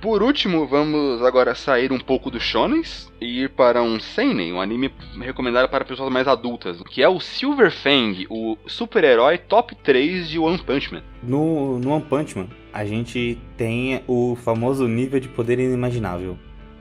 Por 0.00 0.22
último, 0.22 0.64
vamos 0.64 1.22
agora 1.22 1.56
sair 1.56 1.92
um 1.92 1.98
pouco 1.98 2.30
do 2.30 2.38
shonens 2.38 3.12
e 3.20 3.42
ir 3.42 3.50
para 3.50 3.82
um 3.82 3.98
seinen, 3.98 4.52
um 4.52 4.60
anime 4.60 4.92
recomendado 5.20 5.68
para 5.68 5.84
pessoas 5.84 6.12
mais 6.12 6.28
adultas, 6.28 6.80
que 6.84 7.02
é 7.02 7.08
o 7.08 7.18
Silver 7.18 7.72
Fang, 7.72 8.24
o 8.30 8.56
super-herói 8.64 9.38
top 9.38 9.74
3 9.74 10.28
de 10.28 10.38
One 10.38 10.58
Punch 10.58 10.94
Man. 10.94 11.02
No, 11.20 11.80
no 11.80 11.90
One 11.90 12.04
Punch 12.04 12.38
Man, 12.38 12.46
a 12.78 12.84
gente 12.84 13.36
tem 13.56 14.00
o 14.06 14.36
famoso 14.44 14.86
nível 14.86 15.18
de 15.18 15.26
poder 15.28 15.58
inimaginável. 15.58 16.36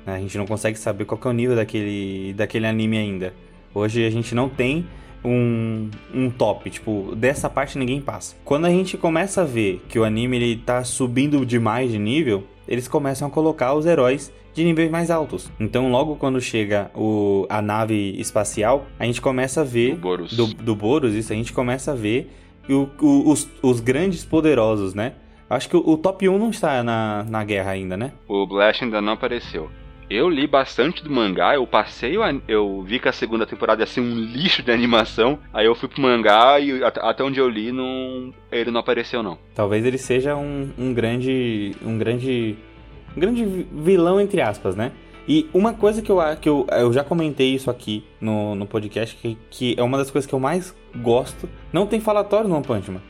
né? 0.05 0.15
A 0.15 0.19
gente 0.19 0.37
não 0.37 0.45
consegue 0.45 0.77
saber 0.77 1.05
qual 1.05 1.19
é 1.25 1.27
o 1.27 1.31
nível 1.33 1.55
daquele, 1.55 2.33
daquele 2.33 2.67
anime 2.67 2.97
ainda. 2.97 3.33
Hoje 3.73 4.05
a 4.05 4.09
gente 4.11 4.35
não 4.35 4.47
tem 4.47 4.85
um, 5.25 5.89
um 6.13 6.29
top, 6.29 6.69
tipo, 6.69 7.15
dessa 7.15 7.49
parte 7.49 7.77
ninguém 7.79 7.99
passa. 7.99 8.35
Quando 8.45 8.65
a 8.65 8.69
gente 8.69 8.95
começa 8.95 9.41
a 9.41 9.45
ver 9.45 9.81
que 9.89 9.97
o 9.97 10.03
anime 10.03 10.37
ele 10.37 10.55
tá 10.57 10.83
subindo 10.83 11.43
demais 11.45 11.91
de 11.91 11.97
nível, 11.97 12.43
eles 12.67 12.87
começam 12.87 13.27
a 13.27 13.31
colocar 13.31 13.73
os 13.73 13.85
heróis 13.87 14.31
de 14.53 14.63
níveis 14.63 14.89
mais 14.91 15.09
altos. 15.09 15.51
Então, 15.59 15.89
logo 15.91 16.15
quando 16.15 16.39
chega 16.39 16.91
o, 16.95 17.45
a 17.49 17.59
nave 17.61 18.15
espacial, 18.19 18.85
a 18.99 19.05
gente 19.05 19.19
começa 19.21 19.61
a 19.61 19.63
ver 19.63 19.93
O 19.93 19.97
Boros. 19.97 20.35
do, 20.37 20.45
do 20.47 20.75
Boros, 20.75 21.13
isso, 21.15 21.33
a 21.33 21.35
gente 21.35 21.53
começa 21.53 21.91
a 21.91 21.95
ver 21.95 22.31
o- 22.69 22.87
o- 23.01 23.31
os, 23.31 23.47
os 23.63 23.79
grandes 23.79 24.23
poderosos, 24.25 24.93
né? 24.93 25.13
Acho 25.49 25.69
que 25.69 25.77
o, 25.77 25.83
o 25.89 25.97
top 25.97 26.27
1 26.27 26.37
não 26.37 26.49
está 26.49 26.83
na, 26.83 27.23
na 27.23 27.43
guerra 27.43 27.71
ainda, 27.71 27.95
né? 27.95 28.11
O 28.27 28.45
Blash 28.45 28.83
ainda 28.83 29.01
não 29.01 29.13
apareceu. 29.13 29.69
Eu 30.09 30.29
li 30.29 30.47
bastante 30.47 31.03
do 31.03 31.11
mangá, 31.11 31.55
eu 31.55 31.67
passei, 31.67 32.15
eu 32.47 32.81
vi 32.81 32.97
que 32.97 33.09
a 33.09 33.11
segunda 33.11 33.45
temporada 33.45 33.81
ia 33.81 33.85
ser 33.85 33.99
um 33.99 34.13
lixo 34.15 34.63
de 34.63 34.71
animação, 34.71 35.37
aí 35.53 35.65
eu 35.65 35.75
fui 35.75 35.89
pro 35.89 36.01
mangá 36.01 36.57
e 36.61 36.81
at- 36.81 36.97
até 36.99 37.21
onde 37.23 37.39
eu 37.41 37.49
li, 37.49 37.73
não, 37.73 38.33
ele 38.49 38.71
não 38.71 38.79
apareceu 38.79 39.21
não. 39.21 39.37
Talvez 39.53 39.85
ele 39.85 39.97
seja 39.97 40.33
um, 40.37 40.69
um 40.77 40.93
grande. 40.93 41.75
um 41.85 41.97
grande. 41.97 42.55
um 43.15 43.19
grande 43.19 43.43
vi- 43.45 43.67
vilão, 43.69 44.19
entre 44.21 44.39
aspas, 44.39 44.77
né? 44.77 44.93
E 45.27 45.49
uma 45.53 45.73
coisa 45.73 46.01
que 46.01 46.09
eu, 46.09 46.19
que 46.39 46.47
eu, 46.47 46.65
eu 46.71 46.93
já 46.93 47.03
comentei 47.03 47.53
isso 47.53 47.69
aqui 47.69 48.05
no, 48.21 48.55
no 48.55 48.65
podcast, 48.65 49.13
que, 49.17 49.37
que 49.49 49.75
é 49.77 49.83
uma 49.83 49.97
das 49.97 50.09
coisas 50.09 50.25
que 50.25 50.33
eu 50.33 50.39
mais 50.39 50.73
gosto. 51.01 51.49
Não 51.73 51.85
tem 51.85 51.99
falatório 51.99 52.47
no 52.47 52.55
One 52.55 52.65
Punch 52.65 52.89
Man. 52.89 53.01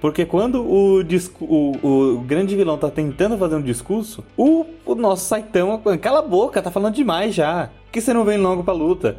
Porque 0.00 0.26
quando 0.26 0.62
o, 0.62 1.00
o, 1.40 2.14
o 2.16 2.20
grande 2.20 2.54
vilão 2.54 2.76
tá 2.76 2.90
tentando 2.90 3.38
fazer 3.38 3.56
um 3.56 3.62
discurso, 3.62 4.22
o, 4.36 4.66
o 4.84 4.94
nosso 4.94 5.24
Saitama, 5.26 5.80
cala 5.98 6.18
a 6.18 6.22
boca, 6.22 6.60
tá 6.60 6.70
falando 6.70 6.94
demais 6.94 7.34
já. 7.34 7.70
Por 7.84 7.92
que 7.92 8.00
você 8.00 8.12
não 8.12 8.24
vem 8.24 8.36
logo 8.38 8.62
pra 8.62 8.74
luta? 8.74 9.16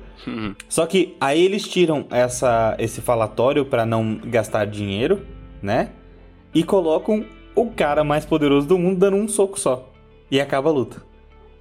Só 0.69 0.85
que 0.85 1.15
aí 1.19 1.43
eles 1.43 1.67
tiram 1.67 2.05
essa, 2.09 2.75
esse 2.77 3.01
falatório 3.01 3.65
pra 3.65 3.85
não 3.85 4.19
gastar 4.25 4.65
dinheiro, 4.65 5.21
né? 5.61 5.89
E 6.53 6.63
colocam 6.63 7.25
o 7.55 7.67
cara 7.71 8.03
mais 8.03 8.25
poderoso 8.25 8.67
do 8.67 8.77
mundo 8.77 8.99
dando 8.99 9.17
um 9.17 9.27
soco 9.27 9.59
só. 9.59 9.89
E 10.29 10.39
acaba 10.39 10.69
a 10.69 10.73
luta. 10.73 11.01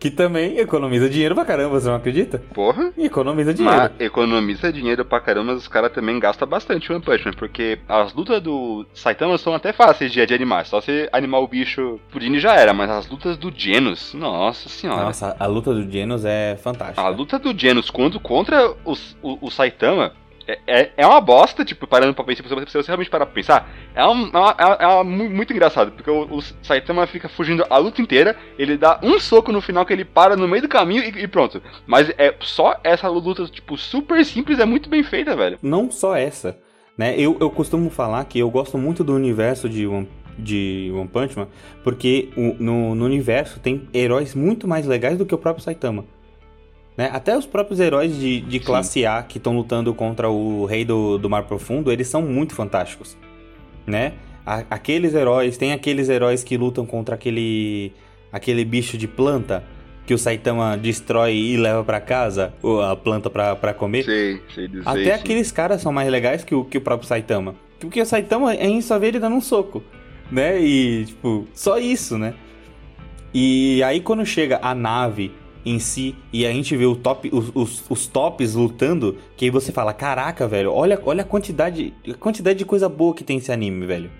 Que 0.05 0.11
também 0.11 0.59
economiza 0.59 1.09
dinheiro 1.09 1.35
pra 1.35 1.47
caramba, 1.47 1.81
você 1.81 1.88
não 1.88 1.95
acredita? 1.97 2.38
Porra! 2.53 2.93
E 2.95 3.07
economiza 3.07 3.55
dinheiro. 3.55 3.75
Mas 3.79 3.90
economiza 3.99 4.71
dinheiro 4.71 5.03
pra 5.03 5.19
caramba, 5.19 5.55
mas 5.55 5.62
os 5.62 5.67
caras 5.69 5.90
também 5.93 6.19
gastam 6.21 6.47
bastante 6.47 6.93
o 6.93 6.95
One 6.95 7.03
Punch 7.03 7.25
Man, 7.25 7.33
porque 7.33 7.79
as 7.88 8.12
lutas 8.12 8.43
do 8.43 8.85
Saitama 8.93 9.38
são 9.38 9.55
até 9.55 9.73
fáceis 9.73 10.12
de, 10.12 10.27
de 10.27 10.35
animar, 10.35 10.67
só 10.67 10.79
você 10.79 11.09
animar 11.11 11.38
o 11.38 11.49
bicho 11.49 11.99
Purini 12.12 12.38
já 12.38 12.55
era, 12.55 12.75
mas 12.75 12.90
as 12.90 13.09
lutas 13.09 13.38
do 13.38 13.51
Genos, 13.57 14.12
nossa 14.12 14.69
senhora. 14.69 15.05
Nossa, 15.05 15.35
a 15.40 15.47
luta 15.47 15.73
do 15.73 15.90
Genos 15.90 16.23
é 16.27 16.55
fantástica. 16.62 17.01
A 17.01 17.09
luta 17.09 17.38
do 17.38 17.59
Genos 17.59 17.88
quando 17.88 18.21
contra 18.21 18.75
os- 18.85 19.17
o, 19.23 19.47
o 19.47 19.51
Saitama 19.51 20.12
é, 20.46 20.59
é, 20.66 20.90
é 20.96 21.07
uma 21.07 21.20
bosta, 21.20 21.64
tipo, 21.64 21.87
parando 21.87 22.14
pra 22.14 22.24
pensar, 22.24 22.42
se 22.44 22.54
você, 22.72 22.83
realmente 22.87 23.11
parar 23.11 23.26
pra 23.26 23.35
pensar, 23.35 23.68
é, 23.94 24.04
um- 24.07 24.26
é, 24.33 24.37
uma- 24.38 24.57
é, 24.59 24.85
é 24.85 24.87
uma 24.87 25.04
mu- 25.04 25.30
muito 25.30 25.52
engraçado, 25.52 25.92
porque 25.92 26.11
o, 26.11 26.22
o 26.37 26.42
Saitama 26.62 27.07
fica 27.07 27.28
fugindo 27.28 27.64
a 27.70 27.78
luta 27.78 28.00
inteira, 28.02 28.37
ele 28.59 28.76
dá 28.76 28.98
um 29.02 29.19
soco 29.19 29.50
no 29.52 29.60
final 29.60 29.85
que 29.87 29.92
ele 29.92 30.04
para 30.04 30.37
no 30.37 30.46
meio 30.48 30.62
do 30.62 30.69
caminho 30.69 31.02
e, 31.02 31.25
e 31.25 31.27
pronto. 31.29 31.62
Mas 31.87 32.10
é 32.19 32.35
só 32.40 32.79
essa 32.85 33.08
luta, 33.08 33.46
tipo, 33.46 33.77
super 33.77 34.25
simples, 34.25 34.58
é 34.58 34.64
muito 34.64 34.88
bem 34.88 35.02
feita, 35.02 35.35
velho. 35.37 35.58
Não 35.62 35.90
só 35.90 36.14
essa, 36.16 36.58
né? 36.96 37.14
Eu, 37.19 37.37
eu 37.40 37.50
costumo 37.50 37.88
falar 37.90 38.25
que 38.25 38.38
eu 38.38 38.50
gosto 38.50 38.77
muito 38.79 39.02
do 39.04 39.14
universo 39.14 39.69
de 39.69 39.87
One, 39.87 40.08
de 40.38 40.90
One 40.94 41.08
Punch 41.08 41.38
Man, 41.38 41.48
porque 41.83 42.29
o- 42.37 42.56
no, 42.58 42.94
no 42.94 43.04
universo 43.04 43.60
tem 43.60 43.88
heróis 43.94 44.35
muito 44.35 44.66
mais 44.69 44.85
legais 44.87 45.16
do 45.16 45.25
que 45.25 45.35
o 45.35 45.38
próprio 45.38 45.64
Saitama. 45.64 46.04
Né? 46.97 47.11
Até 47.13 47.37
os 47.37 47.45
próprios 47.47 47.81
heróis 47.81 48.17
de, 48.17 48.40
de 48.40 48.61
classe 48.61 49.05
A 49.05 49.23
que 49.23 49.38
estão 49.38 49.57
lutando 49.57 49.92
contra 49.92 50.31
o 50.31 50.65
Rei 50.65 50.85
do, 50.85 51.19
do 51.19 51.29
Mar 51.29 51.42
Profundo, 51.45 51.90
eles 51.90 52.07
são 52.07 52.23
muito 52.23 52.55
fantásticos. 52.55 53.17
Né? 53.87 54.13
A- 54.47 54.65
aqueles 54.71 55.15
heróis, 55.15 55.57
tem 55.57 55.73
aqueles 55.73 56.09
heróis 56.09 56.45
que 56.45 56.57
lutam 56.57 56.87
contra 56.87 57.15
aquele, 57.17 57.92
aquele 58.31 58.65
bicho 58.65 58.97
de 58.97 59.09
planta 59.09 59.65
que 60.07 60.13
o 60.15 60.19
Saitama 60.19 60.77
destrói 60.77 61.35
e 61.35 61.57
leva 61.57 61.83
pra 61.83 61.99
casa, 61.99 62.53
ou 62.63 62.81
a 62.83 62.95
planta 62.95 63.31
pra, 63.31 63.57
pra 63.57 63.73
comer. 63.75 64.05
Sei, 64.05 64.40
sei 64.55 64.69
dizer. 64.69 64.83
Até 64.87 65.05
sim. 65.05 65.11
aqueles 65.11 65.51
caras 65.51 65.81
são 65.81 65.90
mais 65.90 66.09
legais 66.11 66.45
que 66.45 66.55
o, 66.55 66.63
que 66.65 66.77
o 66.79 66.81
próprio 66.81 67.09
Saitama. 67.09 67.55
Porque 67.81 68.01
o 68.01 68.07
Saitama, 68.07 68.51
a 68.51 68.55
gente 68.55 68.83
só 68.85 68.99
vê 68.99 69.09
ele 69.09 69.19
dando 69.19 69.35
um 69.35 69.40
soco, 69.40 69.83
né? 70.31 70.61
E, 70.61 71.07
tipo, 71.07 71.47
só 71.55 71.79
isso, 71.79 72.17
né? 72.19 72.35
E 73.33 73.83
aí 73.83 74.01
quando 74.01 74.25
chega 74.25 74.59
a 74.63 74.75
nave 74.75 75.33
em 75.65 75.79
si 75.79 76.15
e 76.33 76.44
a 76.46 76.52
gente 76.52 76.77
vê 76.77 76.85
o 76.87 76.94
top, 76.94 77.31
os, 77.33 77.50
os, 77.54 77.85
os 77.88 78.06
tops 78.06 78.54
lutando, 78.54 79.17
que 79.37 79.46
aí 79.46 79.50
você 79.50 79.73
fala, 79.73 79.92
caraca, 79.92 80.46
velho, 80.46 80.73
olha, 80.73 81.00
olha 81.04 81.23
a 81.23 81.25
quantidade, 81.25 81.92
a 82.08 82.15
quantidade 82.15 82.58
de 82.58 82.65
coisa 82.65 82.88
boa 82.88 83.15
que 83.15 83.25
tem 83.25 83.38
esse 83.38 83.50
anime, 83.50 83.87
velho. 83.87 84.10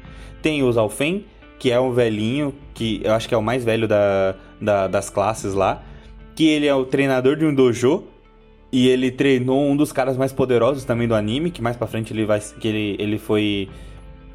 Tem 0.41 0.63
o 0.63 0.73
Zalfen, 0.73 1.25
que 1.59 1.71
é 1.71 1.79
um 1.81 1.93
velhinho, 1.93 2.55
que 2.73 3.01
eu 3.05 3.13
acho 3.13 3.29
que 3.29 3.35
é 3.35 3.39
o 3.39 3.43
mais 3.43 3.65
velho 3.65 3.87
da, 3.87 4.35
da- 4.61 4.87
das 4.89 5.11
classes 5.11 5.55
lá, 5.55 5.83
que 6.35 6.47
ele 6.47 6.67
é 6.67 6.75
o 6.75 6.85
treinador 6.85 7.37
de 7.37 7.45
um 7.45 7.55
dojo, 7.55 8.05
E 8.73 8.89
ele 8.89 9.09
treinou 9.13 9.63
um 9.71 9.77
dos 9.77 9.93
caras 9.93 10.17
mais 10.17 10.33
poderosos 10.33 10.85
também 10.85 11.07
do 11.07 11.15
anime, 11.15 11.53
que 11.53 11.63
mais 11.63 11.77
pra 11.77 11.87
frente 11.87 12.13
ele 12.13 12.25
vai. 12.25 12.41
que 12.41 12.67
ele, 12.67 12.97
ele 12.99 13.19
foi. 13.19 13.69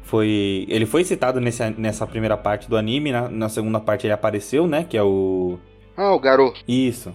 Foi. 0.02 0.64
Ele 0.68 0.86
foi 0.86 1.04
citado 1.04 1.40
nesse, 1.40 1.62
nessa 1.76 2.06
primeira 2.06 2.36
parte 2.38 2.68
do 2.68 2.76
anime, 2.76 3.12
na, 3.12 3.28
na 3.28 3.48
segunda 3.50 3.78
parte 3.78 4.06
ele 4.06 4.14
apareceu, 4.14 4.66
né? 4.66 4.84
Que 4.88 4.96
é 4.96 5.02
o. 5.02 5.58
Ah, 6.00 6.14
o 6.14 6.18
Garou. 6.18 6.54
Isso. 6.66 7.14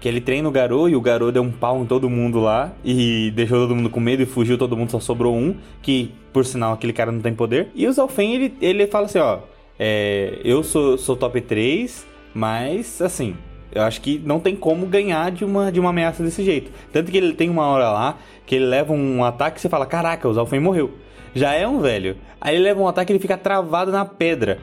Que 0.00 0.08
ele 0.08 0.22
treina 0.22 0.48
o 0.48 0.50
Garou 0.50 0.88
e 0.88 0.96
o 0.96 1.00
Garou 1.02 1.30
deu 1.30 1.42
um 1.42 1.52
pau 1.52 1.82
em 1.82 1.84
todo 1.84 2.08
mundo 2.08 2.40
lá 2.40 2.72
e 2.82 3.30
deixou 3.36 3.58
todo 3.58 3.76
mundo 3.76 3.90
com 3.90 4.00
medo 4.00 4.22
e 4.22 4.26
fugiu, 4.26 4.56
todo 4.56 4.74
mundo 4.74 4.90
só 4.90 4.98
sobrou 4.98 5.36
um, 5.36 5.54
que 5.82 6.14
por 6.32 6.42
sinal 6.46 6.72
aquele 6.72 6.94
cara 6.94 7.12
não 7.12 7.20
tem 7.20 7.34
poder. 7.34 7.68
E 7.74 7.86
o 7.86 7.92
Zalfen 7.92 8.34
ele, 8.34 8.54
ele 8.58 8.86
fala 8.86 9.04
assim: 9.04 9.18
ó, 9.18 9.40
é, 9.78 10.40
eu 10.42 10.62
sou, 10.62 10.96
sou 10.96 11.14
top 11.14 11.42
3, 11.42 12.06
mas 12.32 13.02
assim, 13.02 13.36
eu 13.70 13.82
acho 13.82 14.00
que 14.00 14.18
não 14.24 14.40
tem 14.40 14.56
como 14.56 14.86
ganhar 14.86 15.30
de 15.30 15.44
uma, 15.44 15.70
de 15.70 15.78
uma 15.78 15.90
ameaça 15.90 16.22
desse 16.22 16.42
jeito. 16.42 16.72
Tanto 16.90 17.12
que 17.12 17.18
ele 17.18 17.34
tem 17.34 17.50
uma 17.50 17.66
hora 17.66 17.90
lá 17.90 18.18
que 18.46 18.54
ele 18.54 18.64
leva 18.64 18.94
um 18.94 19.22
ataque 19.24 19.58
e 19.58 19.60
você 19.60 19.68
fala: 19.68 19.84
caraca, 19.84 20.26
o 20.26 20.32
Zalfen 20.32 20.58
morreu. 20.60 20.94
Já 21.34 21.52
é 21.52 21.68
um 21.68 21.80
velho. 21.80 22.16
Aí 22.40 22.54
ele 22.54 22.64
leva 22.64 22.80
um 22.80 22.88
ataque 22.88 23.12
e 23.12 23.14
ele 23.14 23.20
fica 23.20 23.36
travado 23.36 23.92
na 23.92 24.06
pedra. 24.06 24.58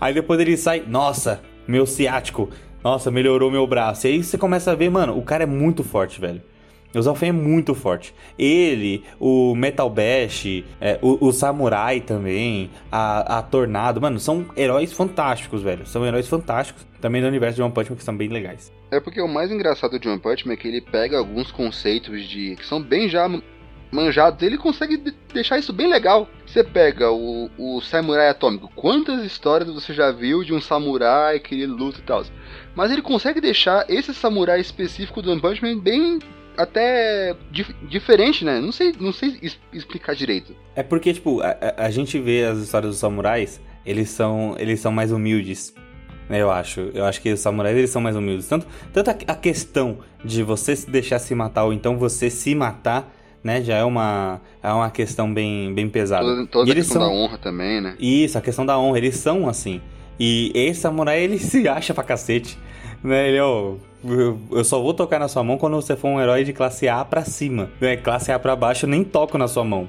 Aí 0.00 0.14
depois 0.14 0.40
ele 0.40 0.56
sai, 0.56 0.82
nossa, 0.86 1.42
meu 1.66 1.84
ciático. 1.84 2.48
Nossa, 2.82 3.10
melhorou 3.10 3.50
meu 3.50 3.66
braço. 3.66 4.06
E 4.06 4.10
aí 4.12 4.24
você 4.24 4.38
começa 4.38 4.72
a 4.72 4.74
ver, 4.74 4.90
mano, 4.90 5.16
o 5.16 5.22
cara 5.22 5.42
é 5.42 5.46
muito 5.46 5.82
forte, 5.82 6.20
velho. 6.20 6.42
O 6.94 7.02
Zalfen 7.02 7.28
é 7.28 7.32
muito 7.32 7.74
forte. 7.74 8.14
Ele, 8.38 9.04
o 9.20 9.54
Metal 9.54 9.88
Bash, 9.90 10.64
é, 10.80 10.98
o, 11.02 11.26
o, 11.26 11.32
Samurai 11.32 12.00
também, 12.00 12.70
a, 12.90 13.38
a 13.38 13.42
Tornado, 13.42 14.00
mano, 14.00 14.18
são 14.18 14.46
heróis 14.56 14.92
fantásticos, 14.92 15.62
velho. 15.62 15.86
São 15.86 16.06
heróis 16.06 16.26
fantásticos. 16.26 16.86
Também 17.00 17.20
do 17.20 17.28
universo 17.28 17.56
de 17.56 17.62
One 17.62 17.72
Punch 17.72 17.90
Man 17.90 17.96
que 17.96 18.04
são 18.04 18.16
bem 18.16 18.28
legais. 18.28 18.72
É 18.90 18.98
porque 18.98 19.20
o 19.20 19.28
mais 19.28 19.50
engraçado 19.50 19.98
de 19.98 20.08
One 20.08 20.20
Punch 20.20 20.46
Man 20.46 20.54
é 20.54 20.56
que 20.56 20.68
ele 20.68 20.80
pega 20.80 21.18
alguns 21.18 21.50
conceitos 21.52 22.26
de 22.26 22.56
que 22.56 22.64
são 22.64 22.82
bem 22.82 23.08
já 23.08 23.28
manjados, 23.90 24.42
ele 24.42 24.58
consegue 24.58 24.96
deixar 25.32 25.58
isso 25.58 25.72
bem 25.72 25.88
legal. 25.88 26.28
Você 26.46 26.64
pega 26.64 27.10
o, 27.10 27.50
o 27.58 27.80
Samurai 27.80 28.28
Atômico, 28.28 28.70
quantas 28.74 29.24
histórias 29.24 29.68
você 29.70 29.92
já 29.92 30.10
viu 30.10 30.42
de 30.42 30.54
um 30.54 30.60
samurai 30.60 31.38
que 31.38 31.54
ele 31.54 31.66
luta 31.66 31.98
e 31.98 32.02
tal? 32.02 32.24
Mas 32.76 32.90
ele 32.92 33.00
consegue 33.00 33.40
deixar 33.40 33.86
esse 33.88 34.12
samurai 34.12 34.60
específico 34.60 35.22
do 35.22 35.32
One 35.32 35.40
Punch 35.40 35.62
Man 35.62 35.78
bem 35.78 36.18
até 36.56 37.34
dif 37.50 37.74
diferente, 37.88 38.44
né? 38.44 38.60
Não 38.60 38.70
sei, 38.70 38.94
não 39.00 39.12
sei 39.12 39.40
explicar 39.72 40.14
direito. 40.14 40.54
É 40.74 40.82
porque, 40.82 41.12
tipo, 41.12 41.40
a, 41.40 41.56
a, 41.78 41.90
gente 41.90 42.18
vê 42.18 42.44
as 42.44 42.58
histórias 42.58 42.92
dos 42.92 43.00
samurais, 43.00 43.60
eles 43.84 44.10
são, 44.10 44.54
eles 44.58 44.78
são 44.78 44.92
mais 44.92 45.10
humildes. 45.10 45.74
Né, 46.28 46.42
eu 46.42 46.50
acho. 46.50 46.90
Eu 46.92 47.04
acho 47.04 47.20
que 47.22 47.32
os 47.32 47.40
samurais 47.40 47.76
eles 47.76 47.90
são 47.90 48.02
mais 48.02 48.14
humildes. 48.14 48.46
Tanto, 48.46 48.66
tanto 48.92 49.10
a, 49.10 49.16
a 49.32 49.34
questão 49.34 49.98
de 50.22 50.42
você 50.42 50.76
se 50.76 50.90
deixar 50.90 51.18
se 51.18 51.34
matar 51.34 51.64
ou 51.64 51.72
então 51.72 51.96
você 51.96 52.28
se 52.28 52.54
matar 52.54 53.12
né? 53.46 53.62
Já 53.62 53.76
é 53.76 53.84
uma, 53.84 54.40
é 54.60 54.72
uma 54.72 54.90
questão 54.90 55.32
bem, 55.32 55.72
bem 55.72 55.88
pesada. 55.88 56.24
Toda, 56.24 56.46
toda 56.48 56.72
a 56.72 56.74
questão 56.74 57.00
são... 57.00 57.08
da 57.08 57.16
honra 57.16 57.38
também, 57.38 57.80
né? 57.80 57.94
Isso, 58.00 58.36
a 58.36 58.40
questão 58.40 58.66
da 58.66 58.76
honra. 58.76 58.98
Eles 58.98 59.14
são 59.16 59.48
assim. 59.48 59.80
E 60.18 60.50
esse 60.52 60.80
samurai, 60.80 61.22
ele 61.22 61.38
se 61.38 61.68
acha 61.68 61.94
pra 61.94 62.02
cacete. 62.02 62.58
Né? 63.02 63.28
Ele, 63.28 63.40
ó, 63.40 63.74
eu 64.04 64.64
só 64.64 64.80
vou 64.80 64.94
tocar 64.94 65.18
na 65.18 65.28
sua 65.28 65.42
mão 65.42 65.58
quando 65.58 65.74
você 65.74 65.96
for 65.96 66.08
um 66.08 66.20
herói 66.20 66.44
de 66.44 66.52
classe 66.52 66.88
A 66.88 67.04
pra 67.04 67.24
cima. 67.24 67.70
Né? 67.80 67.96
Classe 67.96 68.30
A 68.32 68.38
pra 68.38 68.54
baixo, 68.54 68.86
eu 68.86 68.90
nem 68.90 69.02
toco 69.04 69.36
na 69.36 69.48
sua 69.48 69.64
mão. 69.64 69.88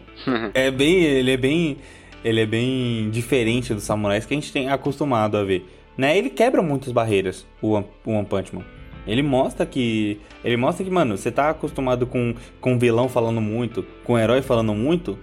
é 0.53 0.71
bem, 0.71 1.03
ele 1.03 1.31
é 1.31 1.37
bem, 1.37 1.77
ele 2.23 2.41
é 2.41 2.45
bem 2.45 3.09
diferente 3.09 3.73
dos 3.73 3.83
samurais 3.83 4.25
que 4.25 4.33
a 4.33 4.37
gente 4.37 4.51
tem 4.51 4.69
acostumado 4.69 5.37
a 5.37 5.43
ver. 5.43 5.65
Né? 5.97 6.17
Ele 6.17 6.29
quebra 6.29 6.61
muitas 6.61 6.91
barreiras, 6.91 7.45
o 7.61 7.73
One 7.73 8.25
Punch 8.25 8.55
Man. 8.55 8.63
Ele 9.07 9.23
mostra 9.23 9.65
que. 9.65 10.19
Ele 10.43 10.57
mostra 10.57 10.83
que, 10.83 10.91
mano, 10.91 11.17
você 11.17 11.31
tá 11.31 11.49
acostumado 11.49 12.05
com, 12.05 12.35
com 12.59 12.77
vilão 12.77 13.07
falando 13.07 13.39
muito, 13.39 13.85
com 14.03 14.19
herói 14.19 14.41
falando 14.41 14.75
muito. 14.75 15.17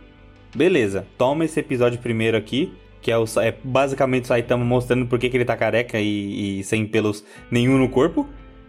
Beleza, 0.57 1.07
toma 1.18 1.45
esse 1.45 1.61
episódio 1.61 1.99
primeiro 1.99 2.37
aqui, 2.37 2.72
que 3.05 3.11
é, 3.11 3.18
o, 3.18 3.24
é 3.42 3.55
basicamente 3.62 4.24
o 4.24 4.28
Saitama 4.28 4.64
mostrando 4.64 5.07
por 5.07 5.18
que, 5.18 5.28
que 5.28 5.36
ele 5.36 5.44
tá 5.44 5.55
careca 5.55 6.00
e, 6.00 6.61
e 6.61 6.64
sem 6.64 6.86
pelos 6.86 7.22
nenhum 7.50 7.76
no 7.76 7.90
corpo. 7.90 8.26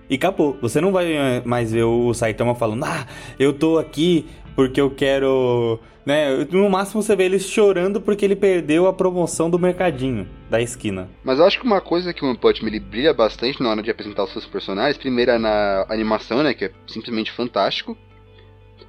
E 0.09 0.15
acabou. 0.15 0.57
Você 0.61 0.81
não 0.81 0.91
vai 0.91 1.13
eh, 1.13 1.41
mais 1.45 1.71
ver 1.71 1.83
o 1.83 2.13
Saitama 2.13 2.53
falando, 2.53 2.83
ah, 2.83 3.07
eu 3.39 3.53
tô 3.53 3.77
aqui 3.77 4.27
porque 4.53 4.79
eu 4.79 4.91
quero. 4.91 5.79
Né? 6.05 6.45
No 6.51 6.69
máximo 6.69 7.01
você 7.01 7.15
vê 7.15 7.23
ele 7.23 7.39
chorando 7.39 8.01
porque 8.01 8.25
ele 8.25 8.35
perdeu 8.35 8.87
a 8.87 8.93
promoção 8.93 9.49
do 9.49 9.57
mercadinho 9.57 10.27
da 10.49 10.61
esquina. 10.61 11.09
Mas 11.23 11.39
eu 11.39 11.45
acho 11.45 11.59
que 11.59 11.65
uma 11.65 11.79
coisa 11.79 12.13
que 12.13 12.23
o 12.23 12.27
One 12.27 12.37
Punch 12.37 12.63
ele 12.63 12.79
brilha 12.79 13.13
bastante 13.13 13.63
na 13.63 13.69
hora 13.69 13.81
de 13.81 13.89
apresentar 13.89 14.25
os 14.25 14.31
seus 14.33 14.45
personagens, 14.45 14.97
primeiro 14.97 15.31
é 15.31 15.39
na 15.39 15.85
animação, 15.89 16.43
né, 16.43 16.53
que 16.53 16.65
é 16.65 16.71
simplesmente 16.85 17.31
fantástico. 17.31 17.97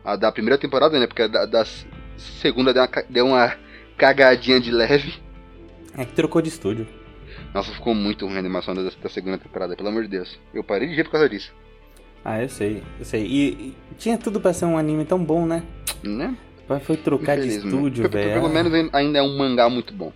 A 0.05 0.17
da 0.17 0.31
primeira 0.31 0.59
temporada, 0.59 0.99
né, 0.99 1.07
porque 1.07 1.23
a 1.23 1.29
da, 1.29 1.47
da 1.47 1.65
segunda 2.17 2.75
deu 2.75 2.83
uma, 2.83 3.05
deu 3.09 3.27
uma 3.27 3.57
cagadinha 3.97 4.61
de 4.61 4.71
leve. 4.71 5.26
É 5.97 6.05
que 6.05 6.13
trocou 6.13 6.43
de 6.43 6.49
estúdio. 6.49 6.87
Nossa, 7.55 7.73
ficou 7.73 7.95
muito 7.95 8.27
ruim 8.27 8.37
a 8.37 8.39
animação 8.39 8.75
da, 8.75 8.83
da 8.83 9.09
segunda 9.09 9.39
temporada, 9.39 9.77
pelo 9.77 9.89
amor 9.89 10.03
de 10.03 10.09
Deus. 10.09 10.39
Eu 10.53 10.63
parei 10.63 10.89
de 10.89 10.95
ver 10.95 11.05
por 11.05 11.13
causa 11.13 11.29
disso. 11.29 11.53
Ah, 12.25 12.43
eu 12.43 12.49
sei, 12.49 12.83
eu 12.99 13.05
sei. 13.05 13.25
E, 13.25 13.49
e 13.49 13.75
tinha 13.99 14.19
tudo 14.19 14.41
para 14.41 14.53
ser 14.53 14.65
um 14.65 14.77
anime 14.77 15.05
tão 15.05 15.23
bom, 15.23 15.47
né? 15.47 15.63
Né? 16.03 16.37
Mas 16.69 16.83
foi 16.83 16.97
trocar 16.97 17.39
de 17.39 17.49
estúdio, 17.49 18.09
velho. 18.11 18.35
Pelo 18.35 18.49
menos 18.49 18.73
ainda 18.93 19.19
é 19.19 19.23
um 19.23 19.37
mangá 19.39 19.69
muito 19.69 19.95
bom. 19.95 20.13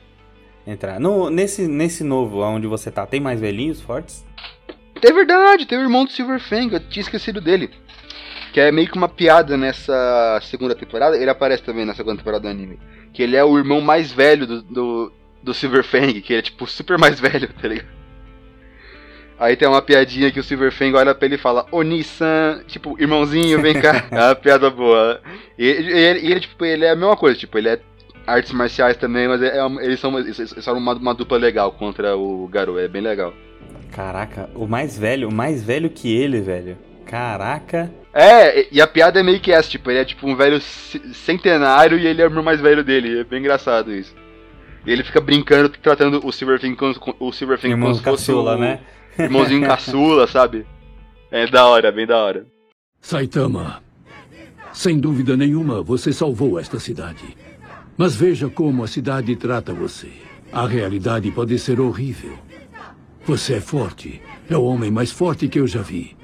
Entrar. 0.66 1.00
No, 1.00 1.30
nesse, 1.30 1.66
nesse 1.66 2.04
novo, 2.04 2.42
onde 2.42 2.66
você 2.66 2.90
tá, 2.90 3.06
tem 3.06 3.20
mais 3.20 3.40
velhinhos 3.40 3.80
fortes? 3.80 4.26
É 5.02 5.12
verdade, 5.12 5.66
tem 5.66 5.78
o 5.78 5.82
irmão 5.82 6.04
do 6.04 6.10
Silver 6.10 6.38
Fang, 6.40 6.74
eu 6.74 6.80
tinha 6.80 7.00
esquecido 7.00 7.40
dele. 7.40 7.70
Que 8.52 8.60
é 8.60 8.72
meio 8.72 8.90
que 8.90 8.98
uma 8.98 9.08
piada 9.08 9.56
nessa 9.56 10.40
segunda 10.42 10.74
temporada. 10.74 11.16
Ele 11.16 11.30
aparece 11.30 11.62
também 11.62 11.84
na 11.84 11.94
segunda 11.94 12.18
temporada 12.18 12.42
do 12.42 12.48
anime. 12.48 12.78
Que 13.12 13.22
ele 13.22 13.36
é 13.36 13.44
o 13.44 13.56
irmão 13.56 13.80
mais 13.80 14.10
velho 14.10 14.46
do, 14.46 14.62
do, 14.62 15.12
do 15.42 15.54
Silver 15.54 15.84
Fang, 15.84 16.20
que 16.20 16.32
ele 16.32 16.40
é 16.40 16.42
tipo 16.42 16.66
super 16.66 16.98
mais 16.98 17.18
velho, 17.20 17.48
tá 17.48 17.68
ligado? 17.68 18.00
Aí 19.40 19.56
tem 19.56 19.66
uma 19.66 19.80
piadinha 19.80 20.30
que 20.30 20.38
o 20.38 20.44
Silverfang 20.44 20.94
olha 20.94 21.14
pra 21.14 21.24
ele 21.24 21.36
e 21.36 21.38
fala, 21.38 21.64
Oni-san, 21.72 22.62
tipo, 22.66 22.94
irmãozinho, 23.00 23.62
vem 23.62 23.72
cá. 23.80 24.04
é 24.12 24.26
uma 24.26 24.34
piada 24.34 24.68
boa. 24.68 25.18
E, 25.58 25.66
ele, 25.66 26.30
ele, 26.30 26.40
tipo, 26.40 26.62
ele 26.62 26.84
é 26.84 26.90
a 26.90 26.94
mesma 26.94 27.16
coisa, 27.16 27.38
tipo, 27.38 27.56
ele 27.56 27.70
é 27.70 27.80
artes 28.26 28.52
marciais 28.52 28.98
também, 28.98 29.26
mas 29.26 29.42
é, 29.42 29.58
é, 29.58 29.66
eles 29.82 29.98
são, 29.98 30.18
eles 30.18 30.36
são 30.58 30.76
uma, 30.76 30.92
uma, 30.92 31.14
dupla 31.14 31.38
legal 31.38 31.72
contra 31.72 32.14
o 32.14 32.46
Garou, 32.48 32.78
é 32.78 32.86
bem 32.86 33.00
legal. 33.00 33.32
Caraca, 33.90 34.50
o 34.54 34.66
mais 34.66 34.98
velho, 34.98 35.30
o 35.30 35.32
mais 35.32 35.64
velho 35.64 35.88
que 35.88 36.14
ele, 36.14 36.42
velho. 36.42 36.76
Caraca. 37.06 37.90
É, 38.12 38.66
e 38.70 38.78
a 38.78 38.86
piada 38.86 39.20
é 39.20 39.22
meio 39.22 39.40
que 39.40 39.50
essa, 39.50 39.70
tipo, 39.70 39.90
ele 39.90 40.00
é 40.00 40.04
tipo 40.04 40.28
um 40.28 40.36
velho 40.36 40.60
centenário 40.60 41.98
e 41.98 42.06
ele 42.06 42.20
é 42.20 42.28
o 42.28 42.44
mais 42.44 42.60
velho 42.60 42.84
dele, 42.84 43.20
é 43.20 43.24
bem 43.24 43.40
engraçado 43.40 43.90
isso. 43.90 44.14
E 44.86 44.90
ele 44.90 45.04
fica 45.04 45.20
brincando, 45.20 45.68
tratando 45.68 46.26
o 46.26 46.32
Silverfang 46.32 46.74
como, 46.76 46.94
o 47.18 47.32
Silverfang 47.32 47.78
como 47.78 47.94
se 47.94 48.02
fosse 48.02 48.32
o, 48.32 48.56
né? 48.56 48.80
Irmãozinho 49.18 49.66
caçula, 49.66 50.26
sabe? 50.26 50.66
É 51.30 51.46
da 51.46 51.66
hora, 51.66 51.92
bem 51.92 52.06
da 52.06 52.16
hora. 52.16 52.46
Saitama, 53.00 53.82
sem 54.72 54.98
dúvida 54.98 55.36
nenhuma, 55.36 55.82
você 55.82 56.12
salvou 56.12 56.58
esta 56.58 56.78
cidade. 56.78 57.36
Mas 57.96 58.14
veja 58.14 58.48
como 58.48 58.84
a 58.84 58.86
cidade 58.86 59.34
trata 59.36 59.74
você. 59.74 60.10
A 60.52 60.66
realidade 60.66 61.30
pode 61.30 61.58
ser 61.58 61.80
horrível. 61.80 62.38
Você 63.24 63.54
é 63.54 63.60
forte. 63.60 64.20
É 64.48 64.56
o 64.56 64.64
homem 64.64 64.90
mais 64.90 65.10
forte 65.10 65.48
que 65.48 65.60
eu 65.60 65.66
já 65.66 65.82
vi. 65.82 66.16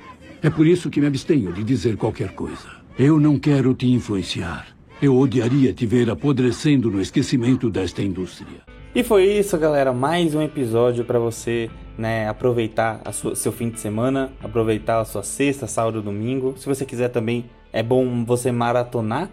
É 0.43 0.49
por 0.49 0.67
isso 0.67 0.91
que 0.91 1.01
me 1.01 1.07
abstenho 1.07 1.53
de 1.53 1.63
dizer 1.63 1.97
qualquer 1.97 2.35
coisa. 2.35 2.69
Eu 2.99 3.21
não 3.21 3.39
quero 3.39 3.75
te 3.75 3.87
influenciar. 3.87 4.76
Eu 5.01 5.15
odiaria 5.15 5.75
te 5.75 5.85
ver 5.85 6.09
apodrecendo 6.09 6.91
no 6.91 7.03
esquecimento 7.03 7.69
desta 7.69 8.01
indústria. 8.01 8.63
E 8.95 9.05
foi 9.05 9.25
isso, 9.25 9.59
galera. 9.59 9.93
Mais 9.93 10.35
um 10.35 10.41
episódio 10.41 11.05
para 11.05 11.19
você 11.19 11.69
né, 11.99 12.27
aproveitar 12.27 13.03
sua, 13.13 13.35
seu 13.35 13.53
fim 13.53 13.69
de 13.69 13.79
semana, 13.79 14.33
aproveitar 14.43 15.01
a 15.01 15.05
sua 15.05 15.23
sexta, 15.23 15.67
sábado, 15.67 16.01
domingo. 16.01 16.55
Se 16.57 16.65
você 16.65 16.87
quiser 16.87 17.11
também, 17.11 17.45
é 17.75 17.83
bom 17.83 18.25
você 18.25 18.51
maratonar, 18.51 19.29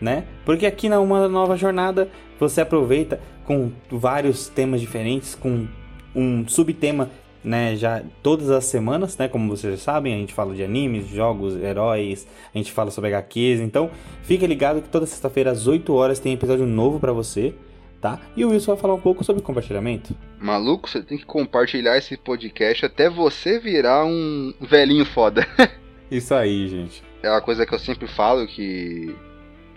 né? 0.00 0.22
Porque 0.44 0.64
aqui 0.64 0.88
na 0.88 1.00
Uma 1.00 1.28
Nova 1.28 1.56
Jornada 1.56 2.08
você 2.38 2.60
aproveita 2.60 3.20
com 3.44 3.72
vários 3.90 4.46
temas 4.48 4.80
diferentes, 4.80 5.34
com 5.34 5.66
um 6.14 6.46
subtema, 6.46 7.10
né, 7.42 7.76
já 7.76 8.02
todas 8.22 8.50
as 8.50 8.64
semanas, 8.64 9.16
né, 9.16 9.28
como 9.28 9.48
vocês 9.48 9.80
sabem, 9.80 10.14
a 10.14 10.16
gente 10.18 10.34
fala 10.34 10.54
de 10.54 10.62
animes, 10.62 11.06
jogos, 11.08 11.56
heróis, 11.56 12.26
a 12.54 12.58
gente 12.58 12.72
fala 12.72 12.90
sobre 12.90 13.10
HQs, 13.14 13.60
então 13.60 13.90
fica 14.22 14.46
ligado 14.46 14.82
que 14.82 14.88
toda 14.88 15.06
sexta-feira 15.06 15.50
às 15.50 15.66
8 15.66 15.92
horas 15.94 16.18
tem 16.18 16.32
episódio 16.32 16.66
novo 16.66 16.98
para 16.98 17.12
você 17.12 17.54
tá? 18.00 18.20
E 18.36 18.44
o 18.44 18.50
Wilson 18.50 18.72
vai 18.72 18.80
falar 18.80 18.94
um 18.94 19.00
pouco 19.00 19.24
sobre 19.24 19.42
compartilhamento. 19.42 20.14
Maluco, 20.38 20.88
você 20.88 21.02
tem 21.02 21.18
que 21.18 21.26
compartilhar 21.26 21.96
esse 21.98 22.16
podcast 22.16 22.86
até 22.86 23.10
você 23.10 23.58
virar 23.58 24.04
um 24.04 24.54
velhinho 24.60 25.04
foda. 25.04 25.46
Isso 26.10 26.34
aí, 26.34 26.68
gente. 26.68 27.02
É 27.22 27.28
uma 27.28 27.40
coisa 27.40 27.66
que 27.66 27.74
eu 27.74 27.78
sempre 27.78 28.06
falo 28.06 28.46
que 28.46 29.14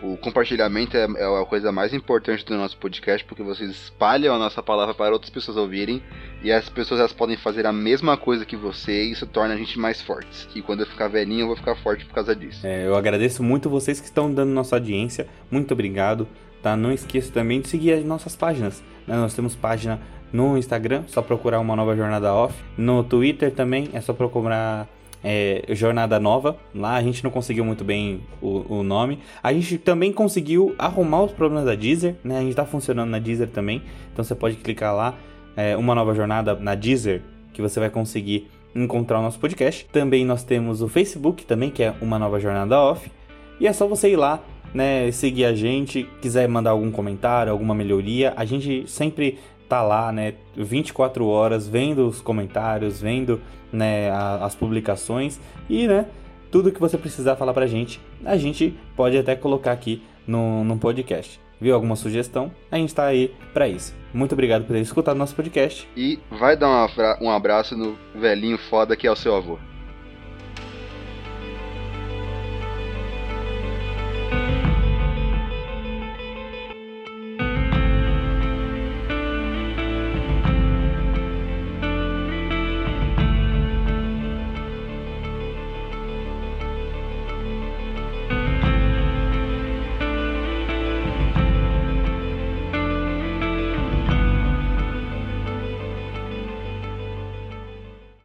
O 0.01 0.17
compartilhamento 0.17 0.97
é, 0.97 1.03
é 1.03 1.41
a 1.41 1.45
coisa 1.45 1.71
mais 1.71 1.93
importante 1.93 2.43
do 2.43 2.57
nosso 2.57 2.75
podcast, 2.77 3.23
porque 3.25 3.43
vocês 3.43 3.69
espalham 3.69 4.33
a 4.33 4.39
nossa 4.39 4.63
palavra 4.63 4.95
para 4.95 5.13
outras 5.13 5.29
pessoas 5.29 5.57
ouvirem, 5.57 6.01
e 6.43 6.51
as 6.51 6.67
pessoas 6.69 6.99
elas 6.99 7.13
podem 7.13 7.37
fazer 7.37 7.65
a 7.65 7.71
mesma 7.71 8.17
coisa 8.17 8.45
que 8.45 8.55
você, 8.55 9.03
e 9.03 9.11
isso 9.11 9.27
torna 9.27 9.53
a 9.53 9.57
gente 9.57 9.77
mais 9.77 10.01
fortes. 10.01 10.47
E 10.55 10.61
quando 10.61 10.79
eu 10.79 10.87
ficar 10.87 11.07
velhinho, 11.07 11.41
eu 11.41 11.47
vou 11.47 11.55
ficar 11.55 11.75
forte 11.75 12.05
por 12.05 12.15
causa 12.15 12.35
disso. 12.35 12.65
É, 12.65 12.87
eu 12.87 12.95
agradeço 12.95 13.43
muito 13.43 13.69
vocês 13.69 13.99
que 13.99 14.07
estão 14.07 14.33
dando 14.33 14.49
nossa 14.49 14.75
audiência, 14.75 15.27
muito 15.51 15.73
obrigado. 15.73 16.27
Tá? 16.61 16.77
Não 16.77 16.91
esqueça 16.91 17.31
também 17.31 17.59
de 17.59 17.67
seguir 17.67 17.93
as 17.93 18.05
nossas 18.05 18.35
páginas. 18.35 18.83
Né? 19.07 19.15
Nós 19.15 19.33
temos 19.33 19.55
página 19.55 19.99
no 20.31 20.57
Instagram, 20.57 21.03
só 21.07 21.21
procurar 21.21 21.59
uma 21.59 21.75
nova 21.75 21.95
jornada 21.95 22.33
off. 22.33 22.53
No 22.77 23.03
Twitter 23.03 23.51
também 23.51 23.89
é 23.93 23.99
só 23.99 24.13
procurar 24.13 24.87
é, 25.23 25.63
Jornada 25.69 26.19
Nova. 26.19 26.57
Lá 26.73 26.95
a 26.95 27.03
gente 27.03 27.23
não 27.23 27.31
conseguiu 27.31 27.63
muito 27.63 27.83
bem 27.83 28.21
o, 28.41 28.77
o, 28.77 28.83
nome. 28.83 29.19
A 29.41 29.53
gente 29.53 29.77
também 29.77 30.11
conseguiu 30.11 30.75
arrumar 30.77 31.23
os 31.23 31.31
problemas 31.31 31.65
da 31.65 31.75
Deezer, 31.75 32.15
né? 32.23 32.39
A 32.39 32.41
gente 32.41 32.55
tá 32.55 32.65
funcionando 32.65 33.09
na 33.09 33.19
Deezer 33.19 33.47
também. 33.47 33.81
Então 34.11 34.23
você 34.23 34.35
pode 34.35 34.57
clicar 34.57 34.95
lá, 34.95 35.15
é, 35.55 35.75
Uma 35.77 35.95
Nova 35.95 36.13
Jornada 36.13 36.55
na 36.55 36.75
Deezer, 36.75 37.21
que 37.53 37.61
você 37.61 37.79
vai 37.79 37.89
conseguir 37.89 38.49
encontrar 38.75 39.19
o 39.19 39.21
nosso 39.21 39.39
podcast. 39.39 39.85
Também 39.91 40.25
nós 40.25 40.43
temos 40.43 40.81
o 40.81 40.87
Facebook 40.87 41.45
também, 41.45 41.69
que 41.69 41.83
é 41.83 41.93
Uma 42.01 42.17
Nova 42.17 42.39
Jornada 42.39 42.79
Off. 42.79 43.11
E 43.59 43.67
é 43.67 43.73
só 43.73 43.87
você 43.87 44.09
ir 44.09 44.15
lá, 44.15 44.41
né, 44.73 45.11
seguir 45.11 45.45
a 45.45 45.53
gente, 45.53 46.09
quiser 46.21 46.47
mandar 46.47 46.71
algum 46.71 46.89
comentário, 46.89 47.51
alguma 47.51 47.75
melhoria, 47.75 48.33
a 48.35 48.45
gente 48.45 48.89
sempre 48.89 49.37
tá 49.69 49.81
lá, 49.81 50.11
né, 50.11 50.33
24 50.55 51.25
horas 51.27 51.67
vendo 51.67 52.07
os 52.07 52.21
comentários, 52.21 52.99
vendo, 52.99 53.39
né, 53.71 54.09
a, 54.11 54.45
as 54.45 54.55
publicações 54.55 55.39
e, 55.69 55.87
né, 55.87 56.05
tudo 56.51 56.71
que 56.71 56.79
você 56.79 56.97
precisar 56.97 57.35
falar 57.35 57.53
pra 57.53 57.65
gente, 57.65 58.01
a 58.25 58.35
gente 58.37 58.77
pode 58.95 59.17
até 59.17 59.35
colocar 59.35 59.71
aqui 59.71 60.03
no, 60.27 60.63
no 60.63 60.77
podcast. 60.77 61.39
Viu 61.59 61.75
alguma 61.75 61.95
sugestão? 61.95 62.51
A 62.71 62.77
gente 62.77 62.93
tá 62.93 63.05
aí 63.05 63.33
para 63.53 63.67
isso. 63.67 63.93
Muito 64.13 64.33
obrigado 64.33 64.65
por 64.65 64.73
ter 64.73 64.81
escutado 64.81 65.15
nosso 65.15 65.35
podcast. 65.35 65.87
E 65.95 66.19
vai 66.31 66.57
dar 66.57 66.89
um 67.21 67.29
abraço 67.29 67.77
no 67.77 67.95
velhinho 68.15 68.57
foda 68.57 68.95
que 68.95 69.07
é 69.07 69.11
o 69.11 69.15
seu 69.15 69.35
avô. 69.35 69.59